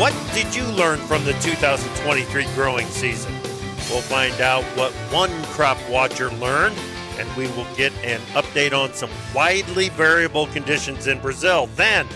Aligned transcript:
What 0.00 0.14
did 0.32 0.56
you 0.56 0.64
learn 0.64 0.98
from 1.00 1.26
the 1.26 1.34
2023 1.42 2.46
growing 2.54 2.86
season? 2.86 3.34
We'll 3.90 4.00
find 4.00 4.40
out 4.40 4.64
what 4.78 4.92
one 5.12 5.30
crop 5.52 5.76
watcher 5.90 6.30
learned, 6.30 6.74
and 7.18 7.28
we 7.36 7.48
will 7.48 7.66
get 7.76 7.92
an 8.02 8.18
update 8.32 8.72
on 8.72 8.94
some 8.94 9.10
widely 9.34 9.90
variable 9.90 10.46
conditions 10.46 11.06
in 11.06 11.20
Brazil. 11.20 11.66
Then, 11.76 12.08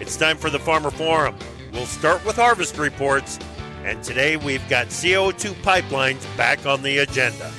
it's 0.00 0.16
time 0.16 0.38
for 0.38 0.50
the 0.50 0.58
Farmer 0.58 0.90
Forum. 0.90 1.36
We'll 1.72 1.86
start 1.86 2.24
with 2.26 2.34
harvest 2.34 2.78
reports, 2.78 3.38
and 3.84 4.02
today 4.02 4.36
we've 4.36 4.68
got 4.68 4.88
CO2 4.88 5.52
pipelines 5.62 6.26
back 6.36 6.66
on 6.66 6.82
the 6.82 6.98
agenda. 6.98 7.52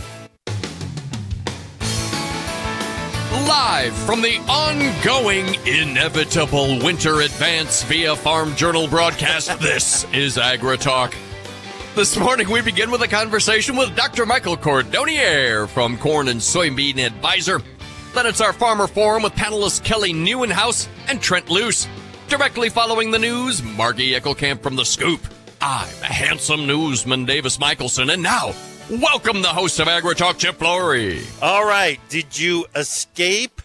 Live 3.32 3.96
from 3.96 4.22
the 4.22 4.40
ongoing, 4.50 5.56
inevitable 5.66 6.84
winter 6.84 7.22
advance 7.22 7.82
via 7.84 8.14
Farm 8.14 8.54
Journal 8.58 8.90
broadcast, 8.90 9.58
this 9.62 10.04
is 10.12 10.36
AgriTalk. 10.36 11.16
This 11.96 12.18
morning 12.18 12.50
we 12.50 12.62
begin 12.62 12.92
with 12.92 13.02
a 13.04 13.08
conversation 13.08 13.78
with 13.78 13.96
Dr. 13.96 14.26
Michael 14.26 14.58
Cordonnier 14.58 15.70
from 15.70 15.98
Corn 15.98 16.28
and 16.28 16.42
Soybean 16.42 16.98
Advisor. 17.06 17.62
Then 18.14 18.26
it's 18.26 18.42
our 18.42 18.52
Farmer 18.52 18.88
Forum 18.88 19.24
with 19.24 19.34
panelists 19.36 19.82
Kelly 19.82 20.12
Nieuwenhuis 20.12 20.90
and 21.08 21.22
Trent 21.22 21.50
Loos. 21.50 21.88
Directly 22.28 22.68
following 22.68 23.12
the 23.12 23.20
news, 23.20 23.64
Margie 23.64 24.12
Eckelkamp 24.12 24.62
from 24.62 24.76
The 24.76 24.84
Scoop. 24.84 25.22
I'm 25.62 25.88
a 26.02 26.08
handsome 26.08 26.68
newsman, 26.68 27.24
Davis 27.24 27.60
Michaelsen, 27.62 28.10
and 28.10 28.22
now 28.22 28.54
Welcome, 28.92 29.42
the 29.42 29.48
host 29.48 29.80
of 29.80 29.88
AgriTalk, 29.88 30.38
Chip 30.38 30.58
Flory. 30.58 31.22
All 31.42 31.66
right. 31.66 31.98
Did 32.10 32.38
you 32.38 32.66
escape 32.76 33.62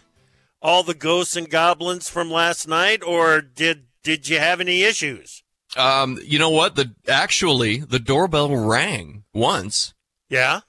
all 0.62 0.84
the 0.84 0.94
ghosts 0.94 1.34
and 1.34 1.50
goblins 1.50 2.08
from 2.08 2.30
last 2.30 2.68
night, 2.68 3.02
or 3.02 3.40
did 3.40 3.86
did 4.04 4.28
you 4.28 4.38
have 4.38 4.60
any 4.60 4.82
issues? 4.84 5.42
Um, 5.76 6.20
you 6.22 6.38
know 6.38 6.50
what? 6.50 6.76
The 6.76 6.94
actually 7.08 7.78
the 7.78 7.98
doorbell 7.98 8.54
rang 8.54 9.24
once. 9.34 9.94
Yeah. 10.30 10.60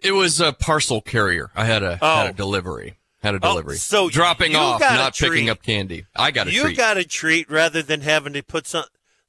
It 0.00 0.12
was 0.12 0.40
a 0.40 0.54
parcel 0.54 1.02
carrier. 1.02 1.50
I 1.54 1.66
had 1.66 1.82
a 1.82 1.98
Oh. 2.00 2.16
had 2.16 2.30
a 2.30 2.32
delivery. 2.32 2.96
Had 3.22 3.34
a 3.34 3.38
delivery. 3.38 3.74
Oh, 3.74 3.78
so 3.78 4.08
dropping 4.08 4.56
off, 4.56 4.80
not 4.80 5.14
picking 5.14 5.50
up 5.50 5.62
candy. 5.62 6.06
I 6.16 6.30
got 6.30 6.46
a 6.46 6.52
you 6.52 6.62
treat. 6.62 6.76
got 6.78 6.96
a 6.96 7.04
treat 7.04 7.50
rather 7.50 7.82
than 7.82 8.00
having 8.00 8.32
to 8.32 8.42
put 8.42 8.66
some. 8.66 8.84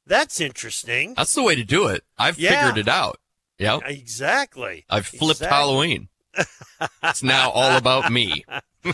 That's 0.08 0.40
interesting. 0.40 1.14
That's 1.16 1.34
the 1.36 1.44
way 1.44 1.56
to 1.56 1.64
do 1.66 1.88
it. 1.88 2.06
I've 2.18 2.40
Yeah. 2.40 2.68
figured 2.70 2.88
it 2.88 2.90
out. 2.90 3.20
Yep. 3.60 3.82
Exactly. 3.86 4.86
I've 4.90 5.06
flipped 5.08 5.42
Exactly. 5.42 5.48
Halloween. 5.58 6.10
it's 7.04 7.24
now 7.24 7.50
all 7.52 7.78
about 7.78 8.12
me. 8.12 8.44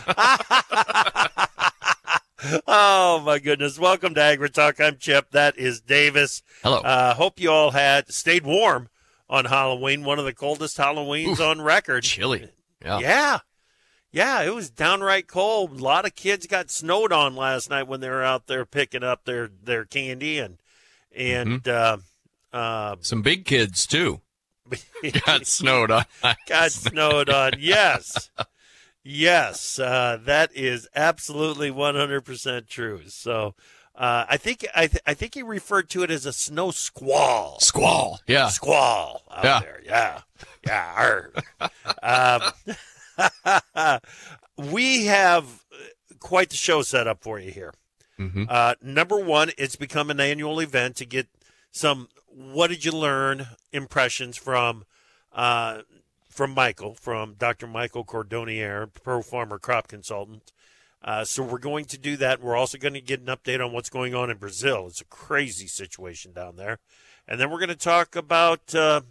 oh 2.66 3.22
my 3.24 3.38
goodness! 3.42 3.78
Welcome 3.78 4.14
to 4.14 4.20
AgriTalk. 4.20 4.84
I'm 4.84 4.96
Chip. 4.98 5.30
That 5.32 5.58
is 5.58 5.80
Davis. 5.80 6.42
Hello. 6.62 6.78
Uh, 6.78 7.14
hope 7.14 7.40
you 7.40 7.50
all 7.50 7.72
had 7.72 8.12
stayed 8.12 8.44
warm 8.44 8.88
on 9.28 9.46
Halloween. 9.46 10.04
One 10.04 10.18
of 10.20 10.24
the 10.24 10.32
coldest 10.34 10.76
Halloweens 10.78 11.40
on 11.40 11.60
record. 11.62 12.04
Chilly. 12.04 12.50
Yeah. 12.84 12.98
Yeah. 13.00 13.38
Yeah, 14.14 14.42
it 14.42 14.54
was 14.54 14.68
downright 14.68 15.26
cold. 15.26 15.80
A 15.80 15.82
lot 15.82 16.04
of 16.04 16.14
kids 16.14 16.46
got 16.46 16.70
snowed 16.70 17.12
on 17.12 17.34
last 17.34 17.70
night 17.70 17.88
when 17.88 18.00
they 18.00 18.10
were 18.10 18.22
out 18.22 18.46
there 18.46 18.66
picking 18.66 19.02
up 19.02 19.24
their, 19.24 19.48
their 19.62 19.86
candy 19.86 20.38
and 20.38 20.58
and 21.14 21.62
Mm-hmm. 21.62 22.04
uh, 22.54 22.56
uh, 22.56 22.96
Some 23.00 23.22
big 23.22 23.46
kids 23.46 23.86
too 23.86 24.20
got 25.26 25.46
snowed 25.46 25.90
on. 25.90 26.04
got 26.48 26.72
snowed 26.72 27.28
on. 27.30 27.52
Yes, 27.58 28.30
yes, 29.04 29.78
uh, 29.78 30.18
that 30.24 30.54
is 30.54 30.88
absolutely 30.94 31.70
one 31.70 31.94
hundred 31.94 32.22
percent 32.24 32.68
true. 32.68 33.02
So 33.08 33.54
uh, 33.94 34.24
I 34.28 34.36
think 34.36 34.66
I, 34.74 34.86
th- 34.86 35.02
I 35.06 35.14
think 35.14 35.34
he 35.34 35.42
referred 35.42 35.88
to 35.90 36.02
it 36.02 36.10
as 36.10 36.24
a 36.26 36.32
snow 36.32 36.70
squall. 36.70 37.58
Squall. 37.60 38.20
Yeah. 38.26 38.48
squall 38.48 39.22
out 39.30 39.44
Yeah. 39.44 39.60
there. 39.60 39.82
Yeah, 39.84 40.20
yeah. 40.66 41.18
um, 42.02 43.98
we 44.72 45.06
have 45.06 45.46
quite 46.20 46.50
the 46.50 46.56
show 46.56 46.82
set 46.82 47.06
up 47.06 47.22
for 47.22 47.38
you 47.38 47.50
here. 47.50 47.72
hmm 48.16 48.44
Uh, 48.48 48.74
number 48.82 49.18
one, 49.18 49.50
it's 49.58 49.76
become 49.76 50.10
an 50.10 50.20
annual 50.20 50.60
event 50.60 50.96
to 50.96 51.04
get 51.04 51.28
some. 51.70 52.08
What 52.34 52.68
did 52.68 52.84
you 52.84 52.92
learn? 52.92 53.46
Impressions 53.72 54.36
from 54.36 54.84
uh, 55.32 55.82
from 56.28 56.52
Michael, 56.52 56.94
from 56.94 57.34
Dr. 57.34 57.66
Michael 57.66 58.04
Cordonnier, 58.04 58.88
Pro 59.02 59.22
Farmer 59.22 59.58
Crop 59.58 59.88
Consultant. 59.88 60.52
Uh, 61.04 61.24
so 61.24 61.42
we're 61.42 61.58
going 61.58 61.84
to 61.86 61.98
do 61.98 62.16
that. 62.16 62.40
We're 62.40 62.56
also 62.56 62.78
going 62.78 62.94
to 62.94 63.00
get 63.00 63.20
an 63.20 63.26
update 63.26 63.64
on 63.64 63.72
what's 63.72 63.90
going 63.90 64.14
on 64.14 64.30
in 64.30 64.38
Brazil. 64.38 64.86
It's 64.86 65.00
a 65.00 65.06
crazy 65.06 65.66
situation 65.66 66.32
down 66.32 66.56
there. 66.56 66.78
And 67.26 67.40
then 67.40 67.50
we're 67.50 67.58
going 67.58 67.68
to 67.68 67.74
talk 67.74 68.16
about 68.16 68.74
uh, 68.74 69.02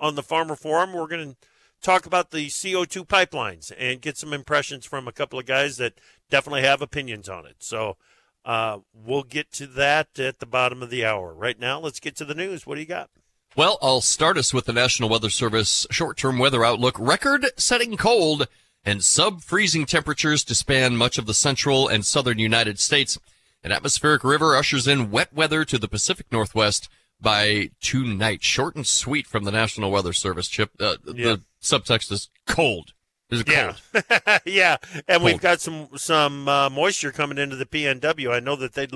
on 0.00 0.16
the 0.16 0.22
Farmer 0.22 0.56
Forum. 0.56 0.92
We're 0.92 1.06
going 1.06 1.30
to 1.30 1.36
talk 1.80 2.04
about 2.04 2.30
the 2.30 2.46
CO2 2.46 3.06
pipelines 3.06 3.72
and 3.78 4.00
get 4.00 4.16
some 4.16 4.32
impressions 4.32 4.84
from 4.84 5.06
a 5.06 5.12
couple 5.12 5.38
of 5.38 5.46
guys 5.46 5.76
that 5.76 5.94
definitely 6.30 6.62
have 6.62 6.82
opinions 6.82 7.28
on 7.28 7.46
it. 7.46 7.56
So 7.60 7.96
uh, 8.46 8.78
we'll 8.94 9.24
get 9.24 9.52
to 9.52 9.66
that 9.66 10.18
at 10.18 10.38
the 10.38 10.46
bottom 10.46 10.82
of 10.82 10.88
the 10.88 11.04
hour. 11.04 11.34
Right 11.34 11.58
now, 11.58 11.78
let's 11.80 12.00
get 12.00 12.16
to 12.16 12.24
the 12.24 12.34
news. 12.34 12.66
What 12.66 12.76
do 12.76 12.80
you 12.80 12.86
got? 12.86 13.10
Well, 13.56 13.78
I'll 13.82 14.00
start 14.00 14.38
us 14.38 14.54
with 14.54 14.66
the 14.66 14.72
National 14.72 15.08
Weather 15.08 15.30
Service 15.30 15.86
short-term 15.90 16.38
weather 16.38 16.64
outlook. 16.64 16.96
Record-setting 16.98 17.96
cold 17.96 18.48
and 18.84 19.02
sub-freezing 19.02 19.86
temperatures 19.86 20.44
to 20.44 20.54
span 20.54 20.96
much 20.96 21.18
of 21.18 21.26
the 21.26 21.34
central 21.34 21.88
and 21.88 22.06
southern 22.06 22.38
United 22.38 22.78
States. 22.78 23.18
An 23.64 23.72
atmospheric 23.72 24.22
river 24.22 24.54
ushers 24.54 24.86
in 24.86 25.10
wet 25.10 25.32
weather 25.32 25.64
to 25.64 25.78
the 25.78 25.88
Pacific 25.88 26.26
Northwest 26.30 26.88
by 27.20 27.70
tonight. 27.80 28.44
Short 28.44 28.76
and 28.76 28.86
sweet 28.86 29.26
from 29.26 29.44
the 29.44 29.50
National 29.50 29.90
Weather 29.90 30.12
Service, 30.12 30.48
Chip. 30.48 30.70
Uh, 30.78 30.96
Yeah. 31.06 31.24
The 31.36 31.40
subtext 31.60 32.12
is 32.12 32.28
cold. 32.46 32.92
Is 33.30 33.40
it 33.40 33.46
cold? 33.46 33.80
Yeah, 34.10 34.38
yeah, 34.44 34.76
and 35.08 35.22
we've 35.22 35.40
got 35.40 35.60
some 35.60 35.88
some 35.96 36.48
uh, 36.48 36.70
moisture 36.70 37.10
coming 37.10 37.38
into 37.38 37.56
the 37.56 37.66
PNW. 37.66 38.32
I 38.32 38.40
know 38.40 38.56
that 38.56 38.74
they 38.74 38.86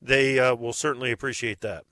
they 0.00 0.38
uh, 0.38 0.54
will 0.54 0.72
certainly 0.72 1.12
appreciate 1.12 1.60
that. 1.60 1.84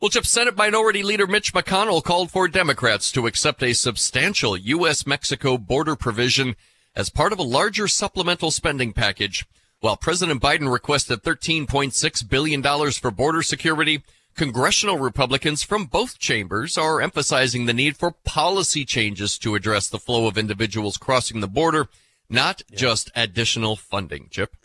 Well, 0.00 0.10
Chip, 0.10 0.26
Senate 0.26 0.56
Minority 0.56 1.02
Leader 1.02 1.26
Mitch 1.26 1.54
McConnell 1.54 2.04
called 2.04 2.30
for 2.30 2.48
Democrats 2.48 3.10
to 3.12 3.26
accept 3.26 3.62
a 3.62 3.72
substantial 3.72 4.54
U.S.-Mexico 4.54 5.58
border 5.66 5.96
provision 5.96 6.54
as 6.94 7.08
part 7.08 7.32
of 7.32 7.38
a 7.38 7.42
larger 7.42 7.88
supplemental 7.88 8.50
spending 8.50 8.92
package. 8.92 9.46
While 9.80 9.96
President 9.96 10.42
Biden 10.42 10.70
requested 10.70 11.22
$13.6 11.22 12.28
billion 12.28 12.62
for 12.92 13.10
border 13.10 13.42
security, 13.42 14.02
congressional 14.36 14.98
Republicans 14.98 15.62
from 15.62 15.86
both 15.86 16.18
chambers 16.18 16.76
are 16.78 17.00
emphasizing 17.00 17.66
the 17.66 17.72
need 17.74 17.96
for 17.96 18.12
policy 18.24 18.84
changes 18.84 19.38
to 19.38 19.54
address 19.54 19.88
the 19.88 19.98
flow 19.98 20.26
of 20.26 20.38
individuals 20.38 20.96
crossing 20.96 21.40
the 21.40 21.48
border, 21.48 21.88
not 22.28 22.62
just 22.72 23.10
additional 23.16 23.76
funding, 23.76 24.28
Chip. 24.30 24.56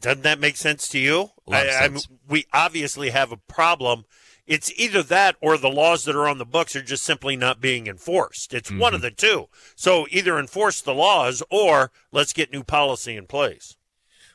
Doesn't 0.00 0.22
that 0.22 0.40
make 0.40 0.56
sense 0.56 0.88
to 0.88 0.98
you? 0.98 1.30
I, 1.50 1.66
sense. 1.68 2.08
we 2.28 2.46
obviously 2.52 3.10
have 3.10 3.32
a 3.32 3.36
problem. 3.36 4.04
It's 4.46 4.70
either 4.78 5.02
that 5.04 5.36
or 5.40 5.56
the 5.56 5.70
laws 5.70 6.04
that 6.04 6.14
are 6.14 6.28
on 6.28 6.36
the 6.36 6.44
books 6.44 6.76
are 6.76 6.82
just 6.82 7.02
simply 7.04 7.34
not 7.36 7.60
being 7.62 7.86
enforced. 7.86 8.52
It's 8.52 8.70
one 8.70 8.92
of 8.92 9.00
Mm-hmm. 9.00 9.04
the 9.06 9.10
two. 9.12 9.48
So 9.74 10.06
either 10.10 10.38
enforce 10.38 10.82
the 10.82 10.92
laws 10.94 11.42
or 11.50 11.90
let's 12.12 12.34
get 12.34 12.52
new 12.52 12.62
policy 12.62 13.16
in 13.16 13.26
place. 13.26 13.76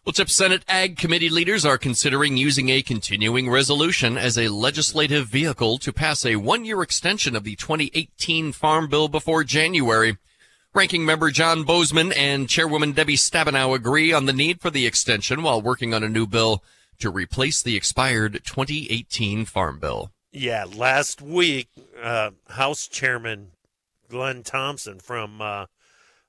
Well, 0.10 0.28
Senate 0.28 0.66
Ag 0.68 0.98
Committee 0.98 1.30
leaders 1.30 1.66
are 1.66 1.78
considering 1.78 2.36
using 2.36 2.70
a 2.70 2.82
continuing 2.82 3.48
resolution 3.48 4.18
as 4.18 4.40
a 4.40 4.48
legislative 4.48 5.28
vehicle 5.28 5.78
to 5.78 5.94
pass 5.94 6.26
a 6.26 6.38
one-year 6.38 6.82
extension 6.82 7.36
of 7.36 7.44
the 7.44 7.56
2018 7.56 8.52
Farm 8.52 8.88
Bill 8.88 9.08
before 9.08 9.44
January. 9.44 10.18
Ranking 10.74 11.06
member 11.06 11.30
John 11.30 11.64
Boozman 11.64 12.12
and 12.18 12.50
Chairwoman 12.50 12.94
Debbie 12.94 13.18
Stabenow 13.18 13.76
agree 13.76 14.12
on 14.12 14.26
the 14.26 14.34
need 14.34 14.60
for 14.60 14.72
the 14.72 14.88
extension 14.88 15.44
while 15.44 15.62
working 15.62 15.94
on 15.94 16.02
a 16.02 16.10
new 16.10 16.26
bill 16.26 16.64
to 16.98 17.12
replace 17.12 17.62
the 17.62 17.78
expired 17.78 18.42
2018 18.44 19.46
Farm 19.46 19.78
Bill. 19.78 20.10
Yeah, 20.32 20.66
last 20.76 21.22
week, 21.22 21.68
uh, 22.02 22.32
House 22.48 22.88
Chairman 22.88 23.52
Glenn 24.10 24.42
Thompson 24.42 24.98
from 24.98 25.40
uh, 25.40 25.68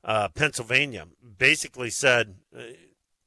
uh, 0.05 0.29
Pennsylvania 0.29 1.07
basically 1.39 1.89
said 1.89 2.35
uh, 2.55 2.61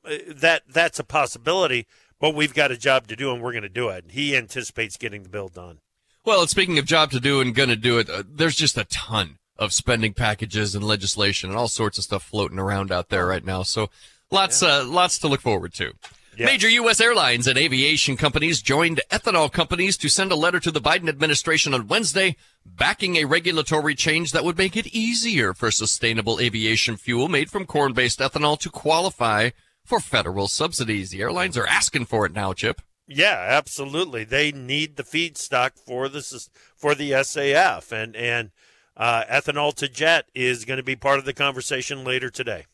that 0.04 0.64
that's 0.68 1.00
a 1.00 1.04
possibility, 1.04 1.88
but 2.20 2.36
we've 2.36 2.54
got 2.54 2.72
a 2.72 2.78
job 2.78 3.08
to 3.08 3.16
do 3.16 3.32
and 3.32 3.42
we're 3.42 3.52
going 3.52 3.64
to 3.64 3.70
do 3.70 3.90
it. 3.90 4.06
He 4.10 4.36
anticipates 4.36 4.98
getting 4.98 5.24
the 5.24 5.30
bill 5.30 5.48
done. 5.48 5.80
Well, 6.26 6.48
speaking 6.48 6.78
of 6.78 6.86
job 6.86 7.12
to 7.12 7.20
do 7.20 7.42
and 7.42 7.54
gonna 7.54 7.76
do 7.76 8.00
it, 8.00 8.10
uh, 8.10 8.24
there's 8.26 8.56
just 8.56 8.78
a 8.78 8.86
ton 8.86 9.40
of 9.58 9.74
spending 9.74 10.14
packages 10.14 10.74
and 10.74 10.84
legislation 10.84 11.50
and 11.50 11.60
all 11.60 11.68
sorts 11.68 11.98
of 11.98 12.06
stuff 12.06 12.24
floating 12.24 12.60
around 12.60 12.94
out 12.94 13.10
there 13.10 13.28
right 13.28 13.44
now. 13.44 13.64
So 13.64 13.90
lots, 14.32 14.64
uh, 14.64 14.86
lots 14.86 15.20
to 15.20 15.28
look 15.28 15.42
forward 15.42 15.74
to. 15.76 15.92
Yeah. 16.38 16.46
Major 16.48 16.70
U.S. 16.70 17.00
airlines 17.00 17.46
and 17.46 17.60
aviation 17.60 18.18
companies 18.18 18.62
joined 18.62 19.02
ethanol 19.12 19.52
companies 19.52 19.98
to 19.98 20.10
send 20.10 20.32
a 20.32 20.36
letter 20.36 20.60
to 20.62 20.72
the 20.72 20.82
Biden 20.82 21.08
administration 21.08 21.74
on 21.74 21.88
Wednesday 21.88 22.38
backing 22.66 23.18
a 23.18 23.26
regulatory 23.26 23.94
change 23.94 24.32
that 24.32 24.44
would 24.44 24.58
make 24.58 24.76
it 24.76 24.88
easier 24.88 25.54
for 25.54 25.70
sustainable 25.70 26.40
aviation 26.40 26.96
fuel 26.96 27.28
made 27.28 27.52
from 27.52 27.66
corn-based 27.66 28.20
ethanol 28.20 28.58
to 28.60 28.70
qualify 28.70 29.52
for 29.86 30.00
federal 30.00 30.48
subsidies. 30.48 31.12
The 31.12 31.22
airlines 31.22 31.58
are 31.58 31.68
asking 31.68 32.06
for 32.06 32.26
it 32.26 32.34
now, 32.34 32.54
Chip. 32.54 32.82
Yeah, 33.08 33.46
absolutely. 33.50 34.24
They 34.24 34.52
need 34.52 34.96
the 34.96 35.04
feedstock 35.04 35.72
for 35.78 36.08
this 36.08 36.50
for 36.76 36.96
the 36.96 37.12
SAF, 37.12 37.92
and 37.92 38.16
and 38.16 38.52
uh, 38.96 39.24
ethanol 39.30 39.74
to 39.76 39.90
jet 39.90 40.26
is 40.34 40.66
going 40.66 40.78
to 40.78 40.84
be 40.84 40.96
part 40.96 41.20
of 41.20 41.26
the 41.26 41.34
conversation 41.34 42.04
later 42.04 42.30
today. 42.30 42.66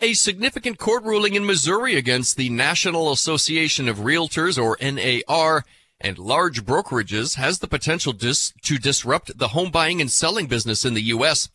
A 0.00 0.12
significant 0.12 0.78
court 0.78 1.04
ruling 1.04 1.34
in 1.34 1.46
Missouri 1.46 1.94
against 1.96 2.36
the 2.36 2.50
National 2.50 3.12
Association 3.12 3.88
of 3.88 3.98
Realtors, 3.98 4.62
or 4.62 4.76
NAR, 4.80 5.64
and 6.00 6.18
large 6.18 6.64
brokerages 6.64 7.36
has 7.36 7.60
the 7.60 7.68
potential 7.68 8.12
dis- 8.12 8.52
to 8.62 8.76
disrupt 8.76 9.38
the 9.38 9.48
home 9.48 9.70
buying 9.70 10.00
and 10.00 10.10
selling 10.10 10.46
business 10.46 10.84
in 10.84 10.94
the 10.94 11.02
U.S. 11.02 11.48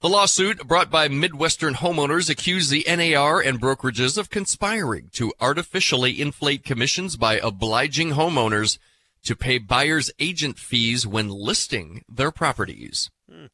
The 0.00 0.08
lawsuit 0.08 0.68
brought 0.68 0.90
by 0.90 1.08
Midwestern 1.08 1.74
homeowners 1.74 2.30
accused 2.30 2.70
the 2.70 2.86
NAR 2.86 3.40
and 3.40 3.60
brokerages 3.60 4.16
of 4.16 4.30
conspiring 4.30 5.10
to 5.14 5.32
artificially 5.40 6.20
inflate 6.20 6.62
commissions 6.62 7.16
by 7.16 7.40
obliging 7.40 8.10
homeowners 8.10 8.78
to 9.24 9.34
pay 9.34 9.58
buyers 9.58 10.12
agent 10.20 10.56
fees 10.56 11.04
when 11.04 11.28
listing 11.28 12.04
their 12.08 12.30
properties. 12.30 13.10
Hmm. 13.28 13.46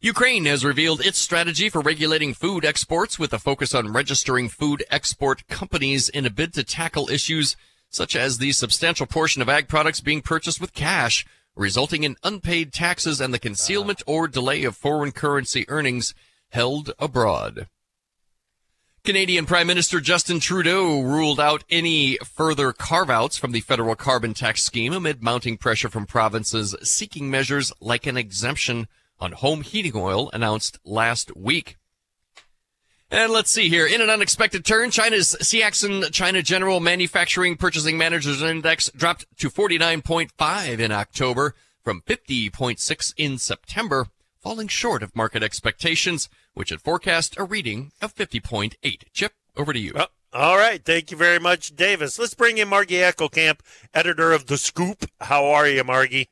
Ukraine 0.00 0.44
has 0.46 0.64
revealed 0.64 1.00
its 1.00 1.20
strategy 1.20 1.68
for 1.68 1.80
regulating 1.80 2.34
food 2.34 2.64
exports 2.64 3.16
with 3.20 3.32
a 3.32 3.38
focus 3.38 3.76
on 3.76 3.92
registering 3.92 4.48
food 4.48 4.82
export 4.90 5.46
companies 5.46 6.08
in 6.08 6.26
a 6.26 6.30
bid 6.30 6.52
to 6.54 6.64
tackle 6.64 7.08
issues 7.08 7.56
such 7.88 8.16
as 8.16 8.38
the 8.38 8.50
substantial 8.50 9.06
portion 9.06 9.40
of 9.40 9.48
ag 9.48 9.68
products 9.68 10.00
being 10.00 10.20
purchased 10.20 10.60
with 10.60 10.74
cash 10.74 11.24
resulting 11.56 12.02
in 12.02 12.16
unpaid 12.24 12.72
taxes 12.72 13.20
and 13.20 13.32
the 13.32 13.38
concealment 13.38 14.02
or 14.06 14.26
delay 14.28 14.64
of 14.64 14.76
foreign 14.76 15.12
currency 15.12 15.64
earnings 15.68 16.14
held 16.50 16.92
abroad. 16.98 17.68
Canadian 19.04 19.44
Prime 19.44 19.66
Minister 19.66 20.00
Justin 20.00 20.40
Trudeau 20.40 21.02
ruled 21.02 21.38
out 21.38 21.62
any 21.68 22.16
further 22.24 22.72
carve 22.72 23.10
outs 23.10 23.36
from 23.36 23.52
the 23.52 23.60
federal 23.60 23.94
carbon 23.94 24.32
tax 24.32 24.62
scheme 24.62 24.94
amid 24.94 25.22
mounting 25.22 25.58
pressure 25.58 25.90
from 25.90 26.06
provinces 26.06 26.74
seeking 26.82 27.30
measures 27.30 27.70
like 27.80 28.06
an 28.06 28.16
exemption 28.16 28.88
on 29.20 29.32
home 29.32 29.60
heating 29.60 29.92
oil 29.94 30.30
announced 30.32 30.78
last 30.86 31.36
week. 31.36 31.76
And 33.10 33.32
let's 33.32 33.50
see 33.50 33.68
here. 33.68 33.86
In 33.86 34.00
an 34.00 34.10
unexpected 34.10 34.64
turn, 34.64 34.90
China's 34.90 35.36
Caixin 35.40 36.10
China 36.10 36.42
General 36.42 36.80
Manufacturing 36.80 37.56
Purchasing 37.56 37.96
Managers 37.96 38.42
Index 38.42 38.90
dropped 38.96 39.26
to 39.38 39.50
49.5 39.50 40.78
in 40.78 40.90
October 40.90 41.54
from 41.82 42.00
50.6 42.02 43.14
in 43.16 43.38
September, 43.38 44.06
falling 44.40 44.68
short 44.68 45.02
of 45.02 45.14
market 45.14 45.42
expectations, 45.42 46.28
which 46.54 46.70
had 46.70 46.80
forecast 46.80 47.36
a 47.38 47.44
reading 47.44 47.92
of 48.00 48.14
50.8. 48.14 48.74
Chip, 49.12 49.32
over 49.56 49.72
to 49.72 49.78
you. 49.78 49.92
Well, 49.94 50.08
all 50.32 50.56
right. 50.56 50.84
Thank 50.84 51.10
you 51.12 51.16
very 51.16 51.38
much, 51.38 51.76
Davis. 51.76 52.18
Let's 52.18 52.34
bring 52.34 52.58
in 52.58 52.68
Margie 52.68 52.96
Eckelkamp, 52.96 53.60
editor 53.92 54.32
of 54.32 54.46
The 54.46 54.58
Scoop. 54.58 55.08
How 55.20 55.44
are 55.44 55.68
you, 55.68 55.84
Margie? 55.84 56.30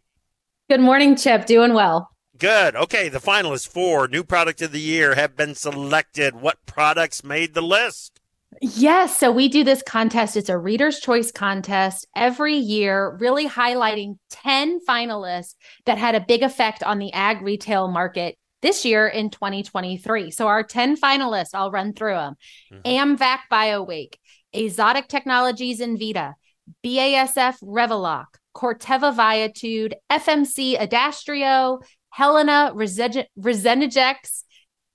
Good 0.69 0.81
morning, 0.81 1.15
Chip. 1.17 1.47
Doing 1.47 1.75
well. 1.75 2.11
Good. 2.43 2.75
Okay, 2.75 3.09
the 3.09 3.21
finalists 3.21 3.69
for 3.69 4.09
New 4.09 4.25
Product 4.25 4.63
of 4.63 4.73
the 4.73 4.81
Year 4.81 5.15
have 5.15 5.37
been 5.37 5.55
selected. 5.55 6.35
What 6.35 6.67
products 6.67 7.23
made 7.23 7.55
the 7.55 7.63
list? 7.63 8.19
Yes. 8.61 9.17
So 9.17 9.31
we 9.31 9.47
do 9.47 9.63
this 9.63 9.81
contest. 9.81 10.37
It's 10.37 10.49
a 10.49 10.59
reader's 10.59 10.99
choice 10.99 11.31
contest 11.31 12.05
every 12.17 12.57
year, 12.57 13.17
really 13.21 13.49
highlighting 13.49 14.19
10 14.31 14.81
finalists 14.85 15.55
that 15.87 15.99
had 15.99 16.17
a 16.17 16.21
big 16.21 16.43
effect 16.43 16.83
on 16.83 16.99
the 16.99 17.13
ag 17.13 17.43
retail 17.43 17.87
market 17.87 18.37
this 18.61 18.85
year 18.85 19.07
in 19.07 19.31
2023. 19.31 20.33
So 20.33 20.49
our 20.49 20.65
10 20.65 20.97
finalists, 20.97 21.55
I'll 21.55 21.71
run 21.71 21.93
through 21.93 22.15
them 22.15 22.35
mm-hmm. 22.73 23.15
AMVAC 23.23 23.39
BioWake, 23.53 24.15
Azotic 24.53 25.07
Technologies 25.07 25.79
Envita, 25.79 26.35
BASF 26.85 27.63
Revylok, 27.63 28.27
Corteva 28.53 29.15
Viatude, 29.15 29.93
FMC 30.11 30.77
Adastrio, 30.77 31.81
Helena 32.13 32.73
Resenigex, 32.75 34.43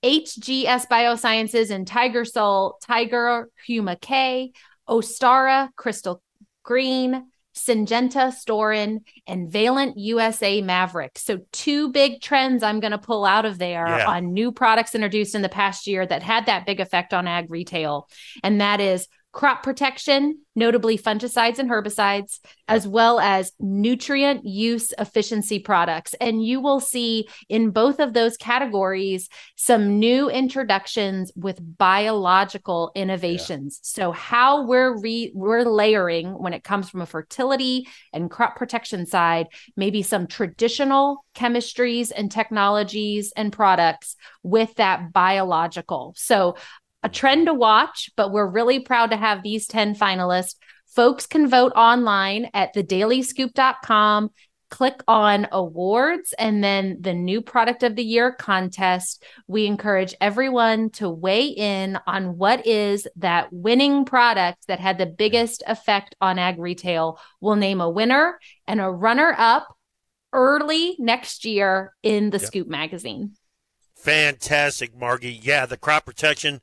HGS 0.03 0.87
Biosciences, 0.87 1.71
and 1.71 1.87
Tiger-Sul, 1.87 2.77
Tiger 2.85 3.49
Huma 3.67 3.99
K, 3.99 4.51
Ostara, 4.87 5.69
Crystal 5.75 6.21
Green, 6.63 7.31
Syngenta, 7.55 8.31
Storen, 8.31 8.99
and 9.25 9.51
Valent 9.51 9.97
USA 9.97 10.61
Maverick. 10.61 11.17
So, 11.17 11.39
two 11.51 11.91
big 11.91 12.21
trends 12.21 12.61
I'm 12.61 12.79
going 12.79 12.91
to 12.91 12.99
pull 12.99 13.25
out 13.25 13.45
of 13.45 13.57
there 13.57 13.87
yeah. 13.87 14.07
on 14.07 14.33
new 14.33 14.51
products 14.51 14.93
introduced 14.93 15.33
in 15.33 15.41
the 15.41 15.49
past 15.49 15.87
year 15.87 16.05
that 16.05 16.21
had 16.21 16.45
that 16.45 16.67
big 16.67 16.79
effect 16.79 17.15
on 17.15 17.27
ag 17.27 17.49
retail. 17.49 18.07
And 18.43 18.61
that 18.61 18.79
is 18.79 19.07
crop 19.37 19.61
protection, 19.61 20.39
notably 20.55 20.97
fungicides 20.97 21.59
and 21.59 21.69
herbicides, 21.69 22.39
as 22.67 22.87
well 22.87 23.19
as 23.19 23.51
nutrient 23.59 24.43
use 24.43 24.91
efficiency 24.97 25.59
products. 25.59 26.15
And 26.19 26.43
you 26.43 26.59
will 26.59 26.79
see 26.79 27.29
in 27.47 27.69
both 27.69 27.99
of 27.99 28.13
those 28.13 28.35
categories 28.35 29.29
some 29.55 29.99
new 29.99 30.27
introductions 30.27 31.31
with 31.35 31.59
biological 31.77 32.91
innovations. 32.95 33.79
Yeah. 33.83 34.05
So 34.05 34.11
how 34.11 34.65
we're 34.65 34.99
re- 34.99 35.31
we're 35.35 35.65
layering 35.65 36.29
when 36.29 36.53
it 36.53 36.63
comes 36.63 36.89
from 36.89 37.01
a 37.01 37.05
fertility 37.05 37.87
and 38.11 38.31
crop 38.31 38.55
protection 38.55 39.05
side, 39.05 39.49
maybe 39.75 40.01
some 40.01 40.25
traditional 40.25 41.23
chemistries 41.35 42.11
and 42.15 42.31
technologies 42.31 43.31
and 43.37 43.53
products 43.53 44.15
with 44.41 44.73
that 44.75 45.13
biological. 45.13 46.15
So 46.17 46.55
a 47.03 47.09
trend 47.09 47.47
to 47.47 47.53
watch, 47.53 48.09
but 48.15 48.31
we're 48.31 48.47
really 48.47 48.79
proud 48.79 49.11
to 49.11 49.17
have 49.17 49.43
these 49.43 49.67
10 49.67 49.95
finalists. 49.95 50.55
Folks 50.87 51.27
can 51.27 51.47
vote 51.47 51.73
online 51.75 52.49
at 52.53 52.73
thedailyscoop.com. 52.73 54.31
Click 54.69 55.01
on 55.07 55.47
awards 55.53 56.33
and 56.37 56.61
then 56.61 56.97
the 56.99 57.13
new 57.13 57.41
product 57.41 57.83
of 57.83 57.95
the 57.95 58.03
year 58.03 58.33
contest. 58.33 59.23
We 59.47 59.65
encourage 59.65 60.13
everyone 60.19 60.89
to 60.91 61.09
weigh 61.09 61.47
in 61.47 61.97
on 62.05 62.37
what 62.37 62.67
is 62.67 63.07
that 63.15 63.47
winning 63.53 64.03
product 64.03 64.67
that 64.67 64.81
had 64.81 64.97
the 64.97 65.05
biggest 65.05 65.63
effect 65.67 66.15
on 66.19 66.37
ag 66.37 66.59
retail. 66.59 67.17
We'll 67.39 67.55
name 67.55 67.79
a 67.79 67.89
winner 67.89 68.39
and 68.67 68.81
a 68.81 68.89
runner 68.89 69.33
up 69.37 69.73
early 70.33 70.97
next 70.99 71.45
year 71.45 71.93
in 72.03 72.31
the 72.31 72.39
yep. 72.39 72.47
Scoop 72.47 72.67
magazine. 72.67 73.37
Fantastic, 73.95 74.95
Margie. 74.97 75.39
Yeah, 75.41 75.65
the 75.65 75.77
crop 75.77 76.05
protection 76.05 76.61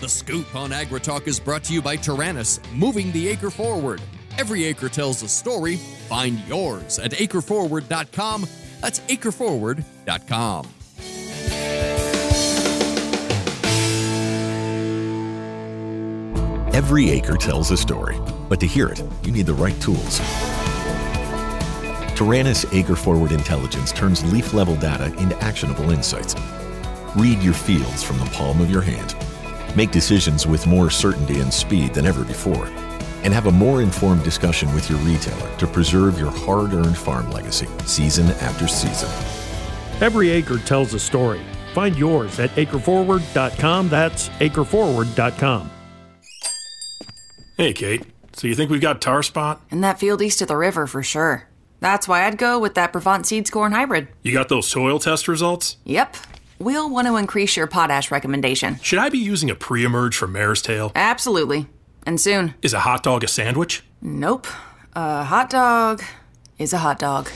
The 0.00 0.08
Scoop 0.08 0.56
on 0.56 0.70
AgriTalk 0.70 1.28
is 1.28 1.38
brought 1.38 1.62
to 1.64 1.72
you 1.72 1.82
by 1.82 1.96
Taranis, 1.96 2.58
moving 2.72 3.12
the 3.12 3.28
acre 3.28 3.50
forward. 3.50 4.02
Every 4.38 4.64
acre 4.64 4.88
tells 4.88 5.22
a 5.22 5.28
story. 5.28 5.76
Find 5.76 6.40
yours 6.48 6.98
at 6.98 7.12
acreforward.com. 7.12 8.46
That's 8.80 9.00
acreforward.com. 9.00 10.68
Every 16.72 17.10
acre 17.10 17.36
tells 17.36 17.70
a 17.70 17.76
story, 17.76 18.18
but 18.48 18.58
to 18.60 18.66
hear 18.66 18.88
it, 18.88 19.02
you 19.22 19.30
need 19.30 19.44
the 19.44 19.52
right 19.52 19.78
tools. 19.78 20.20
Taranis 22.16 22.64
Acre 22.72 22.96
Forward 22.96 23.30
Intelligence 23.30 23.92
turns 23.92 24.24
leaf 24.32 24.54
level 24.54 24.74
data 24.76 25.14
into 25.18 25.36
actionable 25.42 25.90
insights. 25.90 26.34
Read 27.14 27.42
your 27.42 27.52
fields 27.52 28.02
from 28.02 28.18
the 28.18 28.24
palm 28.30 28.62
of 28.62 28.70
your 28.70 28.80
hand. 28.80 29.14
Make 29.76 29.90
decisions 29.90 30.46
with 30.46 30.66
more 30.66 30.88
certainty 30.88 31.40
and 31.40 31.52
speed 31.52 31.92
than 31.92 32.06
ever 32.06 32.24
before. 32.24 32.64
And 33.22 33.34
have 33.34 33.48
a 33.48 33.52
more 33.52 33.82
informed 33.82 34.24
discussion 34.24 34.72
with 34.74 34.88
your 34.88 34.98
retailer 35.00 35.54
to 35.58 35.66
preserve 35.66 36.18
your 36.18 36.30
hard 36.30 36.72
earned 36.72 36.96
farm 36.96 37.30
legacy 37.32 37.68
season 37.84 38.30
after 38.40 38.66
season. 38.66 39.10
Every 40.00 40.30
acre 40.30 40.56
tells 40.56 40.94
a 40.94 40.98
story. 40.98 41.42
Find 41.74 41.94
yours 41.98 42.40
at 42.40 42.48
acreforward.com. 42.52 43.90
That's 43.90 44.30
acreforward.com. 44.30 45.71
Hey, 47.62 47.72
Kate. 47.72 48.02
So 48.32 48.48
you 48.48 48.56
think 48.56 48.72
we've 48.72 48.80
got 48.80 49.00
tar 49.00 49.22
spot? 49.22 49.62
In 49.70 49.82
that 49.82 50.00
field 50.00 50.20
east 50.20 50.42
of 50.42 50.48
the 50.48 50.56
river, 50.56 50.88
for 50.88 51.00
sure. 51.00 51.48
That's 51.78 52.08
why 52.08 52.26
I'd 52.26 52.36
go 52.36 52.58
with 52.58 52.74
that 52.74 52.90
Brevant 52.90 53.24
Seeds 53.24 53.50
Corn 53.50 53.70
Hybrid. 53.70 54.08
You 54.24 54.32
got 54.32 54.48
those 54.48 54.66
soil 54.66 54.98
test 54.98 55.28
results? 55.28 55.76
Yep. 55.84 56.16
We'll 56.58 56.90
want 56.90 57.06
to 57.06 57.14
increase 57.14 57.56
your 57.56 57.68
potash 57.68 58.10
recommendation. 58.10 58.80
Should 58.82 58.98
I 58.98 59.10
be 59.10 59.18
using 59.18 59.48
a 59.48 59.54
pre-emerge 59.54 60.16
for 60.16 60.26
Mare's 60.26 60.60
Tail? 60.60 60.90
Absolutely. 60.96 61.68
And 62.04 62.20
soon. 62.20 62.54
Is 62.62 62.74
a 62.74 62.80
hot 62.80 63.04
dog 63.04 63.22
a 63.22 63.28
sandwich? 63.28 63.84
Nope. 64.00 64.48
A 64.96 65.22
hot 65.22 65.48
dog 65.48 66.02
is 66.58 66.72
a 66.72 66.78
hot 66.78 66.98
dog. 66.98 67.28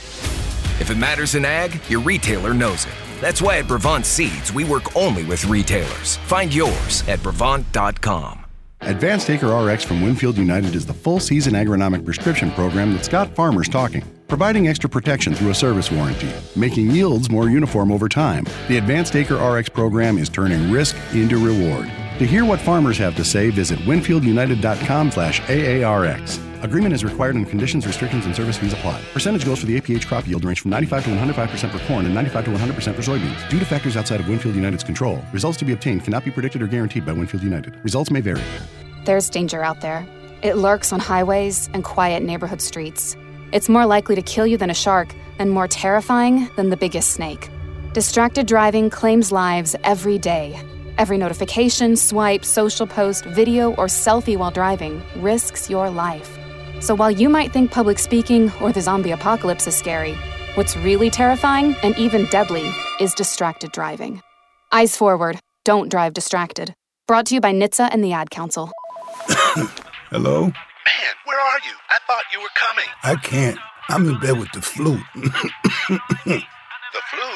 If 0.81 0.91
it 0.91 0.97
matters 0.97 1.35
in 1.35 1.45
ag, 1.45 1.79
your 1.87 2.01
retailer 2.01 2.53
knows 2.53 2.85
it. 2.85 2.93
That's 3.21 3.41
why 3.41 3.59
at 3.59 3.69
Brevant 3.69 4.05
Seeds, 4.05 4.51
we 4.51 4.65
work 4.65 4.93
only 4.93 5.23
with 5.23 5.45
retailers. 5.45 6.17
Find 6.17 6.53
yours 6.53 7.07
at 7.07 7.23
Brevant.com. 7.23 8.43
Advanced 8.81 9.29
Acre 9.29 9.47
RX 9.47 9.83
from 9.83 10.01
Winfield 10.01 10.37
United 10.37 10.75
is 10.75 10.85
the 10.85 10.93
full 10.93 11.19
season 11.19 11.53
agronomic 11.53 12.05
prescription 12.05 12.51
program 12.51 12.93
that's 12.93 13.07
got 13.07 13.33
farmers 13.35 13.67
talking, 13.67 14.03
providing 14.27 14.67
extra 14.67 14.89
protection 14.89 15.33
through 15.33 15.49
a 15.49 15.55
service 15.55 15.91
warranty, 15.91 16.31
making 16.55 16.91
yields 16.91 17.29
more 17.29 17.49
uniform 17.49 17.91
over 17.91 18.07
time. 18.07 18.45
The 18.67 18.77
Advanced 18.77 19.15
Acre 19.15 19.35
RX 19.35 19.69
program 19.69 20.17
is 20.17 20.29
turning 20.29 20.71
risk 20.71 20.95
into 21.13 21.37
reward. 21.43 21.91
To 22.19 22.25
hear 22.25 22.45
what 22.45 22.59
farmers 22.59 22.97
have 22.99 23.15
to 23.17 23.25
say, 23.25 23.49
visit 23.49 23.79
winfieldunited.com 23.79 25.11
slash 25.11 25.41
AARX. 25.41 26.46
Agreement 26.63 26.93
is 26.93 27.03
required 27.03 27.35
and 27.35 27.47
conditions, 27.47 27.85
restrictions, 27.85 28.25
and 28.25 28.35
service 28.35 28.57
fees 28.57 28.73
apply. 28.73 29.01
Percentage 29.13 29.45
goals 29.45 29.59
for 29.59 29.67
the 29.67 29.79
APH 29.79 30.07
crop 30.07 30.27
yield 30.27 30.43
range 30.43 30.61
from 30.61 30.71
95 30.71 31.03
to 31.03 31.09
105% 31.11 31.71
for 31.71 31.79
corn 31.85 32.05
and 32.05 32.15
95 32.15 32.45
to 32.45 32.51
100% 32.51 32.95
for 32.95 33.01
soybeans. 33.01 33.49
Due 33.49 33.59
to 33.59 33.65
factors 33.65 33.95
outside 33.95 34.19
of 34.19 34.27
Winfield 34.27 34.55
United's 34.55 34.83
control, 34.83 35.23
results 35.31 35.57
to 35.57 35.65
be 35.65 35.73
obtained 35.73 36.03
cannot 36.03 36.25
be 36.25 36.31
predicted 36.31 36.61
or 36.61 36.67
guaranteed 36.67 37.05
by 37.05 37.11
Winfield 37.11 37.43
United. 37.43 37.83
Results 37.83 38.09
may 38.09 38.21
vary. 38.21 38.41
There's 39.05 39.29
danger 39.29 39.63
out 39.63 39.81
there. 39.81 40.05
It 40.41 40.55
lurks 40.55 40.91
on 40.91 40.99
highways 40.99 41.69
and 41.73 41.83
quiet 41.83 42.23
neighborhood 42.23 42.61
streets. 42.61 43.15
It's 43.51 43.69
more 43.69 43.85
likely 43.85 44.15
to 44.15 44.21
kill 44.21 44.47
you 44.47 44.57
than 44.57 44.69
a 44.69 44.73
shark 44.73 45.13
and 45.39 45.51
more 45.51 45.67
terrifying 45.67 46.49
than 46.55 46.71
the 46.71 46.77
biggest 46.77 47.11
snake. 47.11 47.49
Distracted 47.93 48.47
driving 48.47 48.89
claims 48.89 49.31
lives 49.31 49.75
every 49.83 50.17
day. 50.17 50.59
Every 50.97 51.19
notification, 51.19 51.95
swipe, 51.95 52.43
social 52.43 52.87
post, 52.87 53.25
video, 53.25 53.73
or 53.75 53.85
selfie 53.85 54.37
while 54.37 54.51
driving 54.51 55.03
risks 55.17 55.69
your 55.69 55.89
life. 55.91 56.37
So 56.79 56.95
while 56.95 57.11
you 57.11 57.27
might 57.27 57.51
think 57.51 57.71
public 57.71 57.97
speaking 57.99 58.51
or 58.61 58.71
the 58.71 58.81
zombie 58.81 59.11
apocalypse 59.11 59.67
is 59.67 59.75
scary, 59.75 60.13
what's 60.55 60.77
really 60.77 61.09
terrifying 61.09 61.75
and 61.83 61.97
even 61.97 62.25
deadly 62.27 62.69
is 62.99 63.13
distracted 63.13 63.71
driving. 63.71 64.21
Eyes 64.71 64.95
forward, 64.95 65.39
don't 65.65 65.89
drive 65.89 66.13
distracted. 66.13 66.73
Brought 67.07 67.25
to 67.27 67.35
you 67.35 67.41
by 67.41 67.51
NHTSA 67.53 67.89
and 67.91 68.03
the 68.03 68.13
Ad 68.13 68.29
Council. 68.29 68.71
Hello? 70.09 70.41
Man, 70.41 71.13
where 71.25 71.39
are 71.39 71.59
you? 71.65 71.73
I 71.89 71.99
thought 72.05 72.23
you 72.31 72.39
were 72.41 72.53
coming. 72.55 72.85
I 73.03 73.15
can't. 73.15 73.57
I'm 73.89 74.07
in 74.07 74.19
bed 74.19 74.37
with 74.37 74.51
the 74.51 74.61
flu. 74.61 74.97
the 75.15 75.31
flu? 77.09 77.27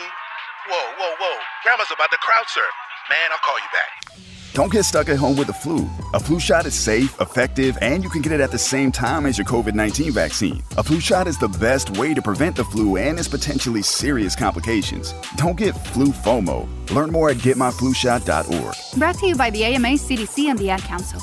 Whoa, 0.68 0.86
whoa, 1.00 1.16
whoa. 1.20 1.38
Grandma's 1.64 1.88
about 1.92 2.12
to 2.12 2.18
crowd 2.18 2.46
surf. 2.48 2.66
Man, 3.12 3.30
I'll 3.30 3.40
call 3.40 3.60
you 3.60 3.68
back. 3.74 4.24
Don't 4.54 4.72
get 4.72 4.86
stuck 4.86 5.10
at 5.10 5.18
home 5.18 5.36
with 5.36 5.48
the 5.48 5.54
flu. 5.54 5.90
A 6.14 6.20
flu 6.20 6.40
shot 6.40 6.66
is 6.66 6.74
safe, 6.74 7.20
effective, 7.20 7.78
and 7.82 8.06
you 8.06 8.10
can 8.10 8.22
get 8.22 8.32
it 8.32 8.40
at 8.40 8.52
the 8.52 8.58
same 8.58 8.90
time 8.90 9.26
as 9.26 9.38
your 9.38 9.44
COVID 9.46 9.74
19 9.74 10.14
vaccine. 10.14 10.64
A 10.78 10.84
flu 10.84 11.02
shot 11.02 11.28
is 11.28 11.38
the 11.38 11.50
best 11.50 11.98
way 11.98 12.14
to 12.14 12.22
prevent 12.22 12.56
the 12.56 12.64
flu 12.64 12.96
and 12.96 13.20
its 13.20 13.28
potentially 13.28 13.82
serious 13.82 14.34
complications. 14.34 15.14
Don't 15.36 15.58
get 15.58 15.74
flu 15.88 16.08
FOMO. 16.08 16.66
Learn 16.92 17.12
more 17.12 17.30
at 17.30 17.38
getmyflushot.org. 17.38 18.76
Brought 18.98 19.16
to 19.16 19.28
you 19.28 19.36
by 19.36 19.50
the 19.50 19.66
AMA, 19.66 19.90
CDC, 19.90 20.50
and 20.50 20.58
the 20.58 20.70
Ad 20.70 20.80
Council. 20.84 21.20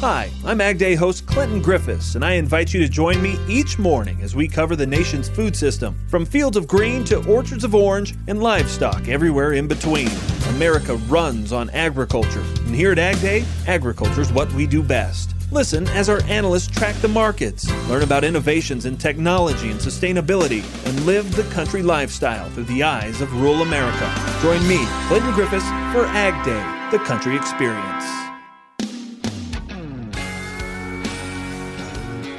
Hi, 0.00 0.30
I'm 0.46 0.62
Ag 0.62 0.78
Day 0.78 0.94
host 0.94 1.26
Clinton 1.26 1.60
Griffiths, 1.60 2.14
and 2.14 2.24
I 2.24 2.32
invite 2.32 2.72
you 2.72 2.80
to 2.80 2.88
join 2.88 3.20
me 3.20 3.36
each 3.48 3.78
morning 3.78 4.22
as 4.22 4.34
we 4.34 4.48
cover 4.48 4.76
the 4.76 4.86
nation's 4.86 5.28
food 5.28 5.54
system, 5.54 5.94
from 6.08 6.24
fields 6.24 6.56
of 6.56 6.66
green 6.66 7.04
to 7.04 7.22
orchards 7.26 7.64
of 7.64 7.74
orange 7.74 8.14
and 8.28 8.42
livestock 8.42 9.08
everywhere 9.08 9.52
in 9.52 9.68
between. 9.68 10.10
America 10.54 10.94
runs 11.08 11.52
on 11.52 11.68
agriculture, 11.70 12.44
and 12.66 12.76
here 12.76 12.92
at 12.92 12.98
Ag 12.98 13.20
Day, 13.20 13.44
agriculture 13.66 14.20
is 14.20 14.32
what 14.32 14.50
we 14.52 14.68
do 14.68 14.84
best. 14.84 15.34
Listen 15.50 15.88
as 15.88 16.08
our 16.08 16.22
analysts 16.24 16.68
track 16.68 16.94
the 16.96 17.08
markets, 17.08 17.68
learn 17.88 18.04
about 18.04 18.22
innovations 18.22 18.86
in 18.86 18.96
technology 18.96 19.72
and 19.72 19.80
sustainability, 19.80 20.62
and 20.86 21.06
live 21.06 21.34
the 21.34 21.42
country 21.52 21.82
lifestyle 21.82 22.48
through 22.50 22.64
the 22.64 22.84
eyes 22.84 23.20
of 23.20 23.34
rural 23.34 23.62
America. 23.62 24.14
Join 24.42 24.66
me, 24.68 24.78
Clinton 25.08 25.32
Griffiths, 25.32 25.68
for 25.92 26.06
Ag 26.06 26.44
Day, 26.44 26.96
the 26.96 27.02
country 27.04 27.34
experience. 27.34 28.04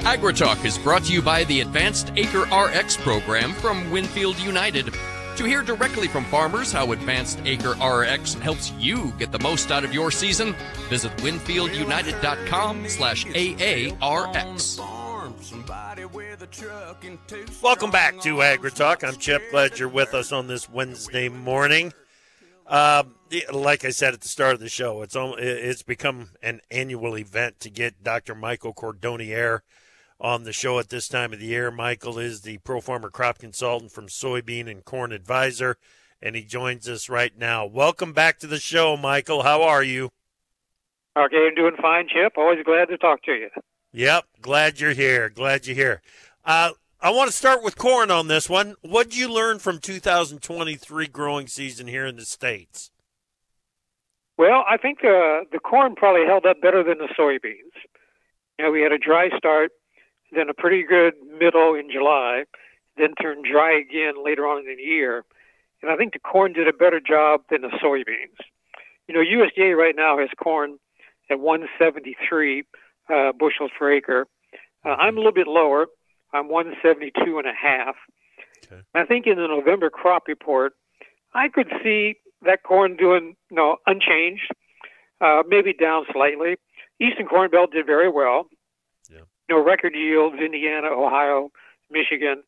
AgriTalk 0.06 0.64
is 0.64 0.78
brought 0.78 1.04
to 1.04 1.12
you 1.12 1.20
by 1.20 1.44
the 1.44 1.60
Advanced 1.60 2.12
Acre 2.16 2.44
RX 2.44 2.96
program 2.96 3.52
from 3.52 3.90
Winfield 3.90 4.38
United. 4.38 4.94
To 5.36 5.44
hear 5.44 5.62
directly 5.62 6.08
from 6.08 6.24
farmers 6.24 6.72
how 6.72 6.92
Advanced 6.92 7.40
Acre 7.44 7.72
RX 7.72 8.32
helps 8.34 8.72
you 8.72 9.12
get 9.18 9.32
the 9.32 9.38
most 9.40 9.70
out 9.70 9.84
of 9.84 9.92
your 9.92 10.10
season, 10.10 10.54
visit 10.88 11.14
winfieldunited.com 11.18 12.88
slash 12.88 13.26
AARX. 13.26 14.78
Welcome 17.62 17.90
back 17.90 18.18
to 18.22 18.36
AgriTalk. 18.36 19.06
I'm 19.06 19.16
Chip. 19.16 19.42
Glad 19.50 19.78
you're 19.78 19.90
with 19.90 20.14
us 20.14 20.32
on 20.32 20.46
this 20.46 20.70
Wednesday 20.70 21.28
morning. 21.28 21.92
Uh, 22.66 23.02
like 23.52 23.84
I 23.84 23.90
said 23.90 24.14
at 24.14 24.22
the 24.22 24.28
start 24.28 24.54
of 24.54 24.60
the 24.60 24.70
show, 24.70 25.02
it's 25.02 25.16
it's 25.18 25.82
become 25.82 26.30
an 26.42 26.62
annual 26.70 27.18
event 27.18 27.60
to 27.60 27.68
get 27.68 28.02
Dr. 28.02 28.34
Michael 28.34 28.72
Cordonnier 28.72 29.60
on 30.20 30.44
the 30.44 30.52
show 30.52 30.78
at 30.78 30.88
this 30.88 31.08
time 31.08 31.32
of 31.32 31.40
the 31.40 31.46
year. 31.46 31.70
Michael 31.70 32.18
is 32.18 32.42
the 32.42 32.58
Pro 32.58 32.80
Farmer 32.80 33.10
Crop 33.10 33.38
Consultant 33.38 33.92
from 33.92 34.06
Soybean 34.06 34.70
and 34.70 34.84
Corn 34.84 35.12
Advisor, 35.12 35.76
and 36.22 36.34
he 36.34 36.42
joins 36.42 36.88
us 36.88 37.08
right 37.08 37.36
now. 37.36 37.66
Welcome 37.66 38.12
back 38.12 38.38
to 38.40 38.46
the 38.46 38.58
show, 38.58 38.96
Michael. 38.96 39.42
How 39.42 39.62
are 39.62 39.82
you? 39.82 40.10
Okay, 41.16 41.48
I'm 41.48 41.54
doing 41.54 41.76
fine, 41.80 42.08
Chip. 42.08 42.34
Always 42.36 42.62
glad 42.64 42.86
to 42.86 42.98
talk 42.98 43.22
to 43.22 43.32
you. 43.32 43.48
Yep, 43.92 44.24
glad 44.42 44.80
you're 44.80 44.92
here. 44.92 45.30
Glad 45.30 45.66
you're 45.66 45.76
here. 45.76 46.02
Uh, 46.44 46.72
I 47.00 47.10
want 47.10 47.30
to 47.30 47.36
start 47.36 47.62
with 47.62 47.78
corn 47.78 48.10
on 48.10 48.28
this 48.28 48.48
one. 48.48 48.74
What 48.82 49.10
did 49.10 49.18
you 49.18 49.32
learn 49.32 49.58
from 49.58 49.78
2023 49.78 51.06
growing 51.08 51.46
season 51.46 51.86
here 51.86 52.06
in 52.06 52.16
the 52.16 52.24
States? 52.24 52.90
Well, 54.38 54.64
I 54.68 54.76
think 54.76 54.98
uh, 54.98 55.48
the 55.50 55.60
corn 55.62 55.94
probably 55.94 56.26
held 56.26 56.44
up 56.44 56.60
better 56.60 56.84
than 56.84 56.98
the 56.98 57.08
soybeans. 57.18 57.72
You 58.58 58.66
know, 58.66 58.70
we 58.70 58.82
had 58.82 58.92
a 58.92 58.98
dry 58.98 59.28
start 59.36 59.72
then 60.36 60.48
a 60.48 60.54
pretty 60.54 60.82
good 60.82 61.14
middle 61.38 61.74
in 61.74 61.90
July, 61.90 62.44
then 62.96 63.14
turned 63.20 63.44
dry 63.50 63.78
again 63.78 64.22
later 64.22 64.46
on 64.46 64.58
in 64.60 64.76
the 64.76 64.82
year. 64.82 65.24
And 65.82 65.90
I 65.90 65.96
think 65.96 66.12
the 66.12 66.18
corn 66.18 66.52
did 66.52 66.68
a 66.68 66.72
better 66.72 67.00
job 67.00 67.42
than 67.50 67.62
the 67.62 67.68
soybeans. 67.82 68.38
You 69.08 69.14
know, 69.14 69.20
USDA 69.20 69.76
right 69.76 69.94
now 69.96 70.18
has 70.18 70.28
corn 70.42 70.78
at 71.30 71.38
173 71.40 72.64
uh, 73.08 73.32
bushels 73.32 73.70
per 73.78 73.92
acre. 73.92 74.26
Uh, 74.84 74.90
I'm 74.90 75.14
a 75.14 75.20
little 75.20 75.32
bit 75.32 75.46
lower. 75.46 75.86
I'm 76.32 76.48
172 76.48 77.38
and 77.38 77.46
a 77.46 77.52
half. 77.52 77.96
Okay. 78.66 78.82
I 78.94 79.04
think 79.04 79.26
in 79.26 79.36
the 79.36 79.46
November 79.46 79.90
crop 79.90 80.24
report, 80.28 80.72
I 81.34 81.48
could 81.48 81.68
see 81.82 82.16
that 82.42 82.62
corn 82.62 82.96
doing 82.96 83.36
you 83.50 83.56
know 83.56 83.76
unchanged, 83.86 84.50
uh, 85.20 85.42
maybe 85.46 85.72
down 85.72 86.04
slightly. 86.12 86.56
Eastern 87.00 87.26
Corn 87.26 87.50
Belt 87.50 87.72
did 87.72 87.86
very 87.86 88.10
well 88.10 88.48
you 89.48 89.56
know, 89.56 89.62
record 89.62 89.94
yields, 89.94 90.36
Indiana, 90.36 90.88
Ohio, 90.88 91.50
Michigan. 91.90 92.42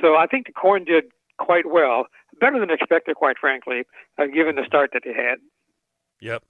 So 0.00 0.16
I 0.16 0.26
think 0.26 0.46
the 0.46 0.52
corn 0.52 0.84
did 0.84 1.04
quite 1.38 1.66
well, 1.66 2.06
better 2.40 2.58
than 2.60 2.70
expected, 2.70 3.16
quite 3.16 3.36
frankly, 3.38 3.84
uh, 4.18 4.26
given 4.26 4.56
the 4.56 4.64
start 4.66 4.90
that 4.92 5.02
they 5.04 5.12
had. 5.12 5.38
Yep. 6.20 6.44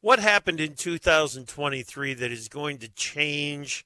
What 0.00 0.18
happened 0.18 0.60
in 0.60 0.74
2023 0.74 2.14
that 2.14 2.32
is 2.32 2.48
going 2.48 2.78
to 2.78 2.88
change 2.88 3.84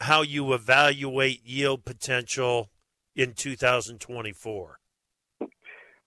how 0.00 0.22
you 0.22 0.52
evaluate 0.52 1.44
yield 1.44 1.84
potential 1.84 2.70
in 3.14 3.34
2024? 3.34 4.78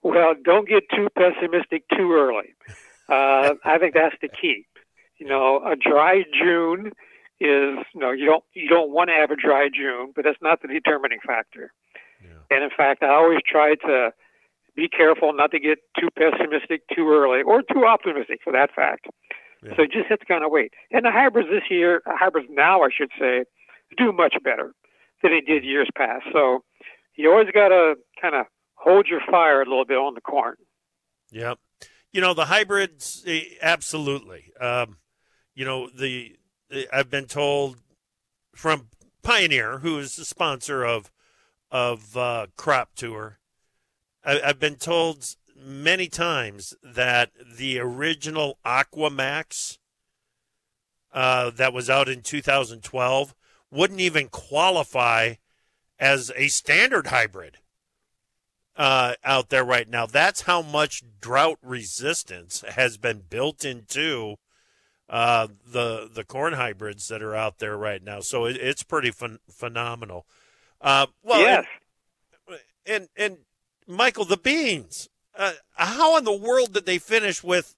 Well, 0.02 0.34
don't 0.44 0.68
get 0.68 0.84
too 0.94 1.08
pessimistic 1.16 1.84
too 1.96 2.12
early. 2.12 2.54
Uh, 3.08 3.54
I 3.64 3.78
think 3.78 3.94
that's 3.94 4.16
the 4.20 4.28
key. 4.28 4.66
You 5.16 5.26
know, 5.26 5.62
a 5.64 5.76
dry 5.76 6.24
June 6.38 6.92
is 7.40 7.78
you 7.94 8.00
know 8.00 8.12
you 8.12 8.26
don't 8.26 8.44
you 8.54 8.68
don't 8.68 8.90
want 8.90 9.10
to 9.10 9.14
have 9.14 9.30
a 9.30 9.36
dry 9.36 9.68
June, 9.72 10.12
but 10.14 10.24
that's 10.24 10.40
not 10.40 10.62
the 10.62 10.68
determining 10.68 11.18
factor. 11.26 11.72
Yeah. 12.22 12.56
And 12.56 12.64
in 12.64 12.70
fact, 12.76 13.02
I 13.02 13.08
always 13.08 13.40
try 13.46 13.74
to 13.74 14.12
be 14.76 14.88
careful 14.88 15.32
not 15.32 15.50
to 15.52 15.60
get 15.60 15.78
too 15.98 16.08
pessimistic 16.16 16.82
too 16.94 17.08
early 17.08 17.42
or 17.42 17.62
too 17.62 17.84
optimistic 17.86 18.40
for 18.42 18.52
that 18.52 18.74
fact. 18.74 19.06
Yeah. 19.62 19.76
So 19.76 19.82
you 19.82 19.88
just 19.88 20.06
have 20.08 20.20
to 20.20 20.26
kind 20.26 20.44
of 20.44 20.50
wait. 20.50 20.72
And 20.90 21.04
the 21.04 21.12
hybrids 21.12 21.48
this 21.48 21.70
year, 21.70 22.02
hybrids 22.06 22.48
now, 22.50 22.82
I 22.82 22.88
should 22.96 23.10
say, 23.18 23.44
do 23.96 24.12
much 24.12 24.34
better 24.42 24.74
than 25.22 25.32
they 25.32 25.40
did 25.40 25.64
years 25.64 25.88
past. 25.96 26.24
So 26.32 26.64
you 27.16 27.30
always 27.30 27.50
got 27.52 27.68
to 27.68 27.94
kind 28.20 28.34
of 28.34 28.46
hold 28.74 29.06
your 29.08 29.20
fire 29.30 29.62
a 29.62 29.64
little 29.64 29.84
bit 29.84 29.96
on 29.96 30.14
the 30.14 30.20
corn. 30.20 30.56
Yep. 31.30 31.58
You 32.12 32.20
know 32.20 32.34
the 32.34 32.44
hybrids, 32.44 33.24
eh, 33.26 33.42
absolutely. 33.60 34.52
Um, 34.60 34.98
you 35.54 35.64
know 35.64 35.88
the 35.88 36.36
I've 36.92 37.10
been 37.10 37.26
told 37.26 37.78
from 38.54 38.88
Pioneer, 39.22 39.78
who 39.78 39.98
is 39.98 40.16
the 40.16 40.24
sponsor 40.24 40.84
of 40.84 41.10
of 41.70 42.16
uh, 42.16 42.46
Crop 42.56 42.94
Tour, 42.94 43.38
I, 44.24 44.40
have 44.44 44.60
been 44.60 44.76
told 44.76 45.34
many 45.56 46.08
times 46.08 46.74
that 46.82 47.30
the 47.56 47.78
original 47.78 48.58
Aquamax 48.64 49.78
uh, 51.12 51.50
that 51.50 51.72
was 51.72 51.90
out 51.90 52.08
in 52.08 52.22
2012 52.22 53.34
wouldn't 53.70 54.00
even 54.00 54.28
qualify 54.28 55.34
as 55.98 56.30
a 56.36 56.48
standard 56.48 57.08
hybrid. 57.08 57.58
uh, 58.76 59.14
out 59.24 59.50
there 59.50 59.64
right 59.64 59.88
now. 59.88 60.06
That's 60.06 60.42
how 60.42 60.62
much 60.62 61.02
drought 61.20 61.58
resistance 61.62 62.64
has 62.68 62.96
been 62.96 63.22
built 63.28 63.64
into 63.64 64.36
uh, 65.08 65.48
the 65.66 66.08
the 66.12 66.24
corn 66.24 66.54
hybrids 66.54 67.08
that 67.08 67.22
are 67.22 67.34
out 67.34 67.58
there 67.58 67.76
right 67.76 68.02
now. 68.02 68.20
So 68.20 68.46
it, 68.46 68.56
it's 68.56 68.82
pretty 68.82 69.10
phen- 69.10 69.38
phenomenal. 69.50 70.26
Uh, 70.80 71.06
well, 71.22 71.40
yes. 71.40 71.66
and, 72.46 72.58
and 72.86 73.08
and 73.16 73.36
Michael, 73.86 74.24
the 74.24 74.36
beans. 74.36 75.08
Uh, 75.36 75.52
how 75.74 76.16
in 76.16 76.24
the 76.24 76.32
world 76.32 76.72
did 76.72 76.86
they 76.86 76.98
finish 76.98 77.42
with 77.42 77.74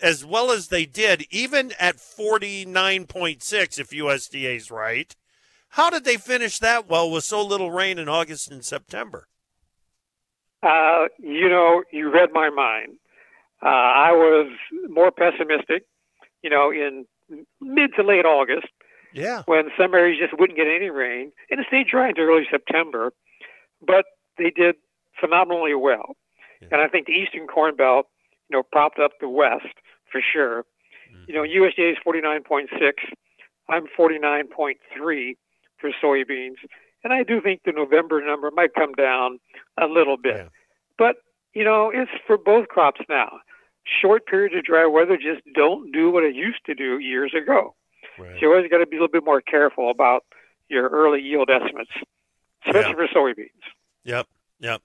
as 0.00 0.24
well 0.24 0.50
as 0.50 0.68
they 0.68 0.84
did, 0.84 1.26
even 1.30 1.72
at 1.78 1.98
forty 1.98 2.64
nine 2.64 3.06
point 3.06 3.42
six, 3.42 3.78
if 3.78 3.90
USDA's 3.90 4.70
right? 4.70 5.14
How 5.70 5.90
did 5.90 6.04
they 6.04 6.16
finish 6.16 6.58
that 6.60 6.88
well 6.88 7.10
with 7.10 7.24
so 7.24 7.44
little 7.44 7.70
rain 7.70 7.98
in 7.98 8.08
August 8.08 8.50
and 8.50 8.64
September? 8.64 9.28
Uh, 10.62 11.06
you 11.18 11.48
know, 11.48 11.82
you 11.92 12.10
read 12.10 12.32
my 12.32 12.50
mind. 12.50 12.98
Uh, 13.62 13.68
I 13.68 14.12
was 14.12 14.50
more 14.88 15.10
pessimistic, 15.10 15.84
you 16.42 16.50
know, 16.50 16.70
in 16.70 17.06
mid 17.60 17.90
to 17.96 18.02
late 18.02 18.24
August. 18.24 18.68
Yeah. 19.14 19.42
When 19.46 19.70
some 19.76 19.94
areas 19.94 20.18
just 20.20 20.38
wouldn't 20.38 20.58
get 20.58 20.66
any 20.66 20.90
rain, 20.90 21.32
and 21.50 21.60
it 21.60 21.66
stayed 21.66 21.86
dry 21.90 22.10
into 22.10 22.20
early 22.20 22.46
September, 22.50 23.12
but 23.84 24.04
they 24.36 24.50
did 24.50 24.76
phenomenally 25.18 25.74
well. 25.74 26.16
Yeah. 26.60 26.68
And 26.72 26.80
I 26.82 26.88
think 26.88 27.06
the 27.06 27.12
Eastern 27.12 27.46
Corn 27.46 27.74
Belt, 27.74 28.06
you 28.48 28.56
know, 28.56 28.62
propped 28.62 28.98
up 28.98 29.12
the 29.20 29.28
West 29.28 29.74
for 30.10 30.20
sure. 30.20 30.64
Mm-hmm. 31.10 31.24
You 31.26 31.34
know, 31.34 31.42
USDA 31.42 31.92
is 31.92 31.98
49.6. 32.06 32.68
I'm 33.68 33.86
49.3 33.98 35.36
for 35.78 35.90
soybeans. 36.02 36.56
And 37.04 37.12
I 37.12 37.22
do 37.22 37.40
think 37.40 37.62
the 37.64 37.72
November 37.72 38.24
number 38.24 38.50
might 38.50 38.74
come 38.74 38.92
down 38.92 39.38
a 39.80 39.86
little 39.86 40.16
bit. 40.16 40.36
Yeah. 40.36 40.48
But, 40.96 41.16
you 41.54 41.64
know, 41.64 41.90
it's 41.94 42.10
for 42.26 42.36
both 42.36 42.68
crops 42.68 43.00
now. 43.08 43.38
Short 44.02 44.26
periods 44.26 44.54
of 44.54 44.64
dry 44.64 44.86
weather 44.86 45.16
just 45.16 45.40
don't 45.54 45.90
do 45.92 46.10
what 46.10 46.22
it 46.24 46.34
used 46.34 46.64
to 46.66 46.74
do 46.74 46.98
years 46.98 47.32
ago. 47.34 47.74
Right. 48.18 48.32
So 48.34 48.40
you 48.42 48.52
always 48.52 48.70
got 48.70 48.78
to 48.78 48.86
be 48.86 48.96
a 48.96 49.00
little 49.00 49.12
bit 49.12 49.24
more 49.24 49.40
careful 49.40 49.90
about 49.90 50.24
your 50.68 50.88
early 50.88 51.20
yield 51.22 51.48
estimates, 51.50 51.90
especially 52.66 52.90
Yeah. 52.90 53.06
for 53.06 53.08
soybeans. 53.08 53.62
Yep, 54.04 54.26
yep. 54.60 54.82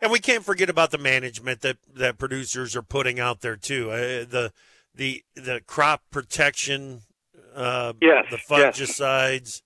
And 0.00 0.10
we 0.10 0.18
can't 0.18 0.44
forget 0.44 0.68
about 0.68 0.90
the 0.90 0.98
management 0.98 1.60
that 1.60 1.76
that 1.94 2.18
producers 2.18 2.74
are 2.74 2.82
putting 2.82 3.20
out 3.20 3.40
there 3.42 3.56
too. 3.56 3.90
Uh, 3.92 4.24
the 4.24 4.52
the 4.94 5.22
the 5.36 5.60
crop 5.66 6.02
protection, 6.10 7.02
uh, 7.54 7.92
Yes, 8.00 8.24
the 8.30 8.38
yes. 8.38 8.46
fungicides, 8.80 9.62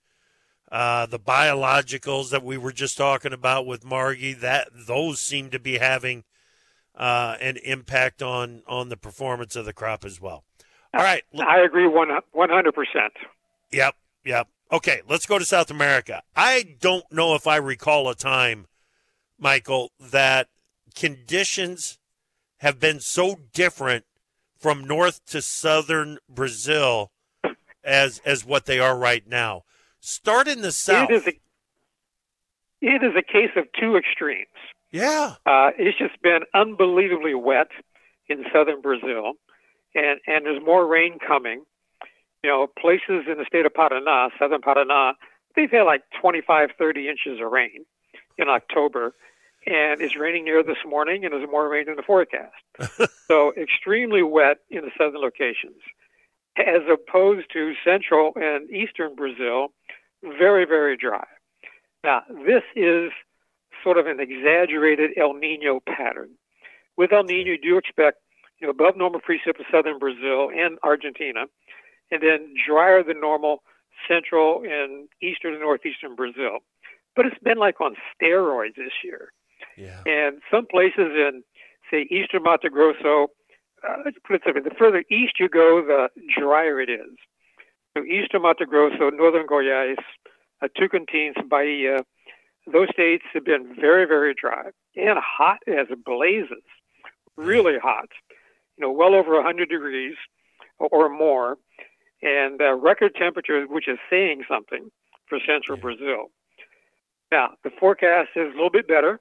uh, 0.70 1.06
the 1.06 1.18
biologicals 1.18 2.30
that 2.30 2.42
we 2.44 2.58
were 2.58 2.72
just 2.72 2.98
talking 2.98 3.32
about 3.32 3.66
with 3.66 3.84
Margie. 3.84 4.34
That 4.34 4.68
those 4.74 5.20
seem 5.20 5.48
to 5.50 5.58
be 5.58 5.78
having 5.78 6.24
uh, 6.96 7.36
an 7.40 7.56
impact 7.58 8.22
on 8.22 8.62
on 8.66 8.88
the 8.88 8.96
performance 8.96 9.56
of 9.56 9.64
the 9.64 9.72
crop 9.72 10.04
as 10.04 10.20
well. 10.20 10.44
All 10.94 11.02
right, 11.02 11.22
I 11.38 11.60
agree 11.60 11.86
one 11.86 12.08
one 12.32 12.50
hundred 12.50 12.74
percent. 12.74 13.12
Yep, 13.72 13.96
yep. 14.24 14.48
Okay, 14.72 15.02
let's 15.08 15.26
go 15.26 15.38
to 15.38 15.44
South 15.44 15.70
America. 15.70 16.22
I 16.34 16.76
don't 16.80 17.04
know 17.12 17.34
if 17.34 17.46
I 17.46 17.56
recall 17.56 18.08
a 18.08 18.14
time, 18.14 18.66
Michael, 19.38 19.92
that 20.00 20.48
conditions 20.94 21.98
have 22.58 22.80
been 22.80 23.00
so 23.00 23.40
different 23.52 24.04
from 24.58 24.84
north 24.84 25.24
to 25.26 25.42
southern 25.42 26.18
Brazil 26.28 27.12
as 27.84 28.20
as 28.24 28.44
what 28.44 28.66
they 28.66 28.80
are 28.80 28.96
right 28.96 29.26
now. 29.28 29.62
Start 30.00 30.48
in 30.48 30.62
the 30.62 30.72
south. 30.72 31.10
It 31.10 31.14
is 31.14 31.26
a 31.26 31.40
it 32.80 33.02
is 33.02 33.12
a 33.16 33.22
case 33.22 33.50
of 33.56 33.66
two 33.78 33.96
extremes. 33.96 34.46
Yeah. 34.96 35.34
Uh, 35.44 35.70
it's 35.78 35.98
just 35.98 36.20
been 36.22 36.40
unbelievably 36.54 37.34
wet 37.34 37.68
in 38.28 38.44
southern 38.52 38.80
Brazil, 38.80 39.32
and 39.94 40.20
and 40.26 40.46
there's 40.46 40.62
more 40.64 40.86
rain 40.86 41.18
coming. 41.24 41.64
You 42.42 42.50
know, 42.50 42.66
places 42.78 43.26
in 43.28 43.38
the 43.38 43.44
state 43.46 43.66
of 43.66 43.72
Paraná, 43.72 44.30
southern 44.38 44.60
Paraná, 44.60 45.14
they've 45.56 45.70
had 45.70 45.82
like 45.82 46.02
25, 46.20 46.70
30 46.78 47.08
inches 47.08 47.40
of 47.40 47.50
rain 47.50 47.84
in 48.38 48.48
October, 48.48 49.14
and 49.66 50.00
it's 50.00 50.16
raining 50.16 50.44
near 50.44 50.62
this 50.62 50.76
morning, 50.86 51.24
and 51.24 51.32
there's 51.32 51.48
more 51.50 51.68
rain 51.68 51.88
in 51.88 51.96
the 51.96 52.02
forecast. 52.02 52.54
so 53.28 53.52
extremely 53.60 54.22
wet 54.22 54.58
in 54.70 54.82
the 54.82 54.90
southern 54.96 55.20
locations, 55.20 55.80
as 56.56 56.82
opposed 56.92 57.46
to 57.52 57.72
central 57.84 58.32
and 58.36 58.70
eastern 58.70 59.14
Brazil, 59.16 59.68
very, 60.22 60.66
very 60.66 60.96
dry. 60.96 61.26
Now, 62.04 62.22
this 62.46 62.62
is 62.76 63.10
sort 63.82 63.98
of 63.98 64.06
an 64.06 64.20
exaggerated 64.20 65.10
El 65.16 65.34
Nino 65.34 65.80
pattern. 65.86 66.30
With 66.96 67.12
El 67.12 67.24
Nino, 67.24 67.50
you 67.50 67.58
do 67.58 67.78
expect 67.78 68.18
you 68.60 68.66
know, 68.66 68.70
above 68.70 68.96
normal 68.96 69.20
precip 69.20 69.58
in 69.58 69.64
southern 69.70 69.98
Brazil 69.98 70.48
and 70.50 70.78
Argentina, 70.82 71.44
and 72.10 72.22
then 72.22 72.54
drier 72.66 73.02
than 73.02 73.20
normal 73.20 73.62
central 74.08 74.62
and 74.62 75.08
eastern 75.22 75.54
and 75.54 75.62
northeastern 75.62 76.14
Brazil. 76.14 76.58
But 77.14 77.26
it's 77.26 77.42
been 77.42 77.58
like 77.58 77.80
on 77.80 77.96
steroids 78.14 78.76
this 78.76 78.92
year. 79.02 79.32
Yeah. 79.76 80.00
And 80.06 80.40
some 80.50 80.66
places 80.66 81.12
in, 81.16 81.42
say, 81.90 82.06
eastern 82.10 82.42
Mato 82.42 82.68
Grosso, 82.68 83.30
uh, 83.86 83.96
let's 84.04 84.18
put 84.26 84.36
it 84.36 84.54
way, 84.54 84.60
the 84.60 84.74
further 84.78 85.04
east 85.10 85.34
you 85.38 85.48
go, 85.48 85.82
the 85.86 86.08
drier 86.38 86.80
it 86.80 86.90
is. 86.90 87.16
So 87.96 88.04
eastern 88.04 88.42
Mato 88.42 88.64
Grosso, 88.64 89.10
northern 89.10 89.46
Goiás, 89.46 89.96
uh, 90.62 90.68
Tocantins, 90.78 91.48
Bahia, 91.48 91.98
those 92.72 92.88
states 92.92 93.24
have 93.32 93.44
been 93.44 93.74
very, 93.78 94.06
very 94.06 94.34
dry 94.34 94.70
and 94.96 95.18
hot 95.18 95.58
as 95.68 95.86
blazes, 96.04 96.64
really 97.36 97.78
hot. 97.78 98.08
You 98.76 98.86
know, 98.86 98.92
well 98.92 99.14
over 99.14 99.34
100 99.34 99.68
degrees 99.68 100.14
or 100.78 101.08
more, 101.08 101.56
and 102.22 102.60
uh, 102.60 102.74
record 102.74 103.14
temperatures, 103.14 103.68
which 103.70 103.88
is 103.88 103.98
saying 104.10 104.44
something 104.48 104.90
for 105.28 105.38
central 105.46 105.78
Brazil. 105.78 106.30
Now, 107.32 107.50
the 107.64 107.70
forecast 107.70 108.30
is 108.36 108.52
a 108.52 108.54
little 108.54 108.70
bit 108.70 108.86
better. 108.86 109.20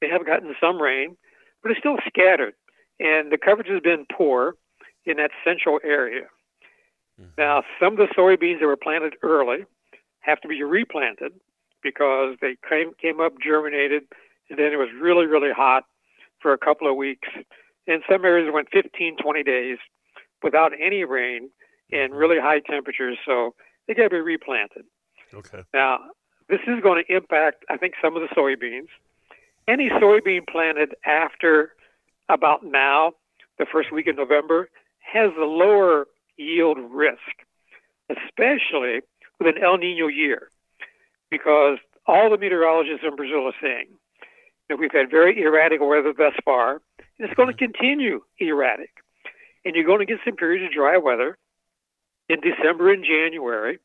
They 0.00 0.08
have 0.08 0.26
gotten 0.26 0.54
some 0.60 0.80
rain, 0.80 1.16
but 1.62 1.70
it's 1.70 1.80
still 1.80 1.96
scattered, 2.06 2.54
and 3.00 3.32
the 3.32 3.38
coverage 3.38 3.68
has 3.68 3.80
been 3.80 4.06
poor 4.12 4.54
in 5.04 5.16
that 5.16 5.30
central 5.44 5.80
area. 5.84 6.24
Now, 7.38 7.62
some 7.80 7.94
of 7.94 7.98
the 7.98 8.14
soybeans 8.14 8.60
that 8.60 8.66
were 8.66 8.76
planted 8.76 9.14
early 9.22 9.64
have 10.20 10.40
to 10.42 10.48
be 10.48 10.62
replanted 10.62 11.32
because 11.86 12.36
they 12.40 12.56
came, 12.68 12.92
came 13.00 13.20
up, 13.20 13.34
germinated, 13.42 14.02
and 14.50 14.58
then 14.58 14.72
it 14.72 14.76
was 14.76 14.88
really, 15.00 15.26
really 15.26 15.52
hot 15.52 15.84
for 16.40 16.52
a 16.52 16.58
couple 16.58 16.90
of 16.90 16.96
weeks. 16.96 17.28
In 17.86 18.02
some 18.10 18.24
areas, 18.24 18.48
it 18.48 18.52
went 18.52 18.68
15, 18.72 19.16
20 19.22 19.42
days 19.44 19.78
without 20.42 20.72
any 20.80 21.04
rain 21.04 21.50
and 21.92 22.10
mm-hmm. 22.10 22.18
really 22.18 22.40
high 22.40 22.60
temperatures, 22.60 23.16
so 23.24 23.54
they 23.86 23.94
got 23.94 24.04
to 24.04 24.10
be 24.10 24.20
replanted. 24.20 24.84
Okay. 25.32 25.62
Now, 25.72 25.98
this 26.48 26.60
is 26.66 26.82
going 26.82 27.04
to 27.04 27.14
impact, 27.14 27.64
I 27.70 27.76
think, 27.76 27.94
some 28.02 28.16
of 28.16 28.22
the 28.22 28.34
soybeans. 28.34 28.88
Any 29.68 29.90
soybean 29.90 30.46
planted 30.48 30.94
after 31.04 31.72
about 32.28 32.64
now, 32.64 33.12
the 33.58 33.66
first 33.70 33.92
week 33.92 34.06
of 34.08 34.16
November, 34.16 34.68
has 35.00 35.30
a 35.38 35.44
lower 35.44 36.06
yield 36.36 36.78
risk, 36.90 37.44
especially 38.10 39.00
with 39.38 39.54
an 39.54 39.62
El 39.62 39.78
Nino 39.78 40.08
year, 40.08 40.50
because 41.30 41.78
all 42.06 42.30
the 42.30 42.38
meteorologists 42.38 43.04
in 43.06 43.16
Brazil 43.16 43.46
are 43.46 43.60
saying 43.60 43.88
that 44.68 44.78
we've 44.78 44.92
had 44.92 45.10
very 45.10 45.40
erratic 45.42 45.80
weather 45.80 46.12
thus 46.16 46.34
far, 46.44 46.80
and 46.98 47.28
it's 47.28 47.34
going 47.34 47.48
to 47.48 47.56
continue 47.56 48.20
erratic. 48.38 48.90
And 49.64 49.74
you're 49.74 49.84
going 49.84 50.00
to 50.00 50.06
get 50.06 50.18
some 50.24 50.36
periods 50.36 50.64
of 50.66 50.72
dry 50.72 50.96
weather 50.96 51.38
in 52.28 52.38
December 52.40 52.92
and 52.92 53.04
January 53.04 53.78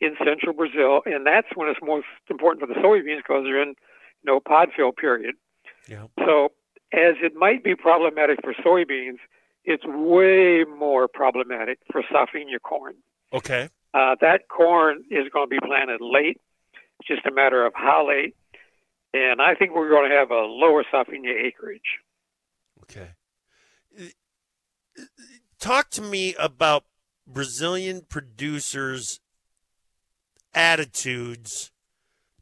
in 0.00 0.16
central 0.24 0.52
Brazil, 0.52 1.02
and 1.06 1.26
that's 1.26 1.48
when 1.54 1.68
it's 1.68 1.80
most 1.82 2.06
important 2.30 2.60
for 2.60 2.72
the 2.72 2.80
soybeans 2.80 3.18
because 3.18 3.42
they're 3.44 3.62
in 3.62 3.68
you 3.68 3.74
no 4.24 4.40
pod 4.40 4.68
fill 4.76 4.92
period. 4.92 5.34
Yeah. 5.88 6.06
So, 6.18 6.52
as 6.92 7.14
it 7.22 7.34
might 7.34 7.64
be 7.64 7.74
problematic 7.74 8.38
for 8.42 8.54
soybeans, 8.54 9.18
it's 9.64 9.84
way 9.86 10.64
more 10.78 11.08
problematic 11.08 11.78
for 11.90 12.02
safrinha 12.02 12.60
corn. 12.62 12.94
Okay. 13.32 13.68
Uh, 13.94 14.16
that 14.20 14.48
corn 14.48 15.04
is 15.10 15.28
going 15.32 15.48
to 15.48 15.50
be 15.50 15.58
planted 15.64 16.00
late. 16.00 16.40
Just 17.08 17.26
a 17.26 17.32
matter 17.32 17.64
of 17.64 17.72
how 17.74 18.06
late. 18.06 18.36
And 19.14 19.40
I 19.40 19.54
think 19.54 19.74
we're 19.74 19.88
going 19.88 20.10
to 20.10 20.16
have 20.16 20.30
a 20.30 20.42
lower 20.42 20.84
safrinha 20.92 21.46
acreage. 21.46 21.80
Okay. 22.82 23.08
Talk 25.58 25.90
to 25.90 26.02
me 26.02 26.34
about 26.38 26.84
Brazilian 27.26 28.02
producers' 28.08 29.20
attitudes 30.54 31.72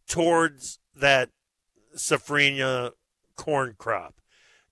towards 0.09 0.79
that 0.95 1.31
safrinha 1.97 2.93
corn 3.37 3.75
crop. 3.79 4.15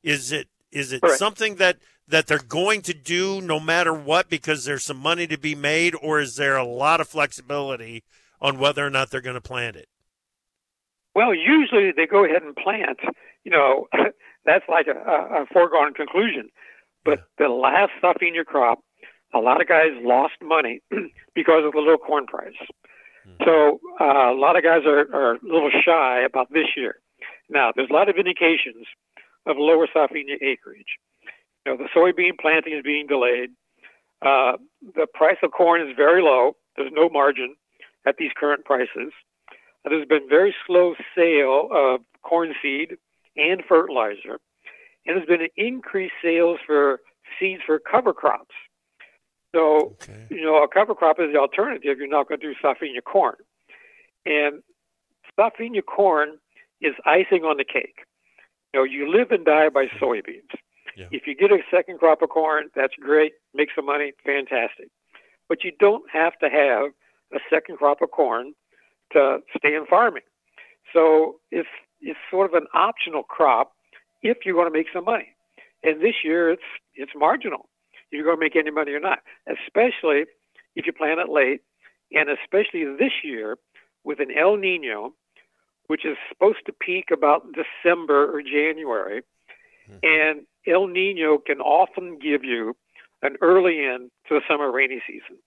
Is 0.02 0.33
it 0.33 0.48
is 0.70 0.92
it 0.92 1.02
Correct. 1.02 1.18
something 1.18 1.57
that 1.57 1.78
that 2.07 2.26
they're 2.26 2.38
going 2.38 2.83
to 2.83 2.94
do 2.94 3.40
no 3.40 3.59
matter 3.59 3.94
what 3.94 4.28
because 4.28 4.64
there's 4.64 4.85
some 4.85 4.98
money 4.98 5.26
to 5.26 5.38
be 5.38 5.54
made, 5.54 5.94
or 6.02 6.20
is 6.20 6.37
there 6.37 6.57
a 6.57 6.64
lot 6.64 7.00
of 7.00 7.09
flexibility 7.09 8.02
on 8.44 8.59
whether 8.59 8.87
or 8.87 8.90
not 8.90 9.11
they're 9.11 9.22
going 9.22 9.35
to 9.35 9.40
plant 9.40 9.74
it? 9.74 9.88
Well, 11.14 11.35
usually 11.35 11.92
they 11.96 12.07
go 12.07 12.24
ahead 12.24 12.42
and 12.42 12.54
plant. 12.54 13.00
You 13.42 13.50
know, 13.50 13.88
that's 14.44 14.64
like 14.68 14.87
a, 14.87 14.92
a 14.92 15.46
foregone 15.50 15.94
conclusion. 15.94 16.50
But 17.04 17.24
the 17.38 17.48
last 17.48 17.92
safrinha 18.02 18.44
crop, 18.44 18.80
a 19.35 19.38
lot 19.38 19.61
of 19.61 19.66
guys 19.66 19.90
lost 20.00 20.35
money 20.42 20.80
because 21.35 21.64
of 21.64 21.72
the 21.72 21.78
low 21.78 21.96
corn 21.96 22.26
price. 22.26 22.54
So 23.42 23.80
uh, 23.98 24.33
a 24.33 24.37
lot 24.37 24.57
of 24.57 24.62
guys 24.62 24.83
are, 24.85 25.09
are 25.14 25.35
a 25.37 25.38
little 25.42 25.70
shy 25.83 26.20
about 26.26 26.52
this 26.52 26.76
year. 26.76 26.96
Now, 27.48 27.72
there's 27.74 27.88
a 27.88 27.92
lot 27.92 28.11
of 28.11 28.16
indications 28.16 28.87
of 29.46 29.57
lower 29.59 29.87
safrinha 29.87 30.37
acreage. 30.42 30.98
You 31.64 31.72
know, 31.72 31.78
the 31.78 31.88
soybean 31.96 32.38
planting 32.38 32.74
is 32.74 32.83
being 32.85 33.07
delayed. 33.07 33.50
Uh, 34.20 34.59
the 34.94 35.07
price 35.14 35.38
of 35.42 35.52
corn 35.52 35.80
is 35.80 35.96
very 35.96 36.22
low. 36.22 36.57
There's 36.76 36.92
no 36.92 37.09
margin 37.09 37.57
at 38.06 38.16
these 38.18 38.30
current 38.36 38.64
prices. 38.64 39.12
Uh, 39.84 39.90
there's 39.90 40.06
been 40.06 40.28
very 40.28 40.54
slow 40.66 40.94
sale 41.14 41.68
of 41.72 42.00
corn 42.22 42.54
seed 42.62 42.96
and 43.36 43.62
fertilizer, 43.68 44.40
and 45.06 45.16
there's 45.16 45.26
been 45.26 45.42
an 45.42 45.48
increased 45.56 46.14
sales 46.22 46.58
for 46.66 47.00
seeds 47.38 47.62
for 47.66 47.78
cover 47.78 48.12
crops. 48.12 48.54
So, 49.54 49.96
you 50.30 50.44
know, 50.44 50.62
a 50.62 50.68
cover 50.68 50.94
crop 50.94 51.20
is 51.20 51.32
the 51.32 51.38
alternative. 51.38 51.98
You're 51.98 52.08
not 52.08 52.28
going 52.28 52.40
to 52.40 52.46
do 52.46 52.54
safrinha 52.62 53.04
corn. 53.04 53.36
And 54.26 54.62
safrinha 55.38 55.82
corn 55.84 56.38
is 56.80 56.94
icing 57.04 57.44
on 57.44 57.56
the 57.56 57.64
cake. 57.64 58.00
You 58.72 58.80
know, 58.80 58.84
you 58.84 59.08
live 59.10 59.30
and 59.30 59.44
die 59.44 59.68
by 59.68 59.86
soybeans. 60.00 60.50
If 61.12 61.26
you 61.26 61.36
get 61.36 61.52
a 61.52 61.58
second 61.70 61.98
crop 61.98 62.22
of 62.22 62.30
corn, 62.30 62.70
that's 62.74 62.94
great. 63.00 63.34
Make 63.54 63.68
some 63.74 63.86
money, 63.86 64.12
fantastic. 64.24 64.88
But 65.48 65.62
you 65.62 65.72
don't 65.78 66.08
have 66.10 66.36
to 66.40 66.48
have 66.48 66.90
a 67.32 67.38
second 67.50 67.78
crop 67.78 68.02
of 68.02 68.10
corn 68.10 68.52
to 69.12 69.38
stay 69.56 69.74
in 69.74 69.87
farming. 69.87 70.22
So 70.92 71.37
it's 71.50 71.68
it's 72.00 72.18
sort 72.30 72.52
of 72.52 72.54
an 72.54 72.66
optional 72.74 73.22
crop 73.22 73.72
if 74.22 74.38
you 74.44 74.56
want 74.56 74.72
to 74.72 74.78
make 74.78 74.87
some 74.92 75.04
money. 75.04 75.28
And 75.82 76.00
this 76.00 76.16
year 76.24 76.50
it's 76.50 76.62
it's 76.94 77.12
marginal. 77.16 77.68
You're 78.10 78.24
going 78.24 78.37
to 78.37 78.40
make 78.40 78.56
any 78.56 78.70
money 78.70 78.92
or 78.92 79.00
not, 79.00 79.20
especially 79.48 80.24
if 80.76 80.87
you 80.87 80.92
plant 80.92 81.20
it 81.20 81.28
late, 81.28 81.62
and 82.12 82.28
especially 82.30 82.84
this 82.84 83.12
year 83.24 83.56
with 84.04 84.20
an 84.20 84.28
El 84.38 84.56
Nino, 84.56 85.14
which 85.88 86.04
is 86.04 86.16
supposed 86.28 86.58
to 86.66 86.72
peak 86.72 87.06
about 87.12 87.46
December 87.52 88.32
or 88.32 88.42
January. 88.42 89.22
Mm-hmm. 89.90 89.98
And 90.02 90.46
El 90.66 90.87
Nino 90.87 91.38
can 91.38 91.60
often 91.60 92.18
give 92.18 92.44
you 92.44 92.76
an 93.22 93.37
early 93.40 93.84
end 93.84 94.10
to 94.28 94.34
the 94.34 94.40
summer 94.48 94.70
rainy 94.70 95.02
season. 95.06 95.38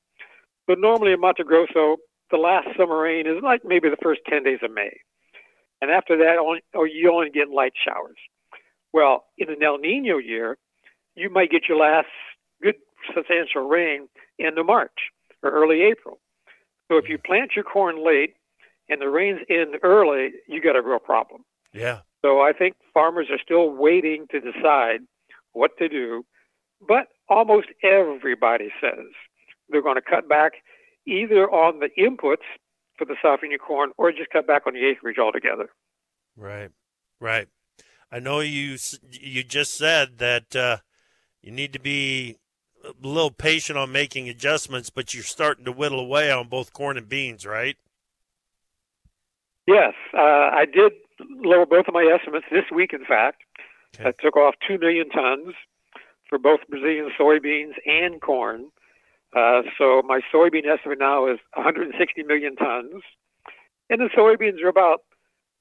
But 0.68 0.80
normally 0.80 1.14
in 1.14 1.22
Mato 1.22 1.44
Grosso, 1.44 1.98
the 2.30 2.38
last 2.38 2.68
summer 2.78 3.02
rain 3.02 3.26
is 3.26 3.42
like 3.42 3.62
maybe 3.64 3.90
the 3.90 3.98
first 4.04 4.22
10 4.30 4.44
days 4.44 4.60
of 4.62 4.74
May. 4.74 4.92
And 5.82 5.92
after 5.92 6.18
that, 6.18 6.38
only, 6.40 6.62
or 6.74 6.82
oh, 6.82 6.84
you 6.84 7.12
only 7.12 7.30
get 7.30 7.50
light 7.50 7.74
showers. 7.86 8.18
Well, 8.94 9.26
in 9.38 9.50
an 9.50 9.64
El 9.64 9.78
Nino 9.78 10.18
year, 10.18 10.58
you 11.16 11.30
might 11.30 11.52
get 11.52 11.64
your 11.70 11.78
last 11.78 12.08
good 12.62 12.76
substantial 13.14 13.68
rain 13.68 14.08
end 14.40 14.58
of 14.58 14.66
March 14.66 15.12
or 15.44 15.52
early 15.52 15.84
April. 15.84 16.20
So 16.90 16.98
if 16.98 17.10
you 17.10 17.18
plant 17.18 17.52
your 17.56 17.64
corn 17.64 18.04
late 18.04 18.36
and 18.90 19.02
the 19.02 19.10
rains 19.10 19.40
end 19.50 19.76
early, 19.84 20.32
you 20.48 20.62
got 20.62 20.76
a 20.76 20.82
real 20.82 21.00
problem. 21.00 21.44
Yeah. 21.74 22.00
So 22.24 22.42
I 22.42 22.54
think 22.54 22.76
farmers 22.94 23.28
are 23.30 23.40
still 23.44 23.70
waiting 23.70 24.26
to 24.32 24.40
decide 24.40 25.02
what 25.54 25.78
to 25.78 25.88
do, 25.90 26.26
but 26.86 27.08
almost 27.30 27.68
everybody 27.84 28.70
says 28.82 29.06
they're 29.70 29.82
going 29.82 29.96
to 29.96 30.02
cut 30.02 30.28
back 30.28 30.54
either 31.06 31.50
on 31.50 31.80
the 31.80 31.90
inputs 31.98 32.46
for 32.98 33.06
the 33.06 33.16
safrinha 33.24 33.60
corn 33.60 33.92
or 33.98 34.12
just 34.12 34.30
cut 34.32 34.48
back 34.48 34.64
on 34.68 34.74
the 34.74 34.86
acreage 34.86 35.18
altogether. 35.18 35.70
Right, 36.36 36.70
right. 37.20 37.48
I 38.12 38.20
know 38.20 38.40
you 38.40 38.78
you 39.12 39.44
just 39.44 39.74
said 39.74 40.18
that 40.20 40.56
uh, 40.56 40.78
you 41.42 41.52
need 41.52 41.74
to 41.74 41.80
be 41.80 42.38
a 42.84 42.94
little 43.06 43.32
patient 43.32 43.78
on 43.78 43.92
making 43.92 44.30
adjustments, 44.30 44.90
but 44.90 45.14
you're 45.14 45.24
starting 45.24 45.66
to 45.66 45.72
whittle 45.72 46.00
away 46.00 46.32
on 46.32 46.48
both 46.48 46.74
corn 46.74 46.98
and 46.98 47.10
beans, 47.10 47.46
right? 47.46 47.76
Yes, 49.68 49.94
uh, 50.14 50.22
I 50.54 50.66
did 50.66 50.94
lower 51.20 51.66
both 51.66 51.88
of 51.88 51.94
my 51.94 52.04
estimates 52.04 52.46
this 52.50 52.64
week, 52.74 52.94
in 52.94 53.04
fact. 53.04 53.42
I 54.00 54.12
took 54.12 54.38
off 54.38 54.56
2 54.68 54.78
million 54.78 55.10
tons 55.10 55.56
for 56.30 56.38
both 56.38 56.60
Brazilian 56.70 57.10
soybeans 57.20 57.74
and 57.86 58.22
corn. 58.22 58.70
Uh, 59.36 59.62
so 59.78 60.02
my 60.06 60.22
soybean 60.34 60.66
estimate 60.66 61.00
now 61.00 61.28
is 61.28 61.40
160 61.54 62.24
million 62.24 62.56
tons. 62.56 63.04
And 63.90 64.02
the 64.02 64.10
soybeans 64.18 64.62
are 64.64 64.70
about, 64.70 65.00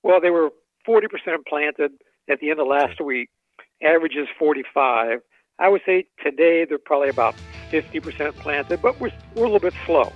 well, 0.02 0.20
they 0.20 0.30
were 0.30 0.50
40% 0.88 1.06
planted 1.48 1.92
at 2.30 2.40
the 2.40 2.50
end 2.50 2.60
of 2.60 2.66
last 2.66 3.00
week. 3.00 3.28
Average 3.82 4.16
is 4.16 4.28
45. 4.38 5.20
I 5.58 5.68
would 5.68 5.82
say 5.86 6.06
today 6.22 6.64
they're 6.64 6.78
probably 6.78 7.08
about 7.08 7.34
50% 7.70 8.34
planted, 8.36 8.82
but 8.82 9.00
we're, 9.00 9.12
we're 9.34 9.44
a 9.44 9.50
little 9.50 9.58
bit 9.58 9.74
slow. 9.84 10.12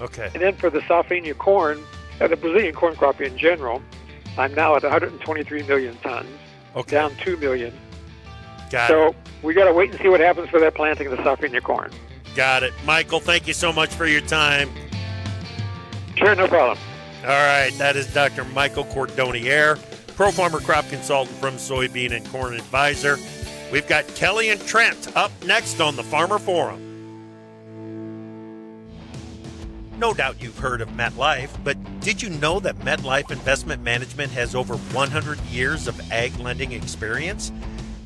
Okay. 0.00 0.30
And 0.32 0.42
then 0.42 0.54
for 0.54 0.70
the 0.70 0.80
Safrinha 0.80 1.36
corn, 1.36 1.82
uh, 2.20 2.28
the 2.28 2.36
Brazilian 2.36 2.74
corn 2.74 2.94
crop 2.96 3.20
in 3.20 3.36
general, 3.36 3.82
I'm 4.36 4.54
now 4.54 4.76
at 4.76 4.82
123 4.82 5.62
million 5.64 5.96
tons, 5.98 6.28
down 6.86 7.14
2 7.16 7.36
million. 7.38 7.74
Got 8.70 8.88
so 8.88 9.08
it. 9.08 9.16
we 9.42 9.54
got 9.54 9.64
to 9.64 9.72
wait 9.72 9.90
and 9.90 10.00
see 10.00 10.08
what 10.08 10.20
happens 10.20 10.48
for 10.50 10.60
that 10.60 10.74
planting 10.74 11.08
of 11.08 11.16
the 11.16 11.22
Safrinha 11.22 11.62
corn. 11.62 11.90
Got 12.38 12.62
it. 12.62 12.72
Michael, 12.84 13.18
thank 13.18 13.48
you 13.48 13.52
so 13.52 13.72
much 13.72 13.92
for 13.92 14.06
your 14.06 14.20
time. 14.20 14.70
Sure, 16.14 16.36
no 16.36 16.46
problem. 16.46 16.78
All 17.22 17.30
right, 17.30 17.72
that 17.78 17.96
is 17.96 18.06
Dr. 18.14 18.44
Michael 18.44 18.84
Cordonnier, 18.84 19.76
Pro 20.14 20.30
Farmer 20.30 20.60
Crop 20.60 20.88
Consultant 20.88 21.36
from 21.38 21.56
Soybean 21.56 22.12
and 22.12 22.24
Corn 22.28 22.54
Advisor. 22.54 23.18
We've 23.72 23.88
got 23.88 24.06
Kelly 24.14 24.50
and 24.50 24.64
Trent 24.64 25.16
up 25.16 25.32
next 25.46 25.80
on 25.80 25.96
the 25.96 26.04
Farmer 26.04 26.38
Forum. 26.38 26.80
No 29.98 30.14
doubt 30.14 30.40
you've 30.40 30.58
heard 30.58 30.80
of 30.80 30.90
MetLife, 30.90 31.50
but 31.64 31.76
did 31.98 32.22
you 32.22 32.30
know 32.30 32.60
that 32.60 32.78
MetLife 32.78 33.32
Investment 33.32 33.82
Management 33.82 34.30
has 34.30 34.54
over 34.54 34.76
100 34.76 35.40
years 35.46 35.88
of 35.88 36.12
ag 36.12 36.38
lending 36.38 36.70
experience? 36.70 37.50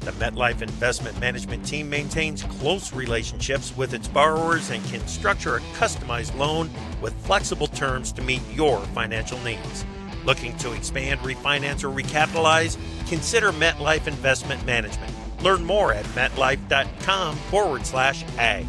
The 0.05 0.11
MetLife 0.13 0.63
Investment 0.63 1.21
Management 1.21 1.65
team 1.65 1.89
maintains 1.89 2.43
close 2.43 2.93
relationships 2.93 3.73
with 3.77 3.95
its 3.95 4.09
borrowers 4.09 4.69
and 4.71 4.85
can 4.87 5.07
structure 5.07 5.57
a 5.57 5.61
customized 5.79 6.37
loan 6.37 6.69
with 7.01 7.15
flexible 7.25 7.69
terms 7.69 8.11
to 8.13 8.23
meet 8.23 8.43
your 8.53 8.81
financial 8.87 9.39
needs. 9.41 9.85
Looking 10.25 10.57
to 10.57 10.73
expand, 10.73 11.21
refinance, 11.21 11.85
or 11.85 11.89
recapitalize? 11.89 12.77
Consider 13.09 13.53
MetLife 13.53 14.09
Investment 14.09 14.67
Management. 14.67 15.13
Learn 15.41 15.63
more 15.65 15.93
at 15.93 16.05
metlife.com 16.07 17.37
forward 17.37 17.87
slash 17.87 18.25
ag. 18.39 18.67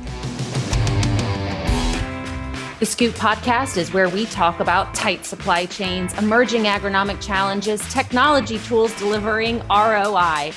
The 2.80 2.86
Scoop 2.86 3.15
podcast 3.15 3.78
is 3.78 3.91
where 3.91 4.10
we 4.10 4.26
talk 4.26 4.60
about 4.60 4.93
tight 4.93 5.26
supply 5.26 5.65
chains, 5.65 6.13
emerging 6.19 6.63
agronomic 6.63 7.26
challenges, 7.26 7.82
technology 7.91 8.60
tools 8.60 8.93
delivering 9.00 9.60
ROI. 9.69 10.52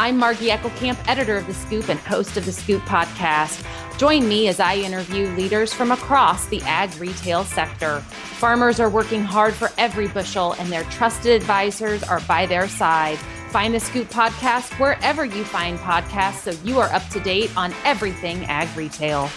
I'm 0.00 0.16
Margie 0.16 0.50
Eckelkamp, 0.50 0.96
editor 1.08 1.36
of 1.38 1.48
The 1.48 1.54
Scoop 1.54 1.88
and 1.88 1.98
host 1.98 2.36
of 2.36 2.44
The 2.44 2.52
Scoop 2.52 2.80
podcast. 2.82 3.66
Join 3.98 4.28
me 4.28 4.46
as 4.46 4.60
I 4.60 4.76
interview 4.76 5.26
leaders 5.30 5.74
from 5.74 5.90
across 5.90 6.46
the 6.46 6.62
ag 6.62 6.94
retail 7.00 7.42
sector. 7.42 7.98
Farmers 8.38 8.78
are 8.78 8.88
working 8.88 9.24
hard 9.24 9.54
for 9.54 9.72
every 9.76 10.06
bushel, 10.06 10.52
and 10.52 10.70
their 10.70 10.84
trusted 10.84 11.32
advisors 11.32 12.04
are 12.04 12.20
by 12.20 12.46
their 12.46 12.68
side. 12.68 13.18
Find 13.50 13.74
The 13.74 13.80
Scoop 13.80 14.08
podcast 14.08 14.78
wherever 14.78 15.24
you 15.24 15.42
find 15.42 15.80
podcasts 15.80 16.44
so 16.44 16.52
you 16.62 16.78
are 16.78 16.92
up 16.92 17.08
to 17.08 17.18
date 17.18 17.50
on 17.56 17.74
everything 17.84 18.44
ag 18.44 18.68
retail. 18.76 19.28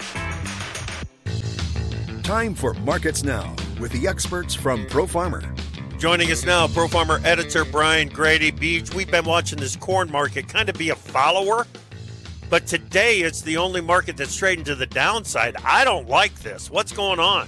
Time 2.22 2.54
for 2.54 2.76
Markets 2.76 3.24
Now 3.24 3.56
with 3.80 3.92
the 3.94 4.08
experts 4.08 4.54
from 4.54 4.86
Pro 4.86 5.08
Farmer. 5.08 5.51
Joining 6.02 6.32
us 6.32 6.44
now, 6.44 6.68
Pro 6.68 6.88
Farmer 6.88 7.22
editor 7.24 7.64
Brian 7.64 8.10
Grete 8.10 8.60
Beach. 8.60 8.92
We've 8.92 9.12
been 9.12 9.24
watching 9.24 9.60
this 9.60 9.76
corn 9.76 10.12
market 10.12 10.48
kind 10.48 10.68
of 10.68 10.76
be 10.76 10.90
a 10.90 10.96
follower, 10.96 11.68
but 12.50 12.66
today 12.66 13.20
it's 13.20 13.44
the 13.44 13.58
only 13.58 13.82
market 13.82 14.18
that's 14.18 14.36
trading 14.36 14.66
to 14.66 14.74
the 14.74 14.88
downside. 14.88 15.58
I 15.64 15.86
don't 15.86 16.10
like 16.10 16.34
this. 16.40 16.72
What's 16.72 16.92
going 16.92 17.20
on? 17.20 17.48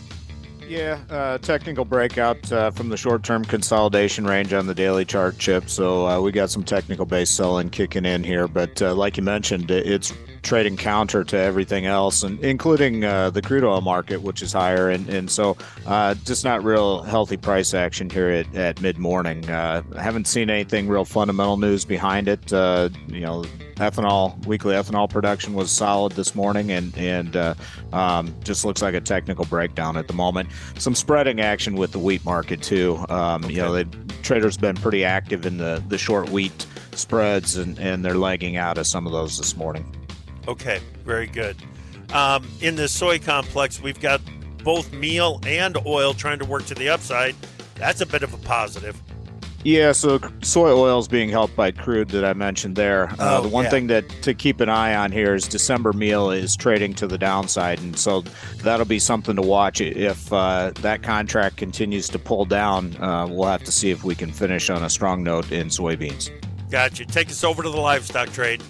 Yeah, 0.67 0.99
uh, 1.09 1.39
technical 1.39 1.83
breakout 1.83 2.51
uh, 2.51 2.69
from 2.69 2.89
the 2.89 2.95
short-term 2.95 3.43
consolidation 3.43 4.23
range 4.23 4.53
on 4.53 4.67
the 4.67 4.75
daily 4.75 5.03
chart 5.03 5.39
chip. 5.39 5.67
So 5.67 6.07
uh, 6.07 6.21
we 6.21 6.31
got 6.31 6.51
some 6.51 6.63
technical 6.63 7.07
base 7.07 7.31
selling 7.31 7.71
kicking 7.71 8.05
in 8.05 8.23
here, 8.23 8.47
but 8.47 8.79
uh, 8.83 8.93
like 8.93 9.17
you 9.17 9.23
mentioned, 9.23 9.71
it's 9.71 10.13
trading 10.43 10.77
counter 10.77 11.23
to 11.23 11.37
everything 11.37 11.85
else, 11.85 12.21
and 12.23 12.39
including 12.43 13.03
uh, 13.03 13.29
the 13.29 13.41
crude 13.41 13.63
oil 13.63 13.81
market, 13.81 14.21
which 14.21 14.41
is 14.41 14.53
higher, 14.53 14.89
and 14.89 15.09
and 15.09 15.31
so 15.31 15.57
uh, 15.87 16.13
just 16.25 16.43
not 16.43 16.63
real 16.63 17.01
healthy 17.01 17.37
price 17.37 17.73
action 17.73 18.09
here 18.09 18.29
at, 18.29 18.55
at 18.55 18.81
mid 18.81 18.97
morning. 18.97 19.49
Uh, 19.49 19.81
I 19.95 20.01
haven't 20.01 20.27
seen 20.27 20.49
anything 20.49 20.87
real 20.87 21.05
fundamental 21.05 21.57
news 21.57 21.85
behind 21.85 22.27
it. 22.27 22.51
Uh, 22.51 22.89
you 23.07 23.21
know, 23.21 23.43
ethanol 23.77 24.45
weekly 24.45 24.75
ethanol 24.75 25.09
production 25.09 25.53
was 25.53 25.71
solid 25.71 26.11
this 26.13 26.35
morning, 26.35 26.71
and 26.71 26.95
and 26.97 27.35
uh, 27.35 27.53
um, 27.93 28.35
just 28.43 28.65
looks 28.65 28.81
like 28.81 28.93
a 28.93 29.01
technical 29.01 29.45
breakdown 29.45 29.97
at 29.97 30.07
the 30.07 30.13
moment. 30.13 30.49
Some 30.77 30.93
spreading 30.93 31.39
action 31.39 31.75
with 31.75 31.93
the 31.93 31.99
wheat 31.99 32.23
market 32.25 32.61
too. 32.61 33.03
Um, 33.09 33.45
okay. 33.45 33.53
You 33.53 33.61
know, 33.61 33.73
the 33.73 33.85
traders 34.21 34.57
been 34.57 34.75
pretty 34.75 35.05
active 35.05 35.45
in 35.45 35.57
the 35.57 35.81
the 35.87 35.97
short 35.97 36.29
wheat 36.29 36.65
spreads, 36.91 37.55
and 37.55 37.79
and 37.79 38.03
they're 38.03 38.17
lagging 38.17 38.57
out 38.57 38.77
of 38.77 38.85
some 38.85 39.05
of 39.05 39.13
those 39.13 39.37
this 39.37 39.55
morning. 39.55 39.85
Okay, 40.47 40.79
very 41.05 41.27
good. 41.27 41.55
Um, 42.13 42.47
in 42.61 42.75
the 42.75 42.87
soy 42.87 43.19
complex, 43.19 43.81
we've 43.81 43.99
got 43.99 44.21
both 44.63 44.91
meal 44.93 45.39
and 45.45 45.77
oil 45.85 46.13
trying 46.13 46.39
to 46.39 46.45
work 46.45 46.65
to 46.67 46.75
the 46.75 46.89
upside. 46.89 47.35
That's 47.75 48.01
a 48.01 48.05
bit 48.05 48.23
of 48.23 48.33
a 48.33 48.37
positive. 48.37 48.99
Yeah, 49.63 49.93
so 49.93 50.19
soy 50.41 50.71
oil 50.71 50.99
is 50.99 51.07
being 51.07 51.29
helped 51.29 51.55
by 51.55 51.71
crude 51.71 52.09
that 52.09 52.25
I 52.25 52.33
mentioned 52.33 52.75
there. 52.75 53.09
Uh, 53.11 53.39
oh, 53.39 53.41
the 53.43 53.47
one 53.47 53.63
yeah. 53.63 53.69
thing 53.69 53.87
that 53.87 54.09
to 54.23 54.33
keep 54.33 54.59
an 54.59 54.67
eye 54.67 54.93
on 54.93 55.11
here 55.11 55.33
is 55.35 55.47
December 55.47 55.93
meal 55.93 56.31
is 56.31 56.57
trading 56.57 56.93
to 56.95 57.07
the 57.07 57.17
downside, 57.17 57.79
and 57.79 57.97
so 57.97 58.21
that'll 58.61 58.85
be 58.85 58.99
something 58.99 59.37
to 59.37 59.41
watch. 59.41 59.79
If 59.79 60.31
uh, 60.33 60.71
that 60.81 61.01
contract 61.01 61.55
continues 61.55 62.09
to 62.09 62.19
pull 62.19 62.43
down, 62.43 62.97
uh, 62.97 63.25
we'll 63.27 63.47
have 63.47 63.63
to 63.63 63.71
see 63.71 63.89
if 63.89 64.03
we 64.03 64.15
can 64.15 64.33
finish 64.33 64.69
on 64.69 64.83
a 64.83 64.89
strong 64.89 65.23
note 65.23 65.49
in 65.49 65.67
soybeans. 65.67 66.29
Gotcha. 66.69 67.05
Take 67.05 67.29
us 67.29 67.43
over 67.45 67.63
to 67.63 67.69
the 67.69 67.79
livestock 67.79 68.33
trade. 68.33 68.61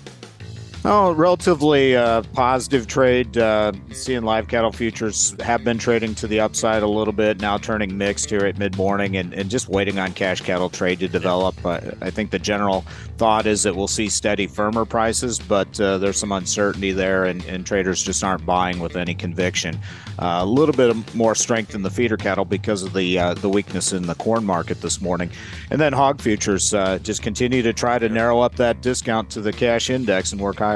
Oh, 0.86 1.14
relatively 1.14 1.96
uh, 1.96 2.24
positive 2.34 2.88
trade. 2.88 3.38
Uh, 3.38 3.72
seeing 3.94 4.24
live 4.24 4.50
cattle 4.50 4.74
futures 4.74 5.34
have 5.40 5.64
been 5.64 5.78
trading 5.78 6.14
to 6.16 6.28
the 6.28 6.42
upside 6.42 6.84
a 6.84 6.88
little 6.88 7.14
bit, 7.14 7.40
now 7.40 7.58
turning 7.58 7.98
mixed 7.98 8.30
here 8.30 8.42
at 8.42 8.58
mid 8.58 8.76
morning 8.76 9.16
and, 9.16 9.34
and 9.34 9.50
just 9.50 9.70
waiting 9.70 9.98
on 9.98 10.12
cash 10.12 10.42
cattle 10.42 10.70
trade 10.70 11.00
to 11.00 11.08
develop. 11.08 11.56
Uh, 11.66 11.80
I 12.02 12.10
think 12.10 12.32
the 12.32 12.40
general 12.40 12.82
thought 13.18 13.46
is 13.46 13.64
that 13.64 13.78
we'll 13.78 13.88
see 13.88 14.10
steady, 14.10 14.46
firmer 14.46 14.84
prices, 14.84 15.40
but 15.40 15.80
uh, 15.80 16.00
there's 16.00 16.18
some 16.18 16.34
uncertainty 16.34 16.92
there, 16.92 17.24
and, 17.24 17.46
and, 17.46 17.66
traders 17.66 18.04
just 18.04 18.22
aren't 18.22 18.46
buying 18.46 18.80
with 18.80 18.98
any 18.98 19.16
conviction. 19.16 19.80
Uh, 20.20 20.40
a 20.42 20.46
little 20.46 20.76
bit 20.76 21.16
more 21.16 21.34
strength 21.34 21.76
in 21.76 21.82
the 21.82 21.90
feeder 21.90 22.18
cattle 22.18 22.44
because 22.44 22.84
of 22.84 22.92
the 22.92 23.18
uh, 23.18 23.34
the 23.36 23.48
weakness 23.48 23.94
in 23.94 24.06
the 24.06 24.16
corn 24.16 24.46
market 24.46 24.82
this 24.82 25.00
morning. 25.00 25.32
And 25.72 25.80
then 25.80 25.94
hog 25.94 26.20
futures 26.20 26.72
just 27.04 27.22
continue 27.24 27.62
to 27.62 27.72
try 27.72 28.00
to 28.00 28.10
narrow 28.10 28.42
up 28.42 28.56
that 28.58 28.82
discount 28.82 29.30
to 29.30 29.40
the 29.40 29.54
cash 29.54 29.90
index 29.90 30.34
and 30.34 30.42
work 30.42 30.58
higher. 30.58 30.73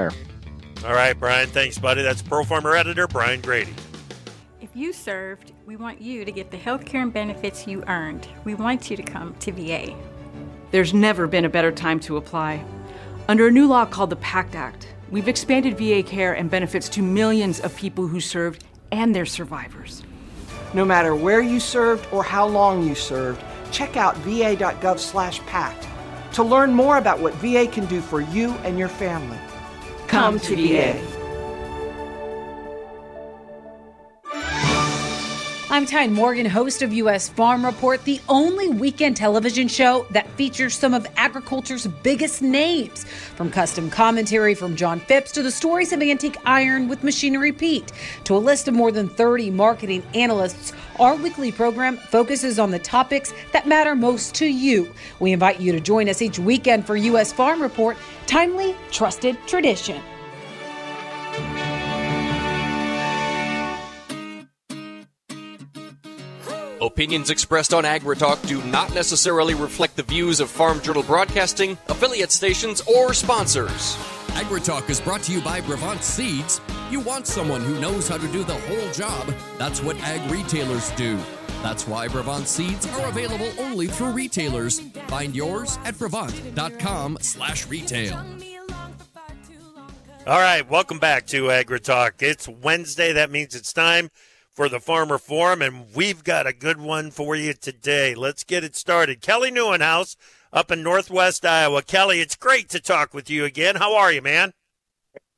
All 0.86 0.94
right, 0.94 1.20
Brian. 1.20 1.50
Thanks, 1.50 1.80
buddy. 1.80 2.04
That's 2.04 2.22
Pro 2.22 2.44
Farmer 2.44 2.76
editor 2.76 3.08
Brian 3.08 3.42
Grete. 3.42 3.68
If 4.62 4.70
you 4.76 4.94
served, 4.94 5.54
we 5.66 5.76
want 5.76 6.00
you 6.00 6.24
to 6.24 6.32
get 6.32 6.52
the 6.52 6.58
health 6.58 6.86
care 6.86 7.02
and 7.02 7.12
benefits 7.12 7.66
you 7.68 7.84
earned. 7.88 8.28
We 8.44 8.54
want 8.54 8.92
you 8.92 8.98
to 8.98 9.04
come 9.04 9.34
to 9.40 9.52
VA. 9.52 9.96
There's 10.70 10.94
never 10.94 11.26
been 11.26 11.46
a 11.46 11.50
better 11.50 11.72
time 11.72 12.00
to 12.02 12.18
apply. 12.18 12.64
Under 13.28 13.48
a 13.48 13.52
new 13.52 13.68
law 13.68 13.86
called 13.86 14.12
the 14.12 14.18
PACT 14.18 14.56
Act, 14.56 14.88
we've 15.10 15.28
expanded 15.28 15.78
VA 15.78 16.04
care 16.04 16.34
and 16.34 16.50
benefits 16.50 16.90
to 16.90 17.02
millions 17.02 17.60
of 17.60 17.76
people 17.76 18.08
who 18.08 18.20
served 18.20 18.66
and 18.92 19.16
their 19.16 19.26
survivors. 19.26 20.04
No 20.74 20.86
matter 20.86 21.16
where 21.16 21.42
you 21.42 21.60
served 21.60 22.08
or 22.12 22.24
how 22.24 22.46
long 22.46 22.88
you 22.88 22.94
served, 22.94 23.44
check 23.72 23.98
out 23.98 24.16
va.gov/pact 24.18 25.88
to 26.34 26.44
learn 26.44 26.72
more 26.72 26.98
about 26.98 27.20
what 27.20 27.34
VA 27.36 27.68
can 27.68 27.86
do 27.88 28.00
for 28.00 28.22
you 28.22 28.52
and 28.64 28.78
your 28.78 28.90
family. 28.90 29.40
Come 30.18 30.40
to. 30.40 31.18
I'm 35.70 35.86
Tyne 35.86 36.12
Morgan, 36.12 36.48
host 36.48 36.82
of 36.82 36.92
U.S. 36.92 37.30
Farm 37.30 37.64
Report, 37.64 38.04
the 38.04 38.20
only 38.28 38.68
weekend 38.68 39.16
television 39.16 39.68
show 39.68 40.08
that 40.10 40.28
features 40.32 40.74
some 40.74 40.96
of 40.96 41.06
agriculture's 41.18 41.86
biggest 41.86 42.42
names. 42.42 43.04
From 43.36 43.52
custom 43.52 43.92
commentary 43.92 44.56
from 44.56 44.76
John 44.76 45.00
Phipps 45.02 45.32
to 45.34 45.44
the 45.44 45.52
stories 45.52 45.94
of 45.94 46.02
antique 46.02 46.38
iron 46.46 46.88
with 46.88 47.04
Machinery 47.04 47.52
Pete 47.52 47.92
to 48.24 48.36
a 48.36 48.40
list 48.40 48.68
of 48.68 48.74
more 48.74 48.92
than 48.92 49.08
30 49.10 49.52
marketing 49.52 50.02
analysts, 50.16 50.74
our 51.00 51.16
weekly 51.16 51.52
program 51.52 51.98
focuses 51.98 52.60
on 52.60 52.72
the 52.72 52.80
topics 52.80 53.34
that 53.52 53.68
matter 53.68 53.96
most 53.96 54.36
to 54.36 54.46
you. 54.46 54.94
We 55.20 55.32
invite 55.32 55.60
you 55.60 55.72
to 55.72 55.80
join 55.80 56.10
us 56.10 56.22
each 56.22 56.40
weekend 56.40 56.86
for 56.86 56.96
U.S. 56.96 57.32
Farm 57.32 57.62
Report 57.62 57.98
timely, 58.26 58.76
trusted 58.92 59.38
tradition. 59.48 60.02
Opinions 66.80 67.32
expressed 67.32 67.74
on 67.74 67.84
AgriTalk 67.84 68.48
do 68.48 68.64
not 68.64 68.94
necessarily 68.94 69.56
reflect 69.56 69.96
the 69.96 70.04
views 70.04 70.40
of 70.40 70.50
Farm 70.50 70.80
Journal 70.82 71.04
Broadcasting, 71.04 71.78
affiliate 71.90 72.32
stations, 72.32 72.82
or 72.82 73.14
sponsors. 73.14 73.96
AgriTalk 74.38 74.90
is 74.90 75.02
brought 75.02 75.24
to 75.24 75.32
you 75.32 75.42
by 75.42 75.60
Brevant 75.62 76.04
Seeds. 76.04 76.62
You 76.90 77.02
want 77.02 77.28
someone 77.28 77.62
who 77.62 77.78
knows 77.82 78.08
how 78.08 78.18
to 78.18 78.28
do 78.30 78.46
the 78.46 78.54
whole 78.54 78.92
job. 78.94 79.34
That's 79.58 79.84
what 79.84 80.00
ag 80.00 80.32
retailers 80.32 80.90
do. 80.92 81.20
That's 81.62 81.86
why 81.86 82.08
Brevant 82.08 82.48
seeds 82.48 82.88
are 82.88 83.10
available 83.10 83.50
only 83.60 83.88
through 83.88 84.12
retailers. 84.12 84.80
Find 85.08 85.36
yours 85.36 85.78
at 85.84 86.00
brevant.com 86.00 87.18
slash 87.20 87.68
retail. 87.68 88.24
All 90.26 90.40
right, 90.40 90.70
welcome 90.70 90.98
back 90.98 91.28
to 91.28 91.44
AgriTalk. 91.48 92.22
It's 92.22 92.48
Wednesday. 92.48 93.12
That 93.12 93.32
means 93.32 93.54
it's 93.54 93.74
time 93.74 94.10
for 94.54 94.70
the 94.70 94.80
Farmer 94.80 95.18
Forum, 95.18 95.62
and 95.62 95.88
we've 95.94 96.24
got 96.24 96.48
a 96.48 96.54
good 96.54 96.80
one 96.80 97.12
for 97.12 97.36
you 97.36 97.52
today. 97.52 98.16
Let's 98.16 98.46
get 98.46 98.64
it 98.64 98.78
started. 98.78 99.20
Kelly 99.20 99.52
Nieuwenhuis 99.52 100.16
up 100.54 100.72
in 100.72 100.84
Northwest 100.84 101.46
Iowa. 101.46 101.82
Kelly, 101.82 102.22
it's 102.22 102.38
great 102.38 102.70
to 102.70 102.80
talk 102.80 103.14
with 103.14 103.30
you 103.30 103.44
again. 103.44 103.76
How 103.76 103.94
are 103.94 104.12
you, 104.12 104.22
man? 104.22 104.54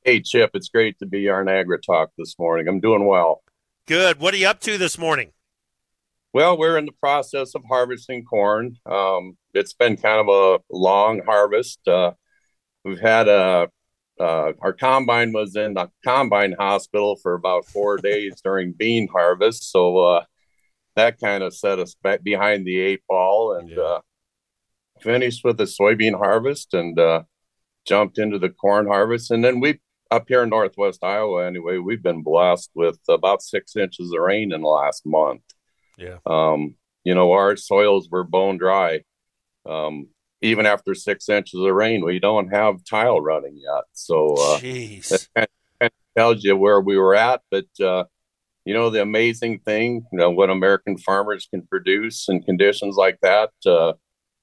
Hey, 0.09 0.21
Chip. 0.21 0.49
It's 0.55 0.69
great 0.69 0.97
to 0.97 1.05
be 1.05 1.29
on 1.29 1.45
AgriTalk 1.45 2.07
this 2.17 2.39
morning. 2.39 2.67
I'm 2.67 2.79
doing 2.79 3.05
well. 3.05 3.43
Good. 3.85 4.19
What 4.19 4.33
are 4.33 4.37
you 4.37 4.47
up 4.47 4.59
to 4.61 4.75
this 4.79 4.97
morning? 4.97 5.33
Well, 6.33 6.57
we're 6.57 6.79
in 6.79 6.87
the 6.87 6.93
process 6.99 7.53
of 7.53 7.61
harvesting 7.69 8.25
corn. 8.25 8.75
Um, 8.87 9.37
it's 9.53 9.73
been 9.73 9.97
kind 9.97 10.19
of 10.19 10.27
a 10.27 10.75
long 10.75 11.21
harvest. 11.23 11.87
Uh, 11.87 12.13
we've 12.83 12.99
had 12.99 13.27
a 13.27 13.69
uh, 14.19 14.53
our 14.59 14.73
combine 14.73 15.31
was 15.31 15.55
in 15.55 15.75
the 15.75 15.91
combine 16.03 16.55
hospital 16.57 17.15
for 17.21 17.35
about 17.35 17.67
four 17.67 17.97
days 17.97 18.41
during 18.43 18.73
bean 18.73 19.07
harvest, 19.09 19.71
so 19.71 19.99
uh, 19.99 20.23
that 20.95 21.19
kind 21.19 21.43
of 21.43 21.55
set 21.55 21.77
us 21.77 21.93
back 22.01 22.23
behind 22.23 22.65
the 22.65 22.79
eight 22.79 23.03
ball, 23.07 23.53
and 23.53 23.69
yeah. 23.69 23.79
Uh, 23.79 23.99
finished 25.01 25.43
with 25.43 25.57
the 25.57 25.65
soybean 25.65 26.17
harvest 26.17 26.73
and 26.73 26.97
uh, 26.97 27.21
jumped 27.85 28.17
into 28.17 28.39
the 28.39 28.49
corn 28.49 28.87
harvest, 28.87 29.29
and 29.29 29.45
then 29.45 29.59
we 29.59 29.79
up 30.11 30.25
here 30.27 30.43
in 30.43 30.49
Northwest 30.49 31.03
Iowa 31.03 31.45
anyway, 31.45 31.77
we've 31.77 32.03
been 32.03 32.23
blessed 32.23 32.71
with 32.73 32.99
about 33.07 33.41
six 33.41 33.75
inches 33.75 34.11
of 34.11 34.19
rain 34.19 34.51
in 34.51 34.61
the 34.61 34.67
last 34.67 35.05
month. 35.05 35.43
Yeah. 35.97 36.17
Um, 36.25 36.75
you 37.03 37.13
know, 37.13 37.31
our 37.31 37.55
soils 37.55 38.09
were 38.09 38.23
bone 38.23 38.57
dry. 38.57 39.01
Um, 39.67 40.07
even 40.41 40.65
after 40.65 40.95
six 40.95 41.27
inches 41.29 41.59
of 41.59 41.73
rain, 41.73 42.03
we 42.03 42.19
don't 42.19 42.49
have 42.49 42.83
tile 42.85 43.21
running 43.21 43.57
yet. 43.57 43.83
So 43.93 44.35
uh, 44.35 44.59
that 44.59 45.27
kind 45.35 45.49
of 45.81 45.91
tells 46.17 46.43
you 46.43 46.55
where 46.55 46.81
we 46.81 46.97
were 46.97 47.15
at. 47.15 47.41
But 47.51 47.67
uh, 47.83 48.05
you 48.65 48.73
know, 48.73 48.89
the 48.89 49.01
amazing 49.01 49.59
thing, 49.59 50.05
you 50.11 50.19
know, 50.19 50.29
what 50.29 50.49
American 50.49 50.97
farmers 50.97 51.47
can 51.49 51.65
produce 51.67 52.29
in 52.29 52.41
conditions 52.43 52.95
like 52.95 53.19
that. 53.21 53.51
Uh, 53.65 53.93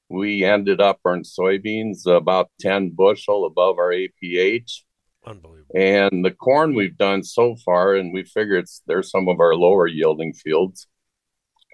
we 0.09 0.45
ended 0.45 0.81
up 0.81 1.01
on 1.05 1.23
soybeans 1.23 2.07
about 2.07 2.51
10 2.61 2.91
bushel 2.91 3.45
above 3.45 3.79
our 3.79 3.93
APH. 3.93 4.83
Unbelievable. 5.27 5.75
And 5.75 6.25
the 6.25 6.31
corn 6.31 6.75
we've 6.75 6.97
done 6.97 7.25
so 7.25 7.57
far, 7.65 7.95
and 7.95 8.13
we 8.13 8.25
figure 8.25 8.57
it's 8.57 8.83
there's 8.87 9.11
some 9.11 9.29
of 9.29 9.41
our 9.41 9.55
lower 9.55 9.87
yielding 9.87 10.33
fields 10.33 10.87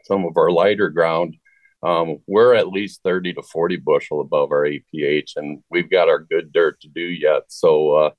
some 0.04 0.24
of 0.24 0.36
our 0.36 0.50
lighter 0.50 0.90
ground, 0.90 1.36
um, 1.82 2.18
we're 2.26 2.54
at 2.54 2.68
least 2.68 3.00
30 3.04 3.34
to 3.34 3.42
40 3.42 3.76
bushel 3.76 4.20
above 4.20 4.52
our 4.52 4.64
APH, 4.66 5.32
and 5.36 5.62
we've 5.70 5.90
got 5.90 6.08
our 6.08 6.20
good 6.20 6.52
dirt 6.52 6.80
to 6.80 6.88
do 6.88 7.00
yet. 7.00 7.42
So, 7.48 7.94
uh, 7.94 8.10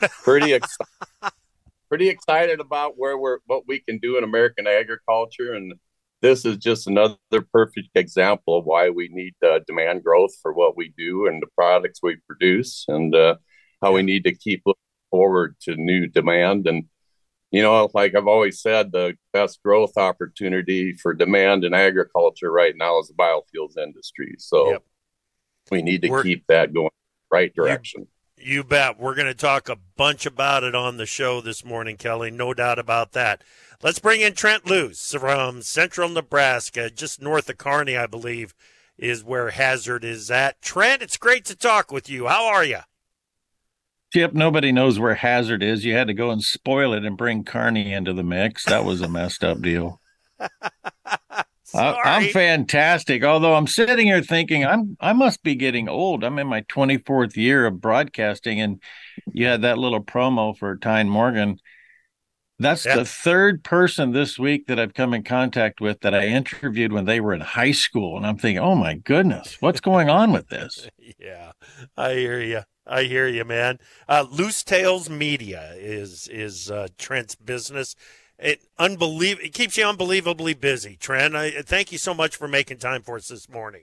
pretty 0.22 0.52
excited. 0.54 1.32
pretty 1.88 2.08
excited 2.08 2.60
about 2.60 2.94
where 2.96 3.18
we're 3.18 3.38
what 3.46 3.64
we 3.68 3.80
can 3.80 3.98
do 3.98 4.16
in 4.18 4.24
American 4.24 4.66
agriculture, 4.66 5.54
and 5.54 5.74
this 6.20 6.44
is 6.44 6.56
just 6.56 6.88
another 6.88 7.16
perfect 7.52 7.90
example 7.94 8.58
of 8.58 8.64
why 8.64 8.90
we 8.90 9.08
need 9.08 9.34
uh, 9.44 9.60
demand 9.66 10.02
growth 10.02 10.32
for 10.40 10.52
what 10.52 10.76
we 10.76 10.92
do 10.96 11.26
and 11.26 11.40
the 11.40 11.48
products 11.56 12.00
we 12.02 12.16
produce, 12.26 12.84
and 12.88 13.14
uh, 13.14 13.36
how 13.82 13.92
we 13.92 14.02
need 14.02 14.24
to 14.24 14.34
keep 14.34 14.62
looking 14.64 14.80
forward 15.10 15.56
to 15.62 15.76
new 15.76 16.06
demand 16.06 16.66
and 16.66 16.84
you 17.52 17.62
know, 17.62 17.90
like 17.92 18.14
I've 18.16 18.26
always 18.26 18.62
said, 18.62 18.92
the 18.92 19.14
best 19.34 19.62
growth 19.62 19.98
opportunity 19.98 20.94
for 20.94 21.12
demand 21.12 21.64
in 21.64 21.74
agriculture 21.74 22.50
right 22.50 22.74
now 22.74 22.98
is 22.98 23.08
the 23.08 23.14
biofuels 23.14 23.76
industry. 23.76 24.36
So 24.38 24.70
yep. 24.70 24.82
we 25.70 25.82
need 25.82 26.00
to 26.02 26.08
We're, 26.08 26.22
keep 26.22 26.46
that 26.48 26.72
going 26.72 26.88
right 27.30 27.54
direction. 27.54 28.08
You 28.38 28.64
bet. 28.64 28.98
We're 28.98 29.14
going 29.14 29.26
to 29.26 29.34
talk 29.34 29.68
a 29.68 29.76
bunch 29.96 30.24
about 30.24 30.64
it 30.64 30.74
on 30.74 30.96
the 30.96 31.04
show 31.04 31.42
this 31.42 31.62
morning, 31.62 31.98
Kelly. 31.98 32.30
No 32.30 32.54
doubt 32.54 32.78
about 32.78 33.12
that. 33.12 33.44
Let's 33.82 33.98
bring 33.98 34.22
in 34.22 34.32
Trent 34.32 34.66
Loos 34.66 35.14
from 35.14 35.60
Central 35.60 36.08
Nebraska, 36.08 36.88
just 36.88 37.20
north 37.20 37.50
of 37.50 37.58
Kearney, 37.58 37.98
I 37.98 38.06
believe, 38.06 38.54
is 38.96 39.22
where 39.22 39.50
Hazard 39.50 40.04
is 40.04 40.30
at. 40.30 40.62
Trent, 40.62 41.02
it's 41.02 41.18
great 41.18 41.44
to 41.44 41.54
talk 41.54 41.92
with 41.92 42.08
you. 42.08 42.28
How 42.28 42.46
are 42.46 42.64
you? 42.64 42.78
Chip, 44.12 44.34
nobody 44.34 44.72
knows 44.72 44.98
where 44.98 45.14
Hazard 45.14 45.62
is. 45.62 45.84
You 45.84 45.94
had 45.94 46.08
to 46.08 46.14
go 46.14 46.30
and 46.30 46.42
spoil 46.42 46.92
it 46.92 47.04
and 47.04 47.16
bring 47.16 47.44
Kearney 47.44 47.92
into 47.92 48.12
the 48.12 48.22
mix. 48.22 48.66
That 48.66 48.84
was 48.84 49.00
a 49.00 49.08
messed 49.08 49.42
up 49.42 49.62
deal. 49.62 50.00
I, 51.74 52.24
am 52.24 52.28
fantastic. 52.28 53.24
Although 53.24 53.54
I'm 53.54 53.66
sitting 53.66 54.06
here 54.06 54.20
thinking 54.20 54.66
I'm 54.66 54.98
I 55.00 55.14
must 55.14 55.42
be 55.42 55.54
getting 55.54 55.88
old. 55.88 56.24
I'm 56.24 56.38
in 56.38 56.46
my 56.46 56.60
24th 56.62 57.36
year 57.36 57.64
of 57.64 57.80
broadcasting, 57.80 58.60
and 58.60 58.82
you 59.32 59.46
had 59.46 59.62
that 59.62 59.78
little 59.78 60.02
promo 60.02 60.56
for 60.56 60.76
Tyne 60.76 61.08
Morgan. 61.08 61.58
That's 62.58 62.84
the 62.84 63.04
third 63.04 63.64
person 63.64 64.12
this 64.12 64.38
week 64.38 64.66
that 64.66 64.78
I've 64.78 64.94
come 64.94 65.14
in 65.14 65.24
contact 65.24 65.80
with 65.80 66.00
that 66.00 66.14
I 66.14 66.26
interviewed 66.26 66.92
when 66.92 67.06
they 67.06 67.20
were 67.20 67.32
in 67.32 67.40
high 67.40 67.72
school, 67.72 68.16
and 68.16 68.26
I'm 68.26 68.36
thinking, 68.36 68.62
oh 68.62 68.76
my 68.76 68.94
goodness, 68.94 69.56
what's 69.60 69.80
going 69.80 70.10
on 70.10 70.32
with 70.32 70.48
this? 70.48 70.88
yeah, 71.18 71.52
I 71.96 72.12
hear 72.12 72.40
you. 72.40 72.60
I 72.86 73.04
hear 73.04 73.28
you, 73.28 73.44
man. 73.44 73.78
Uh, 74.08 74.26
Loos 74.30 74.62
Tales 74.62 75.08
Media 75.08 75.74
is 75.76 76.28
is 76.28 76.70
uh, 76.70 76.88
Trent's 76.98 77.34
business 77.34 77.94
it 78.42 78.62
unbelievable. 78.78 79.46
It 79.46 79.54
keeps 79.54 79.76
you 79.76 79.86
unbelievably 79.86 80.54
busy, 80.54 80.96
Trent. 80.96 81.36
I 81.36 81.62
thank 81.62 81.92
you 81.92 81.98
so 81.98 82.12
much 82.12 82.36
for 82.36 82.48
making 82.48 82.78
time 82.78 83.02
for 83.02 83.16
us 83.16 83.28
this 83.28 83.48
morning. 83.48 83.82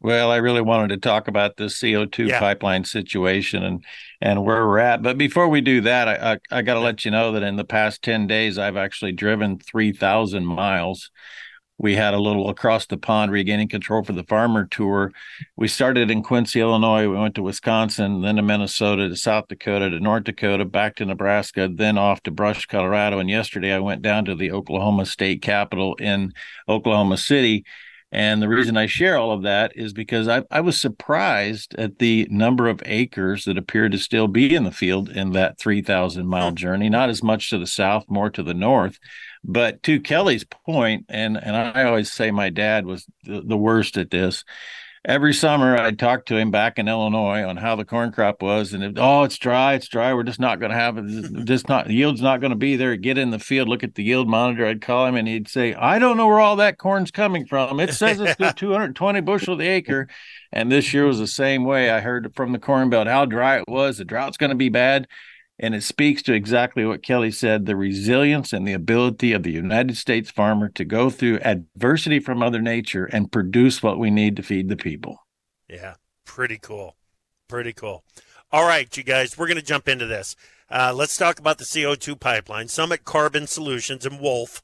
Well, 0.00 0.30
I 0.30 0.36
really 0.36 0.60
wanted 0.60 0.88
to 0.88 0.96
talk 0.98 1.26
about 1.26 1.56
the 1.56 1.64
CO2 1.64 2.28
yeah. 2.28 2.38
pipeline 2.38 2.84
situation 2.84 3.62
and 3.62 3.84
and 4.20 4.44
where 4.44 4.66
we're 4.66 4.78
at. 4.78 5.02
But 5.02 5.16
before 5.16 5.48
we 5.48 5.60
do 5.60 5.80
that, 5.82 6.08
I 6.08 6.32
I, 6.32 6.58
I 6.58 6.62
got 6.62 6.74
to 6.74 6.80
let 6.80 7.04
you 7.04 7.10
know 7.10 7.32
that 7.32 7.42
in 7.42 7.56
the 7.56 7.64
past 7.64 8.02
ten 8.02 8.26
days, 8.26 8.58
I've 8.58 8.76
actually 8.76 9.12
driven 9.12 9.58
three 9.58 9.92
thousand 9.92 10.46
miles 10.46 11.10
we 11.78 11.94
had 11.94 12.14
a 12.14 12.18
little 12.18 12.48
across 12.48 12.86
the 12.86 12.96
pond 12.96 13.30
regaining 13.32 13.68
control 13.68 14.02
for 14.02 14.12
the 14.12 14.24
farmer 14.24 14.66
tour. 14.66 15.12
We 15.56 15.68
started 15.68 16.10
in 16.10 16.22
Quincy, 16.22 16.60
Illinois. 16.60 17.08
We 17.08 17.16
went 17.16 17.34
to 17.34 17.42
Wisconsin, 17.42 18.22
then 18.22 18.36
to 18.36 18.42
Minnesota, 18.42 19.08
to 19.08 19.16
South 19.16 19.48
Dakota, 19.48 19.90
to 19.90 20.00
North 20.00 20.24
Dakota, 20.24 20.64
back 20.64 20.96
to 20.96 21.04
Nebraska, 21.04 21.68
then 21.72 21.98
off 21.98 22.22
to 22.22 22.30
Brush, 22.30 22.66
Colorado. 22.66 23.18
And 23.18 23.28
yesterday 23.28 23.72
I 23.72 23.80
went 23.80 24.00
down 24.02 24.24
to 24.24 24.34
the 24.34 24.52
Oklahoma 24.52 25.04
State 25.04 25.42
Capitol 25.42 25.94
in 25.96 26.32
Oklahoma 26.68 27.18
City. 27.18 27.64
And 28.12 28.40
the 28.40 28.48
reason 28.48 28.76
I 28.76 28.86
share 28.86 29.18
all 29.18 29.32
of 29.32 29.42
that 29.42 29.72
is 29.74 29.92
because 29.92 30.28
I, 30.28 30.42
I 30.50 30.60
was 30.60 30.80
surprised 30.80 31.74
at 31.74 31.98
the 31.98 32.26
number 32.30 32.68
of 32.68 32.80
acres 32.86 33.44
that 33.44 33.58
appear 33.58 33.88
to 33.88 33.98
still 33.98 34.28
be 34.28 34.54
in 34.54 34.62
the 34.64 34.70
field 34.70 35.08
in 35.08 35.32
that 35.32 35.58
3,000 35.58 36.26
mile 36.26 36.50
hmm. 36.50 36.54
journey, 36.54 36.88
not 36.88 37.10
as 37.10 37.22
much 37.22 37.50
to 37.50 37.58
the 37.58 37.66
south, 37.66 38.04
more 38.08 38.30
to 38.30 38.42
the 38.42 38.54
north. 38.54 38.98
But 39.42 39.82
to 39.84 40.00
Kelly's 40.00 40.44
point, 40.44 41.06
and 41.08 41.36
and 41.36 41.56
I 41.56 41.84
always 41.84 42.10
say 42.10 42.30
my 42.32 42.50
dad 42.50 42.84
was 42.84 43.06
the, 43.22 43.42
the 43.42 43.56
worst 43.56 43.96
at 43.96 44.10
this. 44.10 44.44
Every 45.06 45.32
summer, 45.32 45.78
I'd 45.78 46.00
talk 46.00 46.24
to 46.26 46.36
him 46.36 46.50
back 46.50 46.80
in 46.80 46.88
Illinois 46.88 47.44
on 47.44 47.58
how 47.58 47.76
the 47.76 47.84
corn 47.84 48.10
crop 48.10 48.42
was, 48.42 48.72
and 48.72 48.82
it, 48.82 48.94
oh, 48.98 49.22
it's 49.22 49.38
dry, 49.38 49.74
it's 49.74 49.86
dry. 49.86 50.12
We're 50.12 50.24
just 50.24 50.40
not 50.40 50.58
going 50.58 50.72
to 50.72 50.76
have 50.76 50.98
it. 50.98 51.44
Just 51.44 51.68
not 51.68 51.86
the 51.86 51.94
yield's 51.94 52.20
not 52.20 52.40
going 52.40 52.50
to 52.50 52.56
be 52.56 52.74
there. 52.74 52.96
Get 52.96 53.16
in 53.16 53.30
the 53.30 53.38
field, 53.38 53.68
look 53.68 53.84
at 53.84 53.94
the 53.94 54.02
yield 54.02 54.28
monitor. 54.28 54.66
I'd 54.66 54.80
call 54.80 55.06
him, 55.06 55.14
and 55.14 55.28
he'd 55.28 55.46
say, 55.46 55.74
"I 55.74 56.00
don't 56.00 56.16
know 56.16 56.26
where 56.26 56.40
all 56.40 56.56
that 56.56 56.78
corn's 56.78 57.12
coming 57.12 57.46
from. 57.46 57.78
It 57.78 57.94
says 57.94 58.18
it's 58.18 58.34
220 58.56 59.20
bushel 59.20 59.54
the 59.54 59.68
acre." 59.68 60.08
And 60.52 60.72
this 60.72 60.92
year 60.92 61.06
was 61.06 61.20
the 61.20 61.28
same 61.28 61.62
way. 61.62 61.88
I 61.88 62.00
heard 62.00 62.34
from 62.34 62.50
the 62.50 62.58
corn 62.58 62.90
belt 62.90 63.06
how 63.06 63.26
dry 63.26 63.58
it 63.58 63.68
was. 63.68 63.98
The 63.98 64.04
drought's 64.04 64.38
going 64.38 64.50
to 64.50 64.56
be 64.56 64.70
bad. 64.70 65.06
And 65.58 65.74
it 65.74 65.82
speaks 65.82 66.22
to 66.22 66.34
exactly 66.34 66.84
what 66.84 67.02
Kelly 67.02 67.30
said 67.30 67.64
the 67.64 67.76
resilience 67.76 68.52
and 68.52 68.68
the 68.68 68.74
ability 68.74 69.32
of 69.32 69.42
the 69.42 69.52
United 69.52 69.96
States 69.96 70.30
farmer 70.30 70.68
to 70.70 70.84
go 70.84 71.08
through 71.08 71.38
adversity 71.40 72.20
from 72.20 72.38
Mother 72.38 72.60
Nature 72.60 73.06
and 73.06 73.32
produce 73.32 73.82
what 73.82 73.98
we 73.98 74.10
need 74.10 74.36
to 74.36 74.42
feed 74.42 74.68
the 74.68 74.76
people. 74.76 75.26
Yeah, 75.68 75.94
pretty 76.26 76.58
cool. 76.58 76.96
Pretty 77.48 77.72
cool. 77.72 78.04
All 78.52 78.66
right, 78.66 78.94
you 78.96 79.02
guys, 79.02 79.38
we're 79.38 79.46
going 79.46 79.56
to 79.56 79.62
jump 79.62 79.88
into 79.88 80.06
this. 80.06 80.36
Uh, 80.70 80.92
let's 80.94 81.16
talk 81.16 81.38
about 81.38 81.58
the 81.58 81.64
CO2 81.64 82.18
pipeline. 82.18 82.68
Summit 82.68 83.04
Carbon 83.04 83.46
Solutions 83.46 84.04
and 84.04 84.20
Wolf 84.20 84.62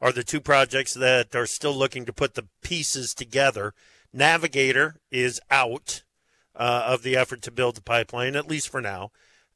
are 0.00 0.12
the 0.12 0.24
two 0.24 0.40
projects 0.40 0.94
that 0.94 1.34
are 1.34 1.46
still 1.46 1.74
looking 1.74 2.04
to 2.04 2.12
put 2.12 2.34
the 2.34 2.48
pieces 2.62 3.14
together. 3.14 3.72
Navigator 4.12 4.96
is 5.10 5.40
out 5.50 6.02
uh, 6.54 6.84
of 6.86 7.02
the 7.02 7.16
effort 7.16 7.42
to 7.42 7.50
build 7.50 7.76
the 7.76 7.82
pipeline, 7.82 8.36
at 8.36 8.48
least 8.48 8.68
for 8.68 8.80
now. 8.80 9.10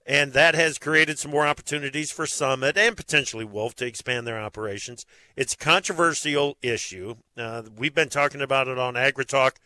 And 0.08 0.32
that 0.32 0.54
has 0.54 0.78
created 0.78 1.18
some 1.18 1.30
more 1.30 1.46
opportunities 1.46 2.10
for 2.10 2.26
Summit 2.26 2.78
and 2.78 2.96
potentially 2.96 3.44
Wolf 3.44 3.74
to 3.74 3.86
expand 3.86 4.26
their 4.26 4.40
operations. 4.40 5.04
It's 5.36 5.52
a 5.52 5.58
controversial 5.58 6.56
issue. 6.62 7.16
Uh, 7.36 7.64
we've 7.76 7.94
been 7.94 8.08
talking 8.08 8.40
about 8.40 8.68
it 8.68 8.78
on 8.78 8.94
AgriTalk 8.94 9.56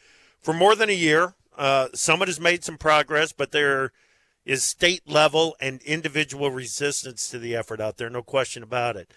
for 0.41 0.53
more 0.53 0.75
than 0.75 0.91
a 0.91 0.95
year. 0.95 1.35
Uh, 1.57 1.91
Summit 1.95 2.27
has 2.27 2.41
made 2.41 2.65
some 2.65 2.77
progress, 2.77 3.31
but 3.31 3.53
there 3.53 3.93
is 4.45 4.65
state 4.65 5.09
level 5.09 5.55
and 5.61 5.81
individual 5.83 6.51
resistance 6.51 7.29
to 7.29 7.39
the 7.39 7.55
effort 7.55 7.81
out 7.81 7.97
there, 7.97 8.11
no 8.11 8.23
question 8.23 8.65
about 8.65 8.97
it. 8.97 9.13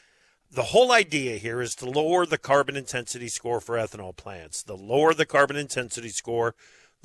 The 0.51 0.63
whole 0.63 0.91
idea 0.91 1.37
here 1.37 1.59
is 1.59 1.73
to 1.75 1.89
lower 1.89 2.27
the 2.27 2.37
carbon 2.37 2.75
intensity 2.75 3.29
score 3.29 3.59
for 3.59 3.77
ethanol 3.77 4.15
plants. 4.15 4.61
The 4.61 4.77
lower 4.77 5.15
the 5.15 5.25
carbon 5.25 5.57
intensity 5.57 6.09
score, 6.09 6.53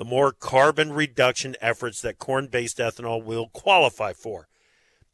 the 0.00 0.04
more 0.06 0.32
carbon 0.32 0.94
reduction 0.94 1.54
efforts 1.60 2.00
that 2.00 2.18
corn 2.18 2.46
based 2.46 2.78
ethanol 2.78 3.22
will 3.22 3.50
qualify 3.50 4.14
for. 4.14 4.48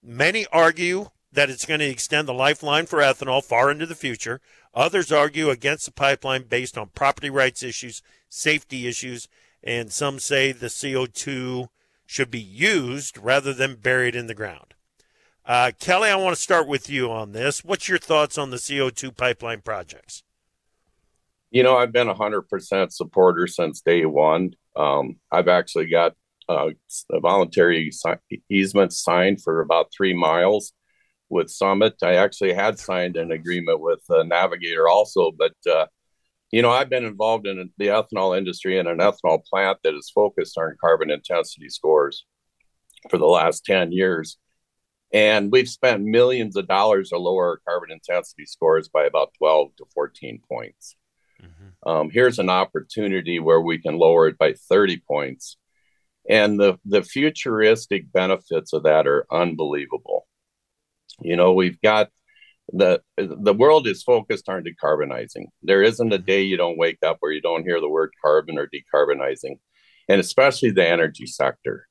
Many 0.00 0.46
argue 0.52 1.06
that 1.32 1.50
it's 1.50 1.66
going 1.66 1.80
to 1.80 1.86
extend 1.86 2.28
the 2.28 2.32
lifeline 2.32 2.86
for 2.86 3.00
ethanol 3.00 3.42
far 3.42 3.68
into 3.68 3.84
the 3.84 3.96
future. 3.96 4.40
Others 4.74 5.10
argue 5.10 5.50
against 5.50 5.86
the 5.86 5.90
pipeline 5.90 6.44
based 6.44 6.78
on 6.78 6.90
property 6.94 7.28
rights 7.28 7.64
issues, 7.64 8.00
safety 8.28 8.86
issues, 8.86 9.26
and 9.60 9.90
some 9.90 10.20
say 10.20 10.52
the 10.52 10.68
CO2 10.68 11.66
should 12.06 12.30
be 12.30 12.38
used 12.38 13.18
rather 13.18 13.52
than 13.52 13.74
buried 13.74 14.14
in 14.14 14.28
the 14.28 14.34
ground. 14.34 14.74
Uh, 15.44 15.72
Kelly, 15.80 16.10
I 16.10 16.14
want 16.14 16.36
to 16.36 16.40
start 16.40 16.68
with 16.68 16.88
you 16.88 17.10
on 17.10 17.32
this. 17.32 17.64
What's 17.64 17.88
your 17.88 17.98
thoughts 17.98 18.38
on 18.38 18.50
the 18.50 18.56
CO2 18.56 19.16
pipeline 19.16 19.62
projects? 19.62 20.22
You 21.50 21.64
know, 21.64 21.76
I've 21.76 21.92
been 21.92 22.08
a 22.08 22.14
100% 22.14 22.92
supporter 22.92 23.48
since 23.48 23.80
day 23.80 24.04
one. 24.04 24.54
Um, 24.76 25.16
I've 25.32 25.48
actually 25.48 25.86
got 25.86 26.14
uh, 26.48 26.70
a 27.10 27.20
voluntary 27.20 27.90
easement 28.50 28.92
signed 28.92 29.42
for 29.42 29.60
about 29.60 29.92
three 29.96 30.14
miles 30.14 30.72
with 31.28 31.50
Summit. 31.50 31.94
I 32.02 32.14
actually 32.14 32.52
had 32.52 32.78
signed 32.78 33.16
an 33.16 33.32
agreement 33.32 33.80
with 33.80 34.02
uh, 34.10 34.22
Navigator 34.22 34.88
also, 34.88 35.32
but 35.36 35.54
uh, 35.70 35.86
you 36.52 36.62
know, 36.62 36.70
I've 36.70 36.88
been 36.88 37.04
involved 37.04 37.46
in 37.46 37.70
the 37.76 37.88
ethanol 37.88 38.36
industry 38.36 38.78
and 38.78 38.88
an 38.88 38.98
ethanol 38.98 39.44
plant 39.44 39.78
that 39.82 39.94
is 39.94 40.10
focused 40.14 40.56
on 40.58 40.76
carbon 40.80 41.10
intensity 41.10 41.68
scores 41.68 42.24
for 43.10 43.18
the 43.18 43.26
last 43.26 43.64
10 43.64 43.92
years. 43.92 44.38
And 45.12 45.50
we've 45.50 45.68
spent 45.68 46.02
millions 46.02 46.56
of 46.56 46.68
dollars 46.68 47.10
to 47.10 47.18
lower 47.18 47.60
carbon 47.66 47.90
intensity 47.90 48.44
scores 48.46 48.88
by 48.88 49.04
about 49.04 49.32
12 49.38 49.76
to 49.78 49.84
14 49.94 50.40
points. 50.48 50.96
Mm-hmm. 51.42 51.88
Um, 51.88 52.10
here's 52.10 52.38
an 52.38 52.50
opportunity 52.50 53.38
where 53.38 53.60
we 53.60 53.78
can 53.78 53.98
lower 53.98 54.28
it 54.28 54.38
by 54.38 54.54
30 54.68 55.02
points. 55.06 55.56
And 56.28 56.58
the, 56.58 56.78
the 56.84 57.02
futuristic 57.02 58.12
benefits 58.12 58.72
of 58.72 58.82
that 58.84 59.06
are 59.06 59.26
unbelievable. 59.30 60.26
You 61.20 61.36
know, 61.36 61.52
we've 61.52 61.80
got 61.80 62.10
the 62.72 63.00
the 63.16 63.54
world 63.54 63.86
is 63.86 64.02
focused 64.02 64.48
on 64.48 64.64
decarbonizing. 64.64 65.46
There 65.62 65.82
isn't 65.82 66.12
a 66.12 66.18
day 66.18 66.42
you 66.42 66.56
don't 66.56 66.78
wake 66.78 66.98
up 67.04 67.18
where 67.20 67.32
you 67.32 67.40
don't 67.40 67.62
hear 67.62 67.80
the 67.80 67.88
word 67.88 68.10
carbon 68.20 68.58
or 68.58 68.68
decarbonizing, 68.68 69.58
and 70.08 70.20
especially 70.20 70.70
the 70.70 70.86
energy 70.86 71.26
sector. 71.26 71.86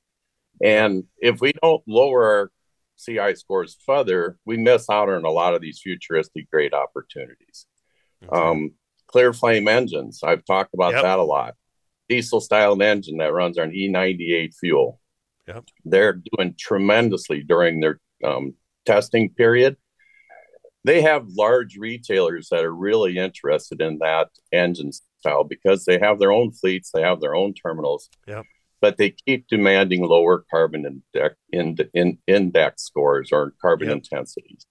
And 0.62 1.04
if 1.18 1.40
we 1.40 1.52
don't 1.62 1.82
lower 1.86 2.24
our 2.24 2.50
CI 2.98 3.34
scores 3.34 3.76
further, 3.84 4.38
we 4.44 4.56
miss 4.56 4.88
out 4.90 5.08
on 5.08 5.24
a 5.24 5.30
lot 5.30 5.54
of 5.54 5.60
these 5.60 5.80
futuristic 5.82 6.50
great 6.50 6.72
opportunities. 6.72 7.66
Okay. 8.24 8.36
Um, 8.38 8.72
ClearFlame 9.12 9.68
engines. 9.68 10.20
I've 10.22 10.44
talked 10.44 10.74
about 10.74 10.94
yep. 10.94 11.02
that 11.02 11.18
a 11.18 11.22
lot. 11.22 11.54
Diesel 12.08 12.40
styled 12.40 12.82
engine 12.82 13.18
that 13.18 13.32
runs 13.32 13.58
on 13.58 13.70
E98 13.70 14.54
fuel. 14.54 15.00
Yep. 15.48 15.64
They're 15.84 16.20
doing 16.32 16.54
tremendously 16.58 17.42
during 17.42 17.80
their 17.80 18.00
um, 18.24 18.54
testing 18.84 19.30
period. 19.30 19.76
They 20.84 21.02
have 21.02 21.26
large 21.36 21.76
retailers 21.76 22.48
that 22.50 22.64
are 22.64 22.74
really 22.74 23.18
interested 23.18 23.80
in 23.80 23.98
that 23.98 24.28
engine 24.52 24.92
style 24.92 25.44
because 25.44 25.84
they 25.84 25.98
have 25.98 26.18
their 26.18 26.30
own 26.30 26.52
fleets, 26.52 26.90
they 26.92 27.02
have 27.02 27.20
their 27.20 27.34
own 27.34 27.54
terminals. 27.54 28.08
Yep. 28.26 28.44
But 28.80 28.98
they 28.98 29.10
keep 29.10 29.48
demanding 29.48 30.04
lower 30.04 30.44
carbon 30.50 31.02
index, 31.14 31.34
in, 31.50 31.76
in, 31.94 32.18
index 32.26 32.84
scores 32.84 33.30
or 33.32 33.54
carbon 33.60 33.88
yep. 33.88 33.96
intensities. 33.96 34.66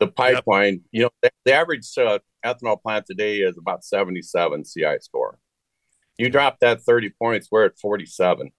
The 0.00 0.08
pipeline, 0.08 0.82
you 0.90 1.02
know, 1.04 1.10
the, 1.22 1.30
the 1.44 1.52
average 1.52 1.86
uh, 1.96 2.18
ethanol 2.44 2.80
plant 2.80 3.06
today 3.06 3.38
is 3.38 3.56
about 3.56 3.84
77 3.84 4.64
CI 4.64 4.96
score. 5.00 5.38
You 6.18 6.28
drop 6.28 6.58
that 6.60 6.82
30 6.82 7.10
points, 7.18 7.48
we're 7.50 7.64
at 7.64 7.78
47. 7.78 8.50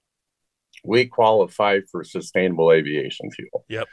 we 0.83 1.05
qualify 1.05 1.79
for 1.91 2.03
sustainable 2.03 2.71
aviation 2.71 3.31
fuel. 3.31 3.65
Yep. 3.69 3.88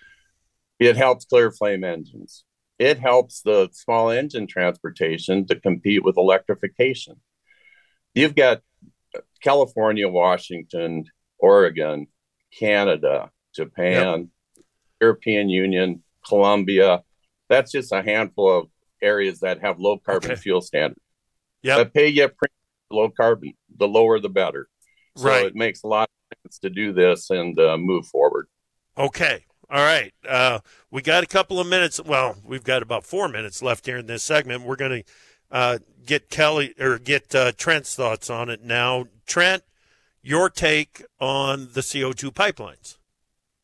It 0.79 0.97
helps 0.97 1.27
ClearFlame 1.27 1.85
engines. 1.85 2.45
It 2.79 2.99
helps 2.99 3.43
the 3.43 3.69
small 3.73 4.11
engine 4.11 4.47
transportation 4.47 5.47
to 5.47 5.61
compete 5.61 6.03
with 6.03 6.17
electrification. 6.17 7.21
You've 8.15 8.35
got 8.35 8.63
California, 9.43 10.09
Washington, 10.09 11.05
Oregon, 11.39 12.09
Canada, 12.59 13.31
Japan, 13.55 14.31
yep. 14.57 14.65
European 15.01 15.49
Union, 15.49 16.03
Colombia. 16.27 17.03
That's 17.53 17.71
just 17.71 17.93
a 17.93 18.03
handful 18.03 18.59
of 18.61 18.69
areas 19.03 19.41
that 19.41 19.61
have 19.61 19.79
low 19.79 19.99
carbon 19.99 20.31
okay. 20.31 20.41
fuel 20.41 20.63
standards. 20.63 21.01
Yeah. 21.63 21.77
But 21.77 21.93
pay 21.93 22.09
you 22.09 22.31
low 22.91 23.11
carbon, 23.11 23.53
the 23.77 23.87
lower 23.87 24.19
the 24.21 24.31
better. 24.31 24.69
So 25.19 25.29
right. 25.29 25.45
it 25.45 25.55
makes 25.55 25.83
a 25.83 25.87
lot 25.87 26.09
of 26.09 26.39
sense 26.39 26.59
to 26.61 26.71
do 26.71 26.95
this 26.95 27.29
and 27.29 27.59
uh, 27.59 27.77
move 27.77 28.07
forward. 28.07 28.47
Okay. 28.97 29.45
All 29.71 29.85
right. 29.85 30.15
Uh, 30.27 30.61
we 30.91 31.03
got 31.03 31.25
a 31.25 31.27
couple 31.27 31.61
of 31.61 31.67
minutes. 31.67 32.01
Well, 32.03 32.37
we've 32.43 32.65
got 32.65 32.83
about 32.83 33.05
four 33.05 33.29
minutes 33.29 33.63
left 33.63 33.85
here 33.85 33.99
in 33.99 34.07
this 34.07 34.23
segment. 34.23 34.65
We're 34.65 34.77
going 34.77 35.03
to 35.03 35.13
uh, 35.51 35.79
get 36.07 36.31
Kelly 36.31 36.75
or 36.81 36.99
get 36.99 37.35
uh, 37.35 37.53
Trent's 37.53 37.95
thoughts 37.95 38.31
on 38.31 38.49
it 38.49 38.63
now. 38.63 39.07
Trent, 39.27 39.63
your 40.23 40.49
take 40.49 41.05
on 41.21 41.69
the 41.75 41.83
CO2 41.83 42.33
pipelines. 42.33 42.97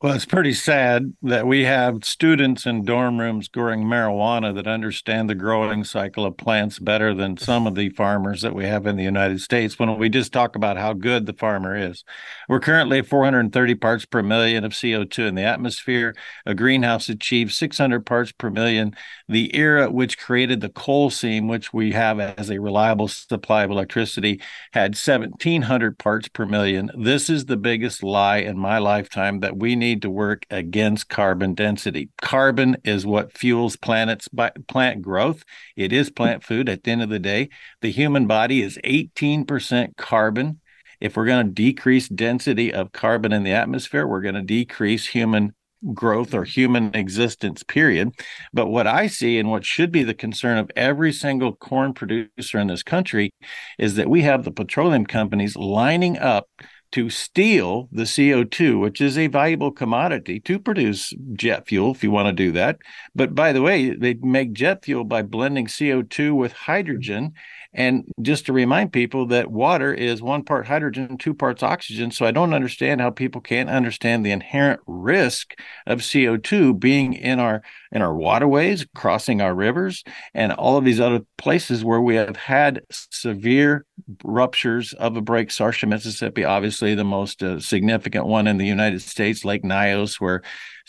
Well, 0.01 0.13
it's 0.13 0.27
pretty 0.27 0.53
sad 0.53 1.15
that 1.23 1.49
we 1.49 1.65
have 1.65 2.05
students 2.05 2.67
in 2.67 2.85
dorm 2.85 3.19
rooms 3.19 3.49
growing 3.49 3.83
marijuana 3.83 4.55
that 4.55 4.69
understand 4.69 5.29
the 5.29 5.35
growing 5.35 5.83
cycle 5.83 6.25
of 6.25 6.37
plants 6.37 6.79
better 6.79 7.13
than 7.13 7.37
some 7.37 7.67
of 7.67 7.75
the 7.75 7.89
farmers 7.91 8.43
that 8.43 8.55
we 8.55 8.65
have 8.65 8.87
in 8.87 8.95
the 8.95 9.03
United 9.03 9.41
States 9.41 9.77
when 9.77 9.99
we 9.99 10.09
just 10.09 10.33
talk 10.33 10.55
about 10.55 10.77
how 10.77 10.93
good 10.93 11.27
the 11.27 11.33
farmer 11.33 11.77
is. 11.77 12.05
We're 12.49 12.61
currently 12.61 12.99
at 13.01 13.09
430 13.09 13.75
parts 13.75 14.05
per 14.05 14.23
million 14.23 14.63
of 14.63 14.71
CO2 14.71 15.27
in 15.27 15.35
the 15.35 15.43
atmosphere. 15.43 16.15
A 16.47 16.55
greenhouse 16.55 17.09
achieves 17.09 17.57
600 17.57 18.07
parts 18.07 18.31
per 18.31 18.51
million. 18.51 18.95
The 19.29 19.53
era 19.57 19.91
which 19.91 20.17
created 20.17 20.61
the 20.61 20.69
coal 20.69 21.11
seam, 21.11 21.49
which 21.49 21.73
we 21.73 21.91
have 21.91 22.21
as 22.21 22.51
a 22.51 22.61
reliable 22.61 23.09
supply 23.09 23.65
of 23.65 23.73
electricity, 23.73 24.41
had 24.73 24.95
1700 24.95 25.99
parts 25.99 26.29
per 26.29 26.47
million. 26.47 26.89
This 26.97 27.29
is 27.29 27.47
the 27.47 27.57
biggest 27.57 28.05
lie 28.05 28.39
in 28.39 28.57
my 28.57 28.79
lifetime 28.79 29.41
that 29.41 29.57
we 29.57 29.75
need 29.75 29.88
need 29.89 30.03
to 30.03 30.11
work 30.11 30.45
against 30.51 31.09
carbon 31.09 31.55
density. 31.55 32.11
Carbon 32.21 32.77
is 32.85 33.07
what 33.07 33.37
fuels 33.37 33.77
planets 33.77 34.29
plant 34.69 35.03
growth. 35.03 35.45
It 35.77 35.93
is 35.93 36.11
plant 36.11 36.45
food 36.45 36.69
at 36.69 36.83
the 36.83 36.91
end 36.91 37.03
of 37.03 37.09
the 37.09 37.19
day. 37.19 37.49
The 37.81 37.91
human 37.91 38.27
body 38.27 38.63
is 38.63 38.79
18% 38.85 39.97
carbon. 39.97 40.61
If 41.01 41.17
we're 41.17 41.27
going 41.27 41.47
to 41.47 41.53
decrease 41.53 42.09
density 42.09 42.73
of 42.73 42.93
carbon 42.93 43.33
in 43.33 43.45
the 43.45 43.53
atmosphere, 43.53 44.07
we're 44.07 44.21
going 44.21 44.35
to 44.35 44.43
decrease 44.43 45.07
human 45.07 45.55
growth 45.95 46.35
or 46.35 46.43
human 46.43 46.93
existence 46.93 47.63
period 47.63 48.11
but 48.53 48.67
what 48.67 48.89
i 48.89 49.07
see 49.07 49.39
and 49.39 49.49
what 49.49 49.65
should 49.65 49.93
be 49.93 50.03
the 50.03 50.13
concern 50.13 50.59
of 50.59 50.69
every 50.75 51.13
single 51.13 51.55
corn 51.55 51.95
producer 51.95 52.59
in 52.59 52.67
this 52.67 52.83
country 52.83 53.31
is 53.79 53.95
that 53.95 54.11
we 54.11 54.23
have 54.23 54.43
the 54.43 54.51
petroleum 54.51 55.07
companies 55.07 55.55
lining 55.55 56.19
up 56.19 56.49
to 56.93 57.11
steal 57.11 57.89
the 57.93 58.05
CO2, 58.05 58.81
which 58.81 59.01
is 59.01 59.19
a 59.19 59.27
valuable 59.27 59.71
commodity 59.71 60.41
to 60.41 60.59
produce 60.59 61.13
jet 61.35 61.67
fuel 61.67 61.93
if 61.93 62.03
you 62.03 62.11
want 62.11 62.27
to 62.27 62.33
do 62.33 62.53
that. 62.53 62.79
But 63.15 63.35
by 63.35 63.53
the 63.53 63.63
way, 63.63 63.91
they 63.91 64.15
make 64.15 64.53
jet 64.53 64.85
fuel 64.85 65.05
by 65.05 65.23
blending 65.23 65.67
CO2 65.67 66.35
with 66.35 66.53
hydrogen. 66.53 67.35
And 67.75 68.11
just 68.23 68.47
to 68.47 68.55
remind 68.55 68.93
people 68.93 69.27
that 69.27 69.51
water 69.51 69.93
is 69.93 70.23
one 70.23 70.43
part 70.43 70.67
hydrogen, 70.67 71.19
two 71.19 71.35
parts 71.35 71.63
oxygen. 71.63 72.11
So 72.11 72.25
I 72.25 72.31
don't 72.31 72.55
understand 72.55 73.03
how 73.03 73.11
people 73.11 73.43
can't 73.43 73.69
understand 73.69 74.25
the 74.25 74.31
inherent 74.31 74.81
risk 74.87 75.55
of 75.87 76.01
CO2 76.01 76.79
being 76.81 77.13
in 77.13 77.39
our 77.39 77.63
in 77.93 78.03
our 78.03 78.15
waterways, 78.15 78.87
crossing 78.95 79.41
our 79.41 79.55
rivers, 79.55 80.03
and 80.35 80.53
all 80.53 80.79
of 80.79 80.85
these 80.85 81.01
other 81.01 81.21
places 81.37 81.85
where 81.85 82.01
we 82.01 82.17
have 82.17 82.37
had 82.37 82.83
severe 82.91 83.85
ruptures 84.25 84.93
of 84.95 85.17
a 85.17 85.21
break. 85.21 85.49
Satartia, 85.49 85.89
Mississippi, 85.89 86.45
obviously 86.45 86.95
the 86.95 87.05
most 87.05 87.43
uh, 87.43 87.61
significant 87.61 88.27
one 88.27 88.47
in 88.47 88.59
the 88.59 88.67
United 88.67 89.03
States, 89.03 89.45
Lake 89.45 89.63
Nyos, 89.63 90.21
where 90.21 90.43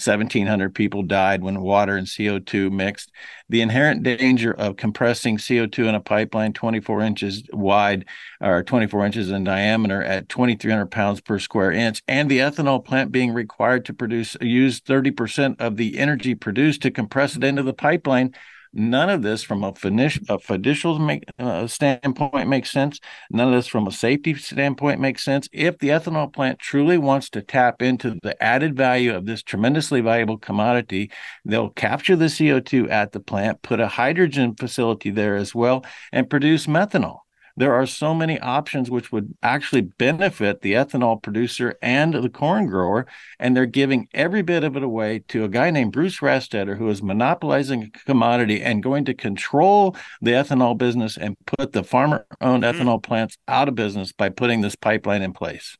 1,700 0.03 0.73
people 0.73 1.03
died 1.03 1.43
when 1.43 1.59
water 1.59 1.97
and 1.97 2.07
CO2 2.07 2.71
mixed. 2.71 3.11
The 3.49 3.61
inherent 3.61 4.03
danger 4.03 4.53
of 4.53 4.77
compressing 4.77 5.37
CO2 5.37 5.89
in 5.89 5.95
a 5.95 5.99
pipeline 5.99 6.53
24 6.53 7.01
inches 7.01 7.43
wide 7.51 8.05
or 8.39 8.63
24 8.63 9.05
inches 9.05 9.29
in 9.29 9.43
diameter 9.43 10.01
at 10.01 10.29
2,300 10.29 10.85
pounds 10.87 11.19
per 11.19 11.37
square 11.37 11.71
inch, 11.71 12.01
and 12.07 12.29
the 12.29 12.39
ethanol 12.39 12.83
plant 12.83 13.11
being 13.11 13.33
required 13.33 13.85
to 13.85 13.93
produce 13.93 14.37
use 14.39 14.79
30% 14.79 15.59
of 15.59 15.75
the 15.75 15.97
energy 15.97 16.33
produced 16.33 16.81
to 16.83 16.91
compress 16.91 17.35
it 17.35 17.43
into 17.43 17.63
the 17.63 17.73
pipeline 17.73 18.33
None 18.71 19.09
of 19.09 19.23
this 19.23 19.41
from 19.41 19.63
a, 19.63 19.69
a 19.69 19.71
fiducial 19.71 21.23
uh, 21.39 21.67
standpoint 21.67 22.47
makes 22.47 22.69
sense. 22.69 22.99
None 23.31 23.47
of 23.47 23.53
this 23.53 23.67
from 23.67 23.87
a 23.87 23.91
safety 23.91 24.35
standpoint 24.35 24.99
makes 24.99 25.23
sense. 25.23 25.49
If 25.51 25.79
the 25.79 25.89
ethanol 25.89 26.31
plant 26.31 26.59
truly 26.59 26.97
wants 26.97 27.29
to 27.31 27.41
tap 27.41 27.81
into 27.81 28.19
the 28.21 28.41
added 28.41 28.75
value 28.75 29.15
of 29.15 29.25
this 29.25 29.41
tremendously 29.41 30.01
valuable 30.01 30.37
commodity, 30.37 31.09
they'll 31.45 31.71
capture 31.71 32.15
the 32.15 32.25
CO2 32.25 32.91
at 32.91 33.11
the 33.11 33.19
plant, 33.19 33.63
put 33.63 33.79
a 33.79 33.87
hydrogen 33.87 34.55
facility 34.55 35.09
there 35.09 35.35
as 35.35 35.55
well, 35.55 35.83
and 36.11 36.29
produce 36.29 36.67
methanol 36.67 37.21
there 37.59 37.73
are 37.73 37.85
so 37.85 38.15
many 38.15 38.39
options 38.39 38.89
which 38.89 39.11
would 39.11 39.35
actually 39.43 39.81
benefit 39.81 40.61
the 40.61 40.71
ethanol 40.71 41.21
producer 41.21 41.77
and 41.81 42.13
the 42.13 42.29
corn 42.29 42.67
grower. 42.67 43.05
And 43.37 43.55
they're 43.55 43.65
giving 43.65 44.07
every 44.13 44.41
bit 44.41 44.63
of 44.63 44.77
it 44.77 44.83
away 44.83 45.19
to 45.27 45.43
a 45.43 45.49
guy 45.49 45.69
named 45.69 45.91
Bruce 45.91 46.19
Rastetter, 46.19 46.77
who 46.77 46.87
is 46.87 47.03
monopolizing 47.03 47.83
a 47.83 48.05
commodity 48.05 48.61
and 48.61 48.81
going 48.81 49.03
to 49.03 49.13
control 49.13 49.93
the 50.21 50.31
ethanol 50.31 50.77
business 50.77 51.17
and 51.17 51.35
put 51.45 51.73
the 51.73 51.83
farmer 51.83 52.25
owned 52.39 52.63
mm-hmm. 52.63 52.79
ethanol 52.79 53.03
plants 53.03 53.37
out 53.49 53.67
of 53.67 53.75
business 53.75 54.13
by 54.13 54.29
putting 54.29 54.61
this 54.61 54.77
pipeline 54.77 55.21
in 55.21 55.33
place. 55.33 55.77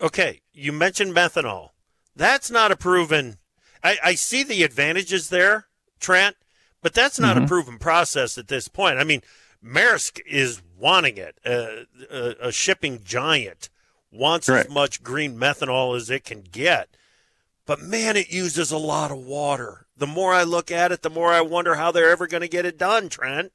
Okay. 0.00 0.42
You 0.52 0.72
mentioned 0.72 1.14
methanol. 1.14 1.68
That's 2.16 2.50
not 2.50 2.72
a 2.72 2.76
proven. 2.76 3.36
I, 3.84 3.98
I 4.02 4.14
see 4.16 4.42
the 4.42 4.64
advantages 4.64 5.28
there, 5.28 5.68
Trent, 6.00 6.34
but 6.82 6.92
that's 6.92 7.20
not 7.20 7.36
mm-hmm. 7.36 7.44
a 7.44 7.48
proven 7.48 7.78
process 7.78 8.36
at 8.36 8.48
this 8.48 8.66
point. 8.66 8.98
I 8.98 9.04
mean, 9.04 9.22
Maersk 9.64 10.20
is 10.26 10.60
wanting 10.78 11.16
it. 11.16 11.38
Uh, 11.44 11.84
a, 12.10 12.48
a, 12.48 12.52
shipping 12.52 13.00
giant 13.02 13.70
wants 14.12 14.48
as 14.48 14.68
much 14.68 15.02
green 15.02 15.36
methanol 15.36 15.96
as 15.96 16.10
it 16.10 16.24
can 16.24 16.42
get. 16.42 16.88
But 17.66 17.80
man, 17.80 18.16
it 18.16 18.30
uses 18.30 18.70
a 18.70 18.78
lot 18.78 19.10
of 19.10 19.18
water. 19.18 19.86
The 19.96 20.06
more 20.06 20.34
I 20.34 20.42
look 20.42 20.70
at 20.70 20.92
it, 20.92 21.02
the 21.02 21.10
more 21.10 21.32
I 21.32 21.40
wonder 21.40 21.76
how 21.76 21.90
they're 21.90 22.10
ever 22.10 22.26
going 22.26 22.42
to 22.42 22.48
get 22.48 22.66
it 22.66 22.78
done, 22.78 23.08
Trent. 23.08 23.52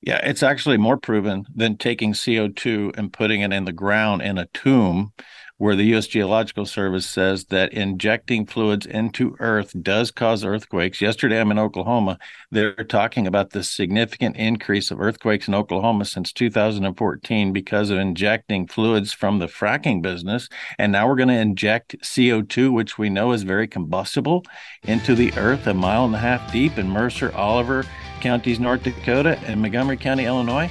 Yeah, 0.00 0.20
it's 0.22 0.42
actually 0.42 0.78
more 0.78 0.96
proven 0.96 1.44
than 1.54 1.76
taking 1.76 2.12
CO2 2.12 2.96
and 2.96 3.12
putting 3.12 3.40
it 3.40 3.52
in 3.52 3.64
the 3.64 3.72
ground 3.72 4.22
in 4.22 4.38
a 4.38 4.46
tomb 4.46 5.12
where 5.58 5.74
the 5.74 5.84
U.S. 5.86 6.06
Geological 6.06 6.64
Service 6.64 7.04
says 7.04 7.46
that 7.46 7.72
injecting 7.72 8.46
fluids 8.46 8.86
into 8.86 9.36
Earth 9.40 9.74
does 9.82 10.12
cause 10.12 10.44
earthquakes. 10.44 11.00
Yesterday, 11.00 11.40
I'm 11.40 11.50
in 11.50 11.58
Oklahoma. 11.58 12.18
They're 12.50 12.72
talking 12.74 13.26
about 13.26 13.50
the 13.50 13.64
significant 13.64 14.36
increase 14.36 14.92
of 14.92 15.00
earthquakes 15.00 15.48
in 15.48 15.54
Oklahoma 15.56 16.04
since 16.04 16.32
2014 16.32 17.52
because 17.52 17.90
of 17.90 17.98
injecting 17.98 18.68
fluids 18.68 19.12
from 19.12 19.40
the 19.40 19.46
fracking 19.46 20.00
business. 20.00 20.48
And 20.78 20.92
now 20.92 21.08
we're 21.08 21.16
going 21.16 21.28
to 21.28 21.34
inject 21.34 21.96
CO2, 22.02 22.72
which 22.72 22.96
we 22.96 23.10
know 23.10 23.32
is 23.32 23.42
very 23.42 23.66
combustible, 23.66 24.44
into 24.84 25.16
the 25.16 25.32
Earth 25.36 25.66
a 25.66 25.74
mile 25.74 26.04
and 26.04 26.14
a 26.14 26.18
half 26.18 26.52
deep 26.52 26.78
in 26.78 26.88
Mercer, 26.88 27.34
Oliver 27.34 27.84
counties, 28.20 28.60
North 28.60 28.84
Dakota, 28.84 29.38
and 29.40 29.60
Montgomery 29.60 29.96
County, 29.96 30.24
Illinois. 30.24 30.70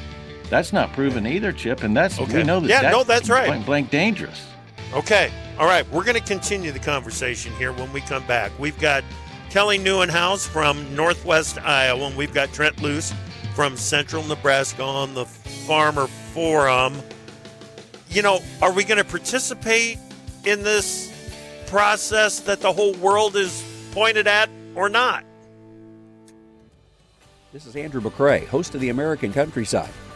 That's 0.50 0.72
not 0.72 0.94
proven 0.94 1.28
either, 1.28 1.52
Chip, 1.52 1.84
and 1.84 1.96
that's 1.96 2.20
okay. 2.20 2.38
we 2.38 2.44
know 2.44 2.62
that. 2.62 2.70
Yeah, 2.70 2.82
that's 2.84 2.96
no, 2.96 3.04
that's 3.04 3.30
right. 3.30 3.48
Blank, 3.48 3.66
blank 3.66 3.90
dangerous. 3.90 4.48
Okay. 4.94 5.32
All 5.60 5.66
right. 5.66 5.90
We're 5.92 6.04
going 6.04 6.16
to 6.16 6.24
continue 6.24 6.72
the 6.72 6.80
conversation 6.80 7.54
here 7.54 7.74
when 7.74 7.92
we 7.92 8.02
come 8.02 8.26
back. 8.28 8.52
We've 8.60 8.80
got 8.80 9.04
Kelly 9.50 9.80
Nieuwenhuis 9.80 10.48
from 10.48 10.96
Northwest 10.96 11.58
Iowa, 11.60 12.08
and 12.08 12.18
we've 12.18 12.34
got 12.34 12.52
Trent 12.54 12.82
Loos 12.82 13.14
from 13.56 13.76
Central 13.76 14.24
Nebraska 14.24 14.84
on 14.84 15.14
the 15.14 15.26
Farmer 15.26 16.08
Forum. 16.08 16.96
You 18.10 18.22
know, 18.22 18.40
are 18.62 18.72
we 18.72 18.84
going 18.84 18.98
to 18.98 19.04
participate 19.04 19.98
in 20.46 20.64
this 20.64 21.12
process 21.68 22.40
that 22.42 22.62
the 22.62 22.72
whole 22.72 22.94
world 22.96 23.36
is 23.36 23.64
pointed 23.92 24.28
at 24.28 24.50
or 24.76 24.90
not? 24.90 25.26
This 27.52 27.66
is 27.66 27.76
Andrew 27.76 28.02
McCrea, 28.02 28.46
host 28.48 28.76
of 28.76 28.82
the 28.82 28.90
American 28.90 29.34
Countryside. 29.34 29.90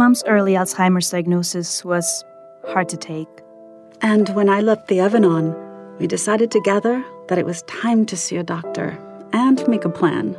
Mom's 0.00 0.24
early 0.24 0.54
Alzheimer's 0.54 1.10
diagnosis 1.10 1.84
was 1.84 2.24
hard 2.68 2.88
to 2.88 2.96
take. 2.96 3.28
And 4.00 4.30
when 4.30 4.48
I 4.48 4.62
left 4.62 4.88
the 4.88 4.96
Evanon, 4.96 5.54
we 5.98 6.06
decided 6.06 6.50
together 6.50 7.04
that 7.28 7.36
it 7.36 7.44
was 7.44 7.60
time 7.64 8.06
to 8.06 8.16
see 8.16 8.38
a 8.38 8.42
doctor 8.42 8.98
and 9.34 9.62
make 9.68 9.84
a 9.84 9.90
plan. 9.90 10.38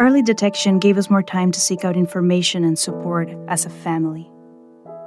Early 0.00 0.20
detection 0.20 0.80
gave 0.80 0.98
us 0.98 1.08
more 1.08 1.22
time 1.22 1.52
to 1.52 1.60
seek 1.60 1.84
out 1.84 1.96
information 1.96 2.64
and 2.64 2.76
support 2.76 3.30
as 3.46 3.66
a 3.66 3.70
family. 3.70 4.28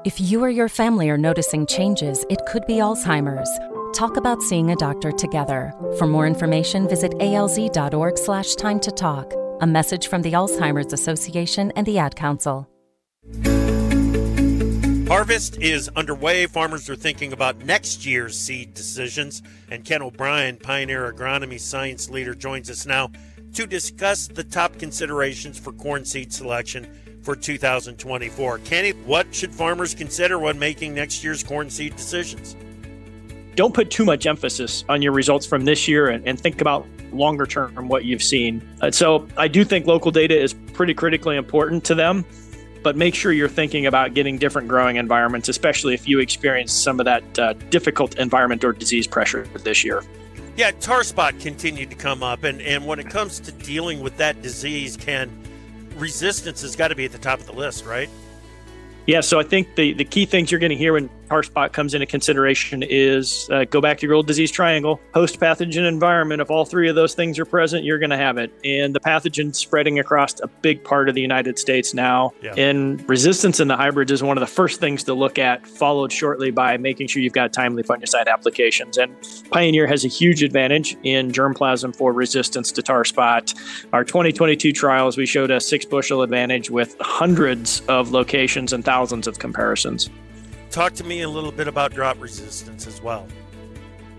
If 0.06 0.22
you 0.22 0.42
or 0.42 0.50
your 0.50 0.70
family 0.70 1.10
are 1.10 1.18
noticing 1.18 1.66
changes, 1.66 2.26
it 2.30 2.40
could 2.48 2.66
be 2.66 2.76
Alzheimer's. 2.76 3.52
Talk 3.94 4.16
about 4.16 4.42
seeing 4.42 4.72
a 4.72 4.78
doctor 4.78 5.12
together. 5.12 5.74
For 5.98 6.08
more 6.08 6.26
information, 6.26 6.88
visit 6.88 7.12
alz.org 7.16 8.18
slash 8.18 8.56
time 8.56 8.80
to 8.80 8.92
talk. 8.92 9.34
A 9.60 9.68
message 9.68 10.08
from 10.08 10.22
the 10.22 10.32
Alzheimer's 10.32 10.94
Association 10.94 11.74
and 11.76 11.86
the 11.86 11.98
Ad 11.98 12.16
Council. 12.16 12.70
Harvest 15.20 15.58
is 15.58 15.90
underway. 15.98 16.46
Farmers 16.46 16.90
are 16.90 16.96
thinking 16.96 17.34
about 17.34 17.66
next 17.66 18.06
year's 18.06 18.40
seed 18.40 18.74
decisions. 18.74 19.42
And 19.70 19.84
Ken 19.84 20.02
O'Brien, 20.02 20.56
Pioneer 20.56 21.12
Agronomy 21.12 21.60
Science 21.60 22.10
Leader, 22.10 22.34
joins 22.34 22.70
us 22.70 22.86
now 22.86 23.12
to 23.56 23.68
discuss 23.68 24.30
the 24.30 24.46
top 24.46 24.80
considerations 24.80 25.60
for 25.60 25.74
corn 25.74 26.06
seed 26.06 26.32
selection 26.32 26.88
for 27.22 27.36
2024. 27.36 28.60
Kenny, 28.60 28.92
what 28.92 29.36
should 29.36 29.54
farmers 29.54 29.94
consider 29.94 30.40
when 30.40 30.58
making 30.58 30.94
next 30.94 31.22
year's 31.22 31.44
corn 31.44 31.70
seed 31.70 31.98
decisions? 31.98 32.56
Don't 33.56 33.74
put 33.74 33.92
too 33.92 34.06
much 34.06 34.26
emphasis 34.26 34.86
on 34.88 35.02
your 35.02 35.12
results 35.12 35.46
from 35.46 35.66
this 35.66 35.86
year 35.86 36.08
and, 36.08 36.26
and 36.26 36.40
think 36.40 36.62
about 36.62 36.88
longer 37.12 37.46
term 37.46 37.90
what 37.90 38.06
you've 38.06 38.24
seen. 38.24 38.66
Uh, 38.82 38.90
so 38.90 39.28
I 39.36 39.50
do 39.50 39.66
think 39.66 39.86
local 39.86 40.12
data 40.12 40.42
is 40.42 40.54
pretty 40.54 40.94
critically 40.94 41.36
important 41.36 41.84
to 41.84 41.96
them 41.96 42.24
but 42.84 42.96
make 42.96 43.16
sure 43.16 43.32
you're 43.32 43.50
thinking 43.50 43.86
about 43.86 44.14
getting 44.14 44.38
different 44.38 44.68
growing 44.68 44.96
environments, 44.96 45.50
especially 45.50 45.94
if 45.94 46.08
you 46.08 46.20
experience 46.20 46.72
some 46.72 47.00
of 47.00 47.06
that 47.06 47.40
uh, 47.40 47.54
difficult 47.70 48.18
environment 48.18 48.64
or 48.64 48.74
disease 48.74 49.08
pressure 49.08 49.48
this 49.64 49.84
year. 49.84 50.04
Yeah, 50.56 50.72
tar 50.72 51.04
spot 51.04 51.40
continued 51.40 51.90
to 51.90 51.96
come 51.96 52.22
up, 52.22 52.44
and, 52.44 52.62
and 52.62 52.86
when 52.86 53.00
it 53.00 53.10
comes 53.10 53.40
to 53.42 53.52
dealing 53.52 54.02
with 54.02 54.18
that 54.18 54.42
disease, 54.42 54.98
Ken, 54.98 55.32
resistance 55.96 56.62
has 56.62 56.76
got 56.76 56.90
to 56.90 56.96
be 56.96 57.06
at 57.06 57.12
the 57.12 57.18
top 57.18 57.40
of 57.40 57.46
the 57.46 57.54
list, 57.54 57.86
right? 57.86 58.10
Yeah, 59.06 59.22
so 59.22 59.40
I 59.40 59.44
think 59.44 59.76
the, 59.76 59.94
the 59.94 60.06
key 60.06 60.26
things 60.26 60.52
you're 60.52 60.60
going 60.60 60.72
to 60.72 60.76
hear 60.76 60.94
when 60.94 61.10
tar 61.30 61.44
spot 61.44 61.74
comes 61.74 61.94
into 61.94 62.06
consideration 62.06 62.84
is 62.84 63.48
uh, 63.52 63.64
go 63.66 63.80
back 63.80 64.00
to 64.00 64.08
your 64.08 64.16
old 64.16 64.28
disease 64.28 64.52
triangle, 64.52 65.00
host 65.14 65.40
pathogen 65.40 65.88
environment. 65.88 66.42
If 66.42 66.50
all 66.50 66.66
three 66.66 66.90
of 66.90 66.96
those 66.96 67.14
things 67.14 67.38
are 67.40 67.46
present, 67.46 67.84
you're 67.84 68.00
going 68.00 68.10
to 68.10 68.18
have 68.18 68.38
it. 68.38 68.52
And 68.64 68.96
the 68.96 69.00
pathogen 69.00 69.54
spreading 69.56 70.00
across 70.00 70.40
a 70.42 70.48
big 70.48 70.84
part 70.84 71.08
of 71.08 71.16
the 71.16 71.22
United 71.22 71.60
States 71.60 71.94
now. 71.94 72.34
Yeah. 72.42 72.56
And 72.56 73.08
resistance 73.08 73.60
in 73.60 73.68
the 73.68 73.78
hybrids 73.78 74.12
is 74.12 74.24
one 74.24 74.38
of 74.38 74.42
the 74.42 74.48
first 74.48 74.80
things 74.80 75.04
to 75.04 75.14
look 75.14 75.38
at, 75.38 75.66
followed 75.68 76.12
shortly 76.12 76.52
by 76.52 76.78
making 76.78 77.08
sure 77.08 77.22
you've 77.22 77.34
got 77.34 77.54
timely 77.54 77.84
fungicide 77.84 78.28
applications. 78.28 78.98
And 78.98 79.16
Pioneer 79.52 79.86
has 79.88 80.04
a 80.04 80.08
huge 80.08 80.42
advantage 80.42 80.98
in 81.04 81.32
germplasm 81.32 81.96
for 81.96 82.12
resistance 82.12 82.72
to 82.72 82.82
tar 82.82 83.06
spot. 83.06 83.54
Our 83.94 84.04
2022 84.04 84.74
trials, 84.74 85.18
we 85.18 85.26
showed 85.26 85.52
a 85.52 85.60
six 85.60 85.86
bushel 85.86 86.24
advantage 86.24 86.70
with 86.72 86.96
hundreds 87.00 87.82
of 87.82 88.12
locations 88.12 88.74
and 88.74 88.84
thousands 88.84 89.28
of 89.28 89.38
comparisons. 89.38 90.10
Talk 90.72 90.94
to 90.94 91.04
me 91.04 91.22
a 91.22 91.30
little 91.30 91.52
bit 91.52 91.68
about 91.68 91.94
drought 91.94 92.20
resistance 92.20 92.86
as 92.88 93.02
well. 93.02 93.28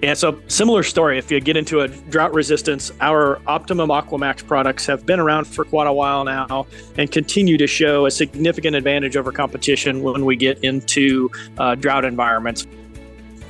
Yeah, 0.03 0.14
so 0.14 0.40
similar 0.48 0.82
story. 0.82 1.18
If 1.18 1.30
you 1.30 1.38
get 1.40 1.59
into 1.59 1.80
a 1.80 1.88
drought 1.88 2.32
resistance, 2.32 2.90
our 3.03 3.38
Optimum 3.46 3.90
Aquamax 3.90 4.46
products 4.46 4.86
have 4.86 5.05
been 5.05 5.20
around 5.20 5.44
for 5.44 5.64
quite 5.64 5.86
a 5.86 5.92
while 5.92 6.24
now 6.24 6.66
and 6.96 7.11
continue 7.12 7.59
to 7.59 7.66
show 7.66 8.07
a 8.07 8.11
significant 8.11 8.76
advantage 8.76 9.16
over 9.16 9.30
competition 9.30 10.03
when 10.03 10.24
we 10.24 10.36
get 10.36 10.64
into 10.64 11.30
uh, 11.59 11.74
drought 11.74 12.07
environments. 12.07 12.66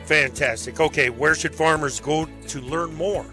Fantastic. 0.07 0.81
Okay, 0.81 1.09
where 1.09 1.37
should 1.37 1.55
farmers 1.55 2.01
go 2.01 2.27
to 2.49 2.61
learn 2.61 2.93
more? 2.95 3.25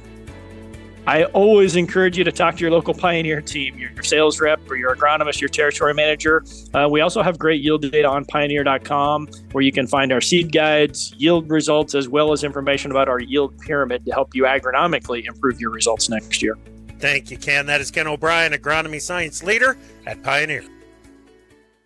I 1.07 1.23
always 1.23 1.77
encourage 1.77 2.17
you 2.17 2.25
to 2.25 2.33
talk 2.33 2.57
to 2.57 2.61
your 2.61 2.69
local 2.69 2.93
Pioneer 2.93 3.39
team, 3.39 3.79
your 3.79 4.03
sales 4.03 4.41
rep 4.41 4.59
or 4.69 4.75
your 4.75 4.93
agronomist, 4.93 5.39
your 5.39 5.47
territory 5.47 5.93
manager. 5.93 6.43
Uh, 6.73 6.89
we 6.91 6.99
also 6.99 7.21
have 7.21 7.39
great 7.39 7.61
yield 7.61 7.89
data 7.89 8.09
on 8.09 8.25
pioneer.com 8.25 9.29
where 9.53 9.61
you 9.61 9.71
can 9.71 9.87
find 9.87 10.11
our 10.11 10.19
seed 10.19 10.51
guides, 10.51 11.13
yield 11.13 11.49
results, 11.49 11.95
as 11.95 12.09
well 12.09 12.33
as 12.33 12.43
information 12.43 12.91
about 12.91 13.07
our 13.07 13.21
yield 13.21 13.57
pyramid 13.59 14.03
to 14.05 14.11
help 14.11 14.35
you 14.35 14.43
agronomically 14.43 15.25
improve 15.25 15.61
your 15.61 15.71
results 15.71 16.09
next 16.09 16.41
year. 16.41 16.57
Thank 16.99 17.31
you, 17.31 17.37
Ken. 17.37 17.67
That 17.67 17.79
is 17.79 17.89
Ken 17.89 18.07
O'Brien, 18.07 18.51
agronomy 18.51 19.01
science 19.01 19.41
leader 19.43 19.77
at 20.05 20.21
Pioneer. 20.23 20.65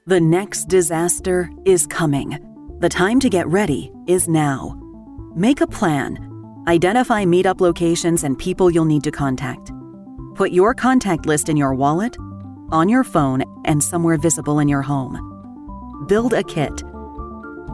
The 0.08 0.20
next 0.20 0.68
disaster 0.68 1.52
is 1.64 1.86
coming. 1.86 2.40
The 2.80 2.90
time 2.90 3.20
to 3.20 3.30
get 3.30 3.46
ready 3.46 3.92
is 4.08 4.28
now. 4.28 4.80
Make 5.36 5.62
a 5.62 5.68
plan 5.68 6.31
Identify 6.68 7.26
meetup 7.26 7.60
locations 7.60 8.24
and 8.24 8.38
people 8.38 8.70
you'll 8.70 8.86
need 8.86 9.04
to 9.06 9.12
contact. 9.12 9.72
Put 10.36 10.52
your 10.52 10.76
contact 10.76 11.26
list 11.26 11.50
in 11.50 11.58
your 11.58 11.74
wallet, 11.74 12.16
on 12.72 12.88
your 12.88 13.04
phone, 13.04 13.44
and 13.66 13.84
somewhere 13.84 14.18
visible 14.18 14.60
in 14.60 14.68
your 14.68 14.84
home. 14.84 16.06
Build 16.08 16.34
a 16.34 16.44
kit. 16.44 16.84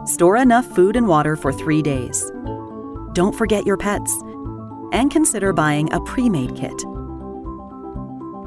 Store 0.06 0.38
enough 0.38 0.64
food 0.74 0.96
and 0.96 1.06
water 1.06 1.36
for 1.36 1.52
three 1.52 1.82
days. 1.82 2.32
Don't 3.12 3.34
forget 3.36 3.66
your 3.66 3.76
pets. 3.76 4.10
And 4.92 5.10
consider 5.10 5.52
buying 5.52 5.92
a 5.92 6.00
pre 6.00 6.30
made 6.30 6.56
kit. 6.56 6.82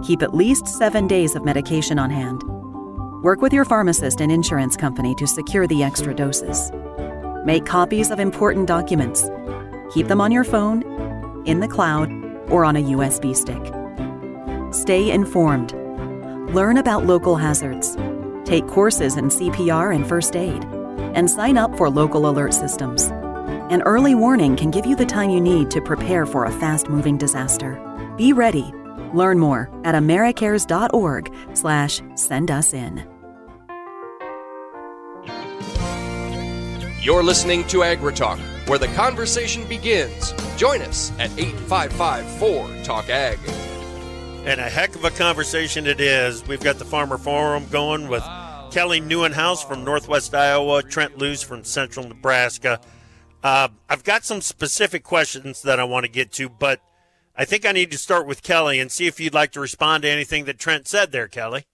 Keep 0.03 0.23
at 0.23 0.33
least 0.33 0.67
seven 0.67 1.05
days 1.05 1.35
of 1.35 1.45
medication 1.45 1.99
on 1.99 2.09
hand. 2.09 2.41
Work 3.21 3.41
with 3.41 3.53
your 3.53 3.65
pharmacist 3.65 4.21
and 4.21 4.31
insurance 4.31 4.75
company 4.75 5.13
to 5.15 5.27
secure 5.27 5.67
the 5.67 5.83
extra 5.83 6.15
doses. 6.15 6.71
Make 7.45 7.67
copies 7.67 8.09
of 8.09 8.19
important 8.19 8.67
documents 8.67 9.29
Keep 9.93 10.07
them 10.07 10.21
on 10.21 10.31
your 10.31 10.45
phone, 10.45 10.83
in 11.45 11.59
the 11.59 11.67
cloud, 11.67 12.11
or 12.49 12.63
on 12.63 12.77
a 12.77 12.83
USB 12.83 13.35
stick. 13.35 13.61
Stay 14.73 15.11
informed. 15.11 15.73
Learn 16.53 16.77
about 16.77 17.05
local 17.05 17.35
hazards. 17.35 17.97
Take 18.45 18.67
courses 18.67 19.17
in 19.17 19.25
CPR 19.25 19.93
and 19.93 20.07
first 20.07 20.35
aid. 20.35 20.63
And 21.13 21.29
sign 21.29 21.57
up 21.57 21.75
for 21.77 21.89
local 21.89 22.29
alert 22.29 22.53
systems. 22.53 23.03
An 23.69 23.81
early 23.81 24.15
warning 24.15 24.55
can 24.55 24.71
give 24.71 24.85
you 24.85 24.95
the 24.95 25.05
time 25.05 25.29
you 25.29 25.41
need 25.41 25.69
to 25.71 25.81
prepare 25.81 26.25
for 26.25 26.45
a 26.45 26.51
fast-moving 26.51 27.17
disaster. 27.17 27.79
Be 28.17 28.31
ready. 28.31 28.73
Learn 29.13 29.39
more 29.39 29.69
at 29.83 29.95
americares.org 29.95 31.33
slash 31.53 32.01
send 32.15 32.49
us 32.49 32.73
in. 32.73 33.05
You're 37.01 37.23
listening 37.23 37.65
to 37.67 37.79
AgriTalk 37.79 38.39
where 38.71 38.79
the 38.79 38.87
conversation 38.95 39.67
begins. 39.67 40.31
Join 40.55 40.81
us 40.81 41.11
at 41.19 41.29
855 41.37 42.25
4 42.39 42.83
Talk 42.85 43.09
Ag. 43.09 43.37
And 44.45 44.61
a 44.61 44.69
heck 44.69 44.95
of 44.95 45.03
a 45.03 45.09
conversation 45.09 45.85
it 45.85 45.99
is. 45.99 46.47
We've 46.47 46.63
got 46.63 46.79
the 46.79 46.85
Farmer 46.85 47.17
Forum 47.17 47.67
going 47.69 48.07
with 48.07 48.23
Kelly 48.71 49.01
Nieuwenhuis 49.01 49.67
from 49.67 49.83
Northwest 49.83 50.33
Iowa, 50.33 50.83
Trent 50.83 51.17
Loos 51.17 51.43
from 51.43 51.65
Central 51.65 52.07
Nebraska. 52.07 52.79
Uh, 53.43 53.67
I've 53.89 54.05
got 54.05 54.23
some 54.23 54.39
specific 54.39 55.03
questions 55.03 55.63
that 55.63 55.77
I 55.77 55.83
want 55.83 56.05
to 56.05 56.09
get 56.09 56.31
to, 56.35 56.47
but 56.47 56.79
I 57.35 57.43
think 57.43 57.65
I 57.65 57.73
need 57.73 57.91
to 57.91 57.97
start 57.97 58.25
with 58.25 58.41
Kelly 58.41 58.79
and 58.79 58.89
see 58.89 59.05
if 59.05 59.19
you'd 59.19 59.33
like 59.33 59.51
to 59.51 59.59
respond 59.59 60.03
to 60.03 60.09
anything 60.09 60.45
that 60.45 60.57
Trent 60.57 60.87
said 60.87 61.11
there, 61.11 61.27
Kelly. 61.27 61.65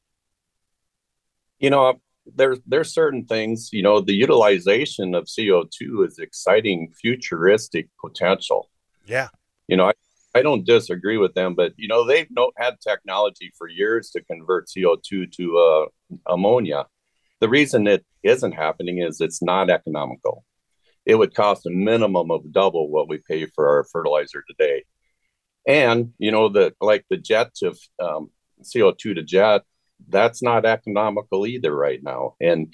You 1.60 1.70
know, 1.70 2.02
there's 2.36 2.60
there's 2.66 2.94
certain 2.94 3.26
things. 3.26 3.70
You 3.72 3.84
know, 3.84 4.02
the 4.02 4.14
utilization 4.14 5.16
of 5.16 5.28
CO 5.34 5.64
two 5.72 6.04
is 6.04 6.20
exciting, 6.20 6.94
futuristic 7.02 7.90
potential. 8.00 8.70
Yeah. 9.06 9.30
You 9.68 9.78
know, 9.78 9.90
I, 9.90 9.94
I 10.36 10.42
don't 10.42 10.66
disagree 10.66 11.18
with 11.18 11.34
them, 11.34 11.56
but 11.56 11.74
you 11.78 11.88
know 11.88 12.06
they've 12.06 12.28
no, 12.30 12.52
had 12.58 12.80
technology 12.82 13.52
for 13.58 13.68
years 13.68 14.12
to 14.12 14.24
convert 14.24 14.70
CO 14.74 14.98
two 15.02 15.26
to 15.28 15.58
uh, 15.58 15.86
ammonia. 16.28 16.86
The 17.40 17.50
reason 17.50 17.88
it 17.88 18.06
isn't 18.24 18.54
happening 18.54 19.00
is 19.00 19.22
it's 19.22 19.42
not 19.42 19.70
economical. 19.70 20.44
It 21.06 21.16
would 21.16 21.34
cost 21.34 21.66
a 21.66 21.70
minimum 21.70 22.32
of 22.32 22.52
double 22.52 22.90
what 22.90 23.08
we 23.08 23.20
pay 23.28 23.46
for 23.46 23.68
our 23.70 23.86
fertilizer 23.86 24.44
today. 24.48 24.84
And 25.68 26.14
you 26.18 26.32
know 26.32 26.50
the 26.50 26.74
like 26.82 27.06
the 27.10 27.18
jet 27.18 27.54
to 27.56 27.74
um, 28.00 28.30
CO 28.72 28.92
two 28.92 29.14
to 29.14 29.24
jet, 29.24 29.64
that's 30.08 30.42
not 30.42 30.66
economical 30.66 31.48
either 31.48 31.76
right 31.76 32.00
now. 32.04 32.36
And 32.42 32.74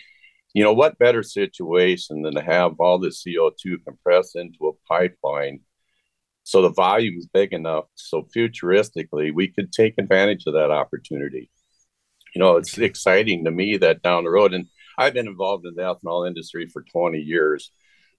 you 0.54 0.64
know 0.64 0.74
what 0.74 1.00
better 1.00 1.24
situation 1.24 2.22
than 2.22 2.36
to 2.36 2.42
have 2.42 2.74
all 2.80 3.00
this 3.00 3.24
CO 3.24 3.52
two 3.60 3.80
compressed 3.80 4.36
into 4.36 4.68
a 4.68 4.88
pipeline 4.88 5.62
so 6.44 6.62
the 6.62 6.70
volume 6.70 7.18
is 7.18 7.28
big 7.28 7.54
enough. 7.54 7.86
So 7.96 8.28
futuristically, 8.36 9.34
we 9.34 9.48
could 9.48 9.72
take 9.72 9.96
advantage 9.98 10.44
of 10.46 10.54
that 10.54 10.72
opportunity. 10.72 11.50
You 12.36 12.40
know, 12.40 12.58
it's 12.58 12.78
exciting 12.78 13.46
to 13.46 13.52
me 13.52 13.78
that 13.78 14.02
down 14.02 14.26
the 14.26 14.30
road, 14.30 14.54
and 14.54 14.68
I've 14.98 15.14
been 15.14 15.28
involved 15.28 15.66
in 15.66 15.76
the 15.76 15.84
ethanol 15.84 16.28
industry 16.28 16.68
for 16.68 16.84
20 16.84 17.20
years. 17.20 17.72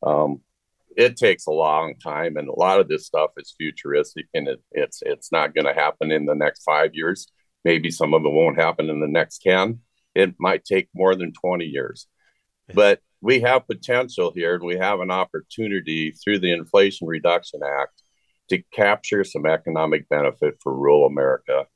Um, 0.02 0.40
it 0.96 1.16
takes 1.16 1.46
a 1.46 1.52
long 1.52 1.94
time, 2.02 2.36
and 2.36 2.48
a 2.48 2.59
lot 2.59 2.80
of 2.80 2.88
this 2.88 3.07
stuff 3.07 3.30
is 3.36 3.55
futuristic, 3.59 4.26
and 4.32 4.48
it, 4.48 4.62
it's 4.70 5.02
it's 5.05 5.32
not 5.32 5.55
going 5.55 5.66
to 5.66 5.74
happen 5.74 6.11
in 6.11 6.24
the 6.24 6.34
next 6.34 6.62
five 6.62 6.90
years. 6.94 7.26
Maybe 7.65 7.91
some 7.91 8.15
of 8.15 8.25
it 8.25 8.33
won't 8.33 8.61
happen 8.61 8.91
in 8.91 9.01
the 9.01 9.09
next 9.09 9.43
10. 9.43 9.81
It 10.15 10.35
might 10.39 10.65
take 10.65 10.89
more 10.95 11.15
than 11.15 11.33
20 11.33 11.65
years, 11.65 12.07
but 12.73 13.01
we 13.21 13.41
have 13.41 13.67
potential 13.67 14.33
here, 14.35 14.55
and 14.55 14.65
we 14.65 14.77
have 14.77 15.01
an 15.01 15.11
opportunity 15.11 16.12
through 16.12 16.41
the 16.41 16.53
Inflation 16.53 17.07
Reduction 17.07 17.61
Act 17.65 18.03
to 18.51 18.62
capture 18.73 19.25
some 19.25 19.47
economic 19.47 20.09
benefit 20.09 20.57
for 20.62 20.75
rural 20.75 21.07
America. 21.07 21.67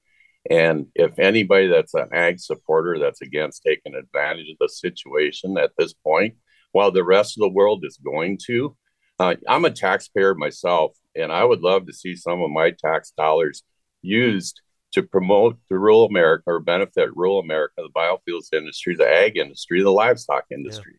And 0.51 0.86
if 0.95 1.18
anybody 1.18 1.68
that's 1.68 1.95
an 1.95 2.09
ag 2.12 2.39
supporter 2.39 2.99
that's 2.99 3.22
against 3.22 3.62
taking 3.62 3.95
advantage 3.95 4.51
of 4.51 4.57
the 4.61 4.68
situation 4.68 5.57
at 5.59 5.72
this 5.78 5.95
point, 5.95 6.34
while 6.72 6.91
the 6.91 7.05
rest 7.05 7.36
of 7.36 7.41
the 7.41 7.55
world 7.55 7.82
is 7.86 7.99
going 8.05 8.39
to, 8.47 8.76
uh, 9.18 9.34
I'm 9.49 9.64
a 9.64 9.70
taxpayer 9.70 10.34
myself, 10.34 10.97
and 11.16 11.32
I 11.32 11.45
would 11.45 11.61
love 11.61 11.86
to 11.86 11.93
see 11.93 12.14
some 12.14 12.43
of 12.43 12.51
my 12.51 12.72
tax 12.72 13.12
dollars 13.16 13.62
used 14.03 14.61
to 14.93 15.03
promote 15.03 15.57
the 15.68 15.78
rural 15.78 16.07
America 16.07 16.45
or 16.47 16.61
benefit 16.61 17.14
rural 17.14 17.39
America, 17.41 17.74
the 17.76 17.91
biofuels 17.95 18.53
industry, 18.53 18.97
the 18.97 19.09
ag 19.09 19.36
industry, 19.36 19.82
the 19.82 19.91
livestock 19.91 20.45
industry. 20.51 20.99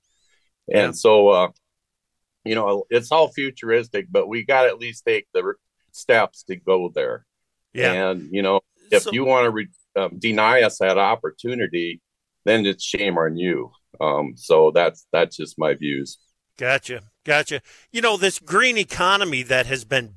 Yeah. 0.68 0.82
And 0.82 0.88
yeah. 0.90 0.98
so, 0.98 1.30
uh, 1.30 1.48
you 2.46 2.56
know, 2.56 2.86
it's 2.90 3.12
all 3.12 3.30
futuristic, 3.30 4.08
but 4.10 4.28
we 4.28 4.44
got 4.46 4.64
to 4.64 4.70
at 4.70 4.80
least 4.80 5.06
take 5.06 5.28
the 5.34 5.54
steps 5.92 6.44
to 6.44 6.56
go 6.56 6.92
there. 6.94 7.26
Yeah. 7.74 8.12
And, 8.12 8.30
you 8.32 8.42
know, 8.42 8.62
if 8.92 9.04
so, 9.04 9.12
you 9.12 9.26
want 9.26 9.46
to 9.46 9.52
re- 9.52 9.70
um, 9.96 10.20
deny 10.20 10.62
us 10.62 10.78
that 10.80 10.98
opportunity, 10.98 12.02
then 12.46 12.66
it's 12.66 12.84
shame 12.84 13.18
on 13.18 13.38
you. 13.38 13.72
Um, 14.00 14.34
so 14.36 14.72
that's 14.72 15.06
that's 15.12 15.36
just 15.36 15.60
my 15.60 15.74
views. 15.74 16.20
Gotcha, 16.58 17.04
gotcha. 17.26 17.62
You 17.92 18.02
know, 18.02 18.18
this 18.18 18.40
green 18.40 18.78
economy 18.78 19.44
that 19.44 19.66
has 19.66 19.84
been, 19.86 20.16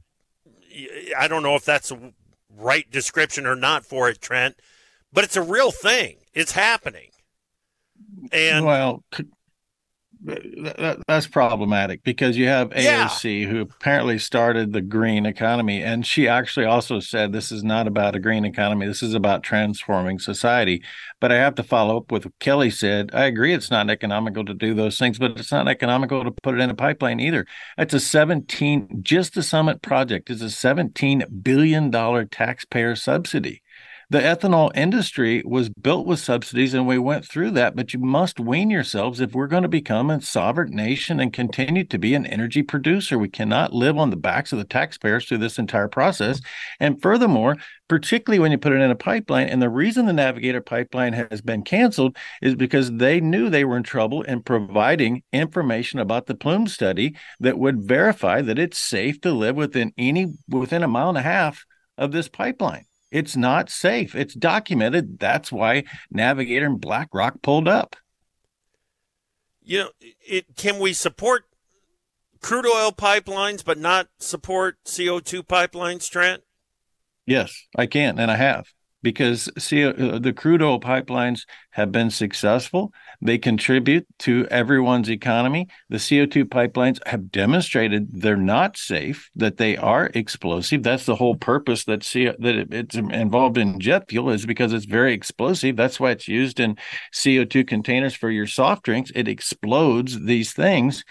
I 1.19 1.29
don't 1.29 1.43
know 1.43 1.55
if 1.55 1.65
that's 1.65 1.91
a 1.91 2.13
right 2.57 2.91
description 2.91 3.47
or 3.47 3.57
not 3.57 3.85
for 3.85 4.09
it, 4.09 4.21
Trent, 4.21 4.57
but 5.13 5.25
it's 5.25 5.37
a 5.37 5.43
real 5.43 5.71
thing. 5.71 6.19
It's 6.35 6.53
happening. 6.53 7.11
And 8.31 8.65
well, 8.65 9.05
that, 10.25 10.99
that's 11.09 11.27
problematic 11.27 12.03
because 12.05 12.37
you 12.37 12.47
have 12.47 12.71
AOC 12.71 13.43
yeah. 13.43 13.49
who 13.49 13.61
apparently 13.61 14.19
started 14.19 14.73
the 14.73 14.81
green 14.81 15.27
economy, 15.27 15.83
and 15.83 16.07
she 16.07 16.29
actually 16.29 16.67
also 16.67 17.01
said 17.01 17.33
this 17.33 17.51
is 17.51 17.65
not 17.65 17.87
about 17.87 18.15
a 18.15 18.21
green 18.21 18.45
economy. 18.45 18.87
This 18.87 19.03
is 19.03 19.15
about 19.15 19.43
transforming 19.43 20.19
society. 20.19 20.83
But 21.21 21.33
I 21.33 21.37
have 21.37 21.55
to 21.57 21.63
follow 21.63 21.97
up 21.97 22.13
with 22.13 22.25
what 22.25 22.39
Kelly 22.39 22.71
said. 22.71 23.11
I 23.13 23.25
agree 23.25 23.53
it's 23.53 23.71
not 23.71 23.91
economical 23.91 24.45
to 24.45 24.55
do 24.55 24.75
those 24.75 24.99
things, 24.99 25.19
but 25.19 25.39
it's 25.39 25.53
not 25.53 25.69
economical 25.69 26.25
to 26.25 26.31
put 26.43 26.55
it 26.55 26.61
in 26.61 26.71
a 26.71 26.75
pipeline 26.75 27.21
either. 27.21 27.47
It's 27.79 27.95
a 27.95 28.01
17, 28.01 29.01
just 29.03 29.35
the 29.35 29.43
Summit 29.43 29.83
project 29.83 30.31
is 30.31 30.43
a 30.43 30.47
$17 30.47 31.43
billion 31.43 31.91
taxpayer 32.29 32.97
subsidy 32.97 33.63
the 34.13 34.21
ethanol 34.21 34.71
industry 34.75 35.43
was 35.47 35.71
built 35.71 36.07
with 36.07 36.19
subsidies 36.19 36.75
and 36.75 36.87
we 36.87 36.99
went 36.99 37.27
through 37.27 37.51
that 37.51 37.75
but 37.75 37.95
you 37.95 37.99
must 37.99 38.39
wean 38.39 38.69
yourselves 38.69 39.23
if 39.23 39.33
we're 39.33 39.47
going 39.47 39.63
to 39.63 39.71
become 39.71 40.11
a 40.11 40.21
sovereign 40.21 40.77
nation 40.77 41.19
and 41.19 41.33
continue 41.33 41.83
to 41.83 41.99
be 41.99 42.15
an 42.15 42.27
energy 42.27 42.63
producer. 42.63 43.19
We 43.19 43.31
cannot 43.31 43.73
live 43.73 43.97
on 43.97 44.11
the 44.11 44.17
backs 44.17 44.53
of 44.53 44.59
the 44.59 44.67
taxpayers 44.67 45.25
through 45.25 45.39
this 45.39 45.59
entire 45.59 45.89
process. 45.89 46.43
And 46.79 47.01
furthermore 47.01 47.57
particularly 47.89 48.39
when 48.39 48.53
you 48.53 48.59
put 48.59 48.73
it 48.73 48.83
in 48.83 48.91
a 48.91 48.95
pipeline 48.95 49.49
and 49.49 49.63
the 49.63 49.71
reason 49.71 50.05
the 50.05 50.13
navigator 50.13 50.61
pipeline 50.61 51.15
has 51.15 51.41
been 51.41 51.63
canceled 51.63 52.15
is 52.43 52.55
because 52.55 52.93
they 52.93 53.19
knew 53.19 53.49
they 53.49 53.65
were 53.65 53.79
in 53.79 53.83
trouble 53.83 54.21
in 54.21 54.43
providing 54.43 55.23
information 55.33 55.99
about 55.99 56.27
the 56.27 56.35
plume 56.35 56.67
study 56.67 57.17
that 57.41 57.59
would 57.59 57.83
verify 57.83 58.43
that 58.43 58.59
it's 58.59 58.79
safe 58.79 59.23
to 59.23 59.33
live 59.33 59.57
within 59.57 59.91
any 59.97 60.35
within 60.51 60.83
a 60.83 60.89
mile 60.89 61.09
and 61.09 61.17
a 61.17 61.23
half 61.23 61.65
of 61.97 62.13
this 62.13 62.29
pipeline 62.29 62.85
it's 63.13 63.37
not 63.37 63.69
safe. 63.69 64.15
It's 64.15 64.35
documented. 64.35 65.19
That's 65.19 65.53
why 65.53 65.85
Navigator 66.11 66.67
and 66.67 66.81
BlackRock 66.81 67.43
pulled 67.43 67.69
up. 67.69 67.95
You 69.63 69.79
know, 69.79 69.91
it 70.01 70.57
can 70.57 70.81
we 70.81 70.95
support 70.95 71.45
crude 72.41 72.67
oil 72.67 72.91
pipelines 72.91 73.65
but 73.65 73.79
not 73.79 74.09
support 74.19 74.79
CO2 74.85 75.43
pipelines, 75.47 76.11
Trent? 76.11 76.43
Yes, 77.27 77.55
I 77.77 77.87
can 77.87 78.19
and 78.19 78.31
I 78.31 78.37
have 78.37 78.67
because 79.03 79.49
uh, 79.49 80.19
the 80.19 80.33
crude 80.35 80.63
oil 80.63 80.81
pipelines 80.81 81.41
have 81.73 81.93
been 81.93 82.11
successful 82.11 82.93
they 83.23 83.39
contribute 83.39 84.07
to 84.19 84.47
everyone's 84.51 85.09
economy. 85.09 85.69
The 85.89 85.99
CO2 85.99 86.45
pipelines 86.45 86.99
have 87.07 87.31
demonstrated 87.31 88.09
they're 88.11 88.37
not 88.37 88.77
safe, 88.77 89.31
that 89.37 89.59
they 89.59 89.77
are 89.77 90.11
explosive. 90.13 90.83
That's 90.83 91.07
the 91.07 91.15
whole 91.15 91.37
purpose 91.37 91.85
that 91.85 92.07
CO, 92.11 92.35
that 92.41 92.75
it's 92.75 92.97
involved 92.97 93.59
in 93.59 93.79
jet 93.79 94.09
fuel 94.09 94.31
is 94.31 94.45
because 94.45 94.73
it's 94.73 94.87
very 94.87 95.15
explosive. 95.15 95.77
That's 95.77 96.01
why 96.01 96.11
it's 96.11 96.27
used 96.27 96.59
in 96.59 96.77
CO2 97.15 97.67
containers 97.67 98.15
for 98.15 98.29
your 98.29 98.49
soft 98.49 98.85
drinks. 98.85 99.13
It 99.15 99.29
explodes 99.29 100.25
these 100.25 100.53
things, 100.53 101.05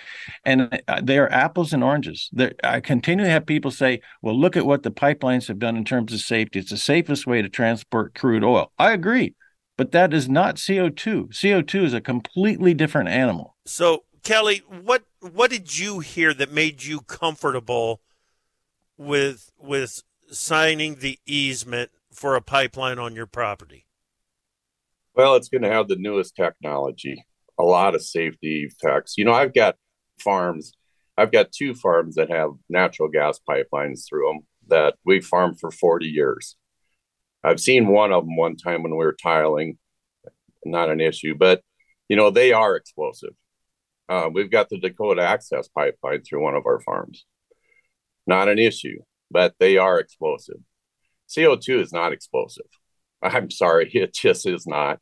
and 0.43 0.81
uh, 0.89 1.01
they 1.01 1.17
are 1.17 1.31
apples 1.31 1.71
and 1.71 1.83
oranges. 1.83 2.29
They're, 2.33 2.53
I 2.61 2.81
continue 2.81 3.23
to 3.23 3.31
have 3.31 3.45
people 3.45 3.71
say, 3.71 4.01
"Well, 4.21 4.37
look 4.37 4.57
at 4.57 4.65
what 4.65 4.83
the 4.83 4.91
pipelines 4.91 5.47
have 5.47 5.59
done 5.59 5.77
in 5.77 5.85
terms 5.85 6.11
of 6.11 6.19
safety. 6.19 6.59
It's 6.59 6.71
the 6.71 6.77
safest 6.77 7.25
way 7.25 7.41
to 7.41 7.47
transport 7.47 8.15
crude 8.15 8.43
oil." 8.43 8.73
I 8.77 8.91
agree 8.91 9.33
but 9.81 9.93
that 9.93 10.13
is 10.13 10.29
not 10.29 10.57
CO2. 10.57 11.29
CO2 11.29 11.85
is 11.85 11.93
a 11.95 12.01
completely 12.01 12.71
different 12.71 13.09
animal. 13.09 13.55
So, 13.65 14.03
Kelly, 14.21 14.61
what 14.67 15.05
what 15.21 15.49
did 15.49 15.79
you 15.79 16.01
hear 16.01 16.35
that 16.35 16.51
made 16.51 16.83
you 16.83 16.99
comfortable 16.99 17.99
with 18.95 19.51
with 19.57 20.03
signing 20.29 20.97
the 20.99 21.17
easement 21.25 21.89
for 22.13 22.35
a 22.35 22.43
pipeline 22.43 22.99
on 22.99 23.15
your 23.15 23.25
property? 23.25 23.87
Well, 25.15 25.33
it's 25.33 25.49
going 25.49 25.63
to 25.63 25.71
have 25.71 25.87
the 25.87 25.95
newest 25.95 26.35
technology, 26.35 27.25
a 27.59 27.63
lot 27.63 27.95
of 27.95 28.03
safety 28.03 28.69
techs. 28.79 29.17
You 29.17 29.25
know, 29.25 29.33
I've 29.33 29.55
got 29.55 29.77
farms. 30.19 30.73
I've 31.17 31.31
got 31.31 31.51
two 31.51 31.73
farms 31.73 32.13
that 32.17 32.29
have 32.29 32.51
natural 32.69 33.09
gas 33.09 33.39
pipelines 33.49 34.07
through 34.07 34.27
them 34.27 34.39
that 34.67 34.93
we 35.03 35.21
farmed 35.21 35.59
for 35.59 35.71
40 35.71 36.05
years. 36.05 36.55
I've 37.43 37.59
seen 37.59 37.87
one 37.87 38.11
of 38.11 38.25
them 38.25 38.35
one 38.35 38.55
time 38.55 38.83
when 38.83 38.91
we 38.91 38.97
were 38.97 39.17
tiling, 39.21 39.77
not 40.63 40.89
an 40.89 41.01
issue, 41.01 41.35
but 41.35 41.61
you 42.07 42.15
know 42.15 42.29
they 42.29 42.53
are 42.53 42.75
explosive. 42.75 43.33
Uh, 44.09 44.29
we've 44.31 44.51
got 44.51 44.69
the 44.69 44.77
Dakota 44.77 45.21
Access 45.21 45.67
pipeline 45.69 46.21
through 46.23 46.43
one 46.43 46.55
of 46.55 46.65
our 46.65 46.81
farms, 46.81 47.25
not 48.27 48.49
an 48.49 48.59
issue, 48.59 48.99
but 49.31 49.55
they 49.59 49.77
are 49.77 49.99
explosive. 49.99 50.57
CO 51.33 51.55
two 51.55 51.79
is 51.79 51.93
not 51.93 52.13
explosive. 52.13 52.67
I'm 53.23 53.49
sorry, 53.49 53.89
it 53.93 54.13
just 54.13 54.47
is 54.47 54.67
not. 54.67 54.99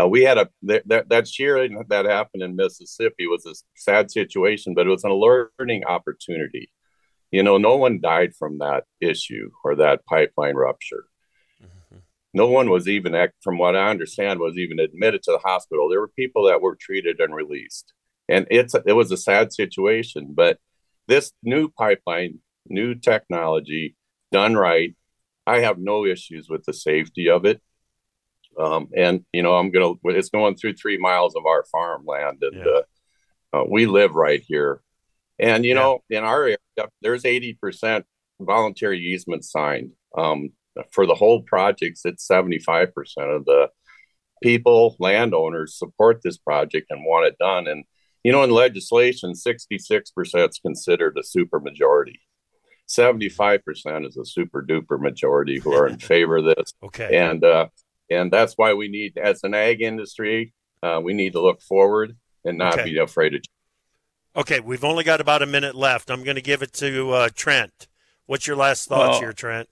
Uh, 0.00 0.08
we 0.08 0.22
had 0.22 0.38
a 0.38 0.48
that 0.62 1.08
that 1.08 1.28
shearing 1.28 1.82
that 1.88 2.06
happened 2.06 2.42
in 2.42 2.56
Mississippi 2.56 3.26
was 3.26 3.44
a 3.44 3.54
sad 3.74 4.10
situation, 4.10 4.74
but 4.74 4.86
it 4.86 4.90
was 4.90 5.04
a 5.04 5.10
learning 5.10 5.84
opportunity. 5.84 6.70
You 7.30 7.42
know, 7.42 7.58
no 7.58 7.76
one 7.76 8.00
died 8.00 8.34
from 8.38 8.58
that 8.58 8.84
issue 9.00 9.50
or 9.64 9.76
that 9.76 10.04
pipeline 10.06 10.54
rupture 10.54 11.06
no 12.34 12.46
one 12.46 12.70
was 12.70 12.88
even, 12.88 13.14
from 13.42 13.58
what 13.58 13.76
I 13.76 13.90
understand, 13.90 14.40
was 14.40 14.56
even 14.56 14.78
admitted 14.78 15.22
to 15.24 15.32
the 15.32 15.38
hospital. 15.38 15.88
There 15.88 16.00
were 16.00 16.08
people 16.08 16.46
that 16.46 16.62
were 16.62 16.76
treated 16.76 17.20
and 17.20 17.34
released, 17.34 17.92
and 18.28 18.46
it's 18.50 18.74
it 18.86 18.94
was 18.94 19.10
a 19.10 19.16
sad 19.16 19.52
situation. 19.52 20.32
But 20.34 20.58
this 21.08 21.32
new 21.42 21.68
pipeline, 21.68 22.38
new 22.66 22.94
technology, 22.94 23.96
done 24.30 24.54
right, 24.54 24.94
I 25.46 25.60
have 25.60 25.78
no 25.78 26.06
issues 26.06 26.48
with 26.48 26.64
the 26.64 26.72
safety 26.72 27.28
of 27.28 27.44
it. 27.44 27.60
Um, 28.58 28.88
and 28.96 29.24
you 29.32 29.42
know, 29.42 29.54
I'm 29.56 29.70
gonna. 29.70 29.94
It's 30.04 30.30
going 30.30 30.56
through 30.56 30.74
three 30.74 30.98
miles 30.98 31.34
of 31.36 31.44
our 31.46 31.64
farmland, 31.70 32.42
and 32.42 32.56
yeah. 32.56 32.72
uh, 33.52 33.60
uh, 33.60 33.64
we 33.68 33.86
live 33.86 34.14
right 34.14 34.42
here. 34.46 34.80
And 35.38 35.64
you 35.64 35.74
yeah. 35.74 35.80
know, 35.80 36.04
in 36.08 36.24
our 36.24 36.42
area, 36.42 36.56
there's 37.02 37.24
80 37.24 37.54
percent 37.54 38.06
voluntary 38.40 39.00
easement 39.00 39.44
signed. 39.44 39.92
Um, 40.16 40.50
for 40.90 41.06
the 41.06 41.14
whole 41.14 41.42
projects, 41.42 42.02
it's 42.04 42.26
75% 42.26 42.88
of 43.18 43.44
the 43.44 43.68
people, 44.42 44.96
landowners 44.98 45.78
support 45.78 46.20
this 46.22 46.36
project 46.36 46.86
and 46.90 47.04
want 47.04 47.26
it 47.26 47.38
done. 47.38 47.66
And, 47.66 47.84
you 48.24 48.32
know, 48.32 48.42
in 48.42 48.50
legislation, 48.50 49.32
66% 49.32 50.48
is 50.48 50.58
considered 50.58 51.16
a 51.18 51.22
super 51.22 51.60
majority. 51.60 52.20
75% 52.88 54.06
is 54.06 54.16
a 54.16 54.24
super 54.24 54.62
duper 54.62 55.00
majority 55.00 55.58
who 55.58 55.72
are 55.72 55.86
in 55.86 55.98
favor 55.98 56.38
of 56.38 56.44
this. 56.44 56.72
Okay. 56.82 57.16
And, 57.16 57.44
uh, 57.44 57.68
and 58.10 58.30
that's 58.32 58.54
why 58.56 58.74
we 58.74 58.88
need, 58.88 59.16
as 59.16 59.42
an 59.44 59.54
ag 59.54 59.80
industry, 59.80 60.52
uh, 60.82 61.00
we 61.02 61.14
need 61.14 61.32
to 61.32 61.40
look 61.40 61.62
forward 61.62 62.16
and 62.44 62.58
not 62.58 62.74
okay. 62.74 62.90
be 62.90 62.98
afraid 62.98 63.34
of. 63.34 63.42
Okay, 64.34 64.60
we've 64.60 64.84
only 64.84 65.04
got 65.04 65.20
about 65.20 65.42
a 65.42 65.46
minute 65.46 65.74
left. 65.74 66.10
I'm 66.10 66.24
going 66.24 66.36
to 66.36 66.42
give 66.42 66.62
it 66.62 66.72
to 66.74 67.12
uh, 67.12 67.28
Trent. 67.34 67.86
What's 68.26 68.46
your 68.46 68.56
last 68.56 68.88
thoughts 68.88 69.12
well, 69.12 69.20
here, 69.20 69.32
Trent? 69.32 69.68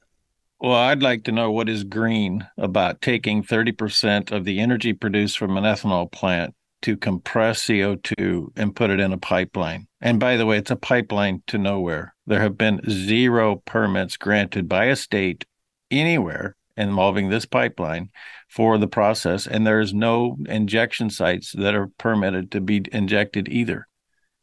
Well, 0.61 0.74
I'd 0.74 1.02
like 1.02 1.24
to 1.24 1.32
know 1.32 1.50
what 1.50 1.70
is 1.70 1.84
green 1.84 2.46
about 2.58 3.00
taking 3.00 3.42
30% 3.42 4.30
of 4.30 4.44
the 4.44 4.61
energy 4.61 4.92
produced 4.92 5.38
from 5.38 5.56
an 5.56 5.64
ethanol 5.64 6.12
plant 6.12 6.54
to 6.82 6.98
compress 6.98 7.64
CO2 7.64 8.48
and 8.56 8.76
put 8.76 8.90
it 8.90 9.00
in 9.00 9.11
a 9.11 9.18
pipeline. 9.18 9.86
And 10.02 10.20
by 10.20 10.36
the 10.36 10.44
way, 10.44 10.58
it's 10.58 10.70
a 10.70 10.76
pipeline 10.76 11.42
to 11.46 11.56
nowhere. 11.56 12.14
There 12.26 12.42
have 12.42 12.58
been 12.58 12.82
zero 12.90 13.62
permits 13.64 14.18
granted 14.18 14.68
by 14.68 14.86
a 14.86 14.96
state 14.96 15.46
anywhere 15.90 16.56
involving 16.76 17.30
this 17.30 17.46
pipeline 17.46 18.11
for 18.50 18.76
the 18.76 18.86
process, 18.86 19.46
and 19.46 19.66
there's 19.66 19.94
no 19.94 20.36
injection 20.46 21.08
sites 21.08 21.52
that 21.52 21.74
are 21.74 21.90
permitted 21.96 22.50
to 22.52 22.61
be 22.61 22.82
injected 22.92 23.48
either. 23.48 23.88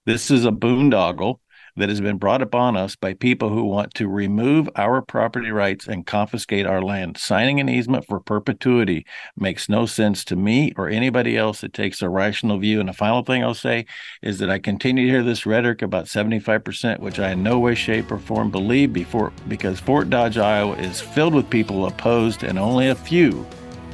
This 0.07 0.31
is 0.31 0.45
a 0.45 0.51
boondoggle 0.51 1.41
that 1.77 1.89
has 1.89 2.01
been 2.01 2.17
brought 2.17 2.41
upon 2.41 2.75
us 2.75 2.95
by 2.95 3.13
people 3.13 3.49
who 3.49 3.63
want 3.63 3.93
to 3.93 4.07
remove 4.07 4.67
our 4.75 5.01
property 5.01 5.51
rights 5.51 5.87
and 5.87 6.05
confiscate 6.05 6.65
our 6.65 6.81
land. 6.81 7.17
Signing 7.17 7.59
an 7.59 7.69
easement 7.69 8.05
for 8.05 8.19
perpetuity 8.19 9.05
makes 9.37 9.69
no 9.69 9.85
sense 9.85 10.25
to 10.25 10.35
me 10.35 10.73
or 10.75 10.89
anybody 10.89 11.37
else 11.37 11.61
that 11.61 11.73
takes 11.73 12.01
a 12.01 12.09
rational 12.09 12.57
view. 12.57 12.79
And 12.79 12.89
the 12.89 12.93
final 12.93 13.23
thing 13.23 13.43
I'll 13.43 13.53
say 13.53 13.85
is 14.23 14.39
that 14.39 14.49
I 14.49 14.57
continue 14.57 15.05
to 15.05 15.11
hear 15.11 15.23
this 15.23 15.45
rhetoric 15.45 15.83
about 15.83 16.05
75%, 16.05 16.99
which 16.99 17.19
I 17.19 17.31
in 17.31 17.43
no 17.43 17.59
way, 17.59 17.75
shape, 17.75 18.11
or 18.11 18.17
form 18.17 18.49
believe 18.49 18.91
before 18.91 19.31
because 19.47 19.79
Fort 19.79 20.09
Dodge, 20.09 20.37
Iowa 20.37 20.75
is 20.77 20.99
filled 20.99 21.35
with 21.35 21.49
people 21.49 21.85
opposed 21.85 22.43
and 22.43 22.57
only 22.57 22.87
a 22.87 22.95
few 22.95 23.45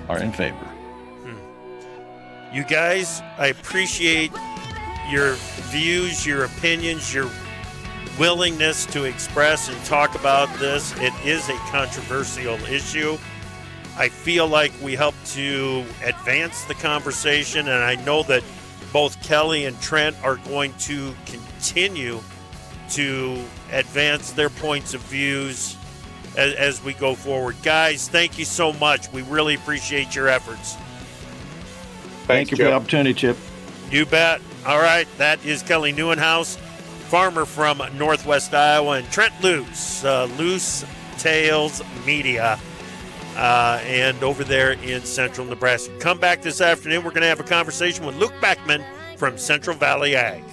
are 0.07 0.19
in 0.19 0.31
favor. 0.31 0.55
Hmm. 0.55 2.55
You 2.55 2.63
guys, 2.63 3.21
I 3.37 3.47
appreciate 3.47 4.31
your 5.09 5.33
views, 5.69 6.25
your 6.25 6.45
opinions, 6.45 7.13
your 7.13 7.29
willingness 8.17 8.85
to 8.87 9.05
express 9.05 9.69
and 9.69 9.85
talk 9.85 10.15
about 10.15 10.53
this. 10.59 10.93
It 10.99 11.13
is 11.25 11.49
a 11.49 11.57
controversial 11.69 12.55
issue. 12.65 13.17
I 13.97 14.09
feel 14.09 14.47
like 14.47 14.71
we 14.81 14.95
help 14.95 15.15
to 15.27 15.83
advance 16.03 16.63
the 16.65 16.73
conversation, 16.75 17.67
and 17.67 17.83
I 17.83 17.95
know 18.03 18.23
that 18.23 18.43
both 18.91 19.21
Kelly 19.23 19.65
and 19.65 19.79
Trent 19.81 20.15
are 20.23 20.37
going 20.37 20.73
to 20.79 21.13
continue 21.25 22.19
to 22.91 23.43
advance 23.71 24.31
their 24.31 24.49
points 24.49 24.93
of 24.93 25.01
views 25.01 25.75
as, 26.37 26.53
as 26.55 26.83
we 26.83 26.93
go 26.93 27.15
forward. 27.15 27.55
Guys, 27.63 28.07
thank 28.07 28.37
you 28.37 28.45
so 28.45 28.73
much. 28.73 29.11
We 29.11 29.21
really 29.23 29.55
appreciate 29.55 30.15
your 30.15 30.27
efforts. 30.27 30.75
Thank 32.25 32.27
Thanks, 32.27 32.51
you 32.51 32.57
for 32.57 32.63
the 32.63 32.73
opportunity, 32.73 33.13
Chip. 33.13 33.37
You 33.91 34.05
bet. 34.05 34.41
All 34.65 34.79
right, 34.79 35.07
that 35.17 35.43
is 35.45 35.61
Kelly 35.61 35.91
Nieuwenhuis 35.93 36.57
farmer 37.13 37.45
from 37.45 37.79
Northwest 37.95 38.55
Iowa, 38.55 38.93
and 38.93 39.11
Trent 39.11 39.35
Loos, 39.43 40.03
uh, 40.03 40.25
Loos 40.39 40.83
Tales 41.19 41.83
Media, 42.07 42.59
uh, 43.35 43.79
and 43.83 44.23
over 44.23 44.43
there 44.43 44.71
in 44.71 44.99
central 45.03 45.45
Nebraska. 45.45 45.95
Come 45.99 46.17
back 46.17 46.41
this 46.41 46.59
afternoon. 46.59 47.03
We're 47.03 47.11
going 47.11 47.21
to 47.21 47.27
have 47.27 47.39
a 47.39 47.43
conversation 47.43 48.03
with 48.03 48.15
Luke 48.15 48.33
Beckman 48.41 48.83
from 49.15 49.37
Central 49.37 49.77
Valley 49.77 50.15
Ag. 50.15 50.43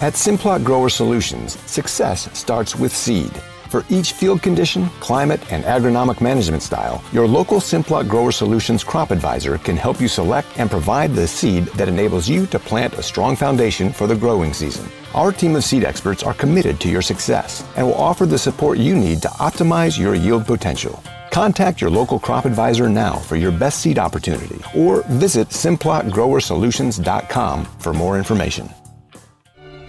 At 0.00 0.12
Simplot 0.12 0.62
Grower 0.62 0.90
Solutions, 0.90 1.58
success 1.68 2.30
starts 2.38 2.76
with 2.76 2.94
seed. 2.94 3.32
For 3.70 3.84
each 3.88 4.12
field 4.14 4.42
condition, 4.42 4.90
climate, 4.98 5.40
and 5.52 5.62
agronomic 5.62 6.20
management 6.20 6.64
style, 6.64 7.04
your 7.12 7.28
local 7.28 7.60
Simplot 7.60 8.08
Grower 8.08 8.32
Solutions 8.32 8.82
crop 8.82 9.12
advisor 9.12 9.58
can 9.58 9.76
help 9.76 10.00
you 10.00 10.08
select 10.08 10.48
and 10.58 10.68
provide 10.68 11.14
the 11.14 11.28
seed 11.28 11.66
that 11.76 11.86
enables 11.86 12.28
you 12.28 12.46
to 12.46 12.58
plant 12.58 12.94
a 12.94 13.02
strong 13.02 13.36
foundation 13.36 13.92
for 13.92 14.08
the 14.08 14.16
growing 14.16 14.52
season. 14.52 14.90
Our 15.14 15.30
team 15.30 15.54
of 15.54 15.62
seed 15.62 15.84
experts 15.84 16.24
are 16.24 16.34
committed 16.34 16.80
to 16.80 16.88
your 16.88 17.00
success 17.00 17.64
and 17.76 17.86
will 17.86 17.94
offer 17.94 18.26
the 18.26 18.38
support 18.38 18.78
you 18.78 18.96
need 18.96 19.22
to 19.22 19.28
optimize 19.28 19.96
your 19.96 20.16
yield 20.16 20.46
potential. 20.46 21.00
Contact 21.30 21.80
your 21.80 21.90
local 21.90 22.18
crop 22.18 22.46
advisor 22.46 22.88
now 22.88 23.18
for 23.18 23.36
your 23.36 23.52
best 23.52 23.82
seed 23.82 24.00
opportunity 24.00 24.60
or 24.74 25.04
visit 25.10 25.50
simplotgrowersolutions.com 25.50 27.64
for 27.78 27.92
more 27.92 28.18
information. 28.18 28.68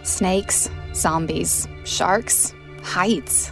Snakes, 0.03 0.69
zombies, 0.93 1.67
sharks, 1.83 2.53
heights. 2.83 3.51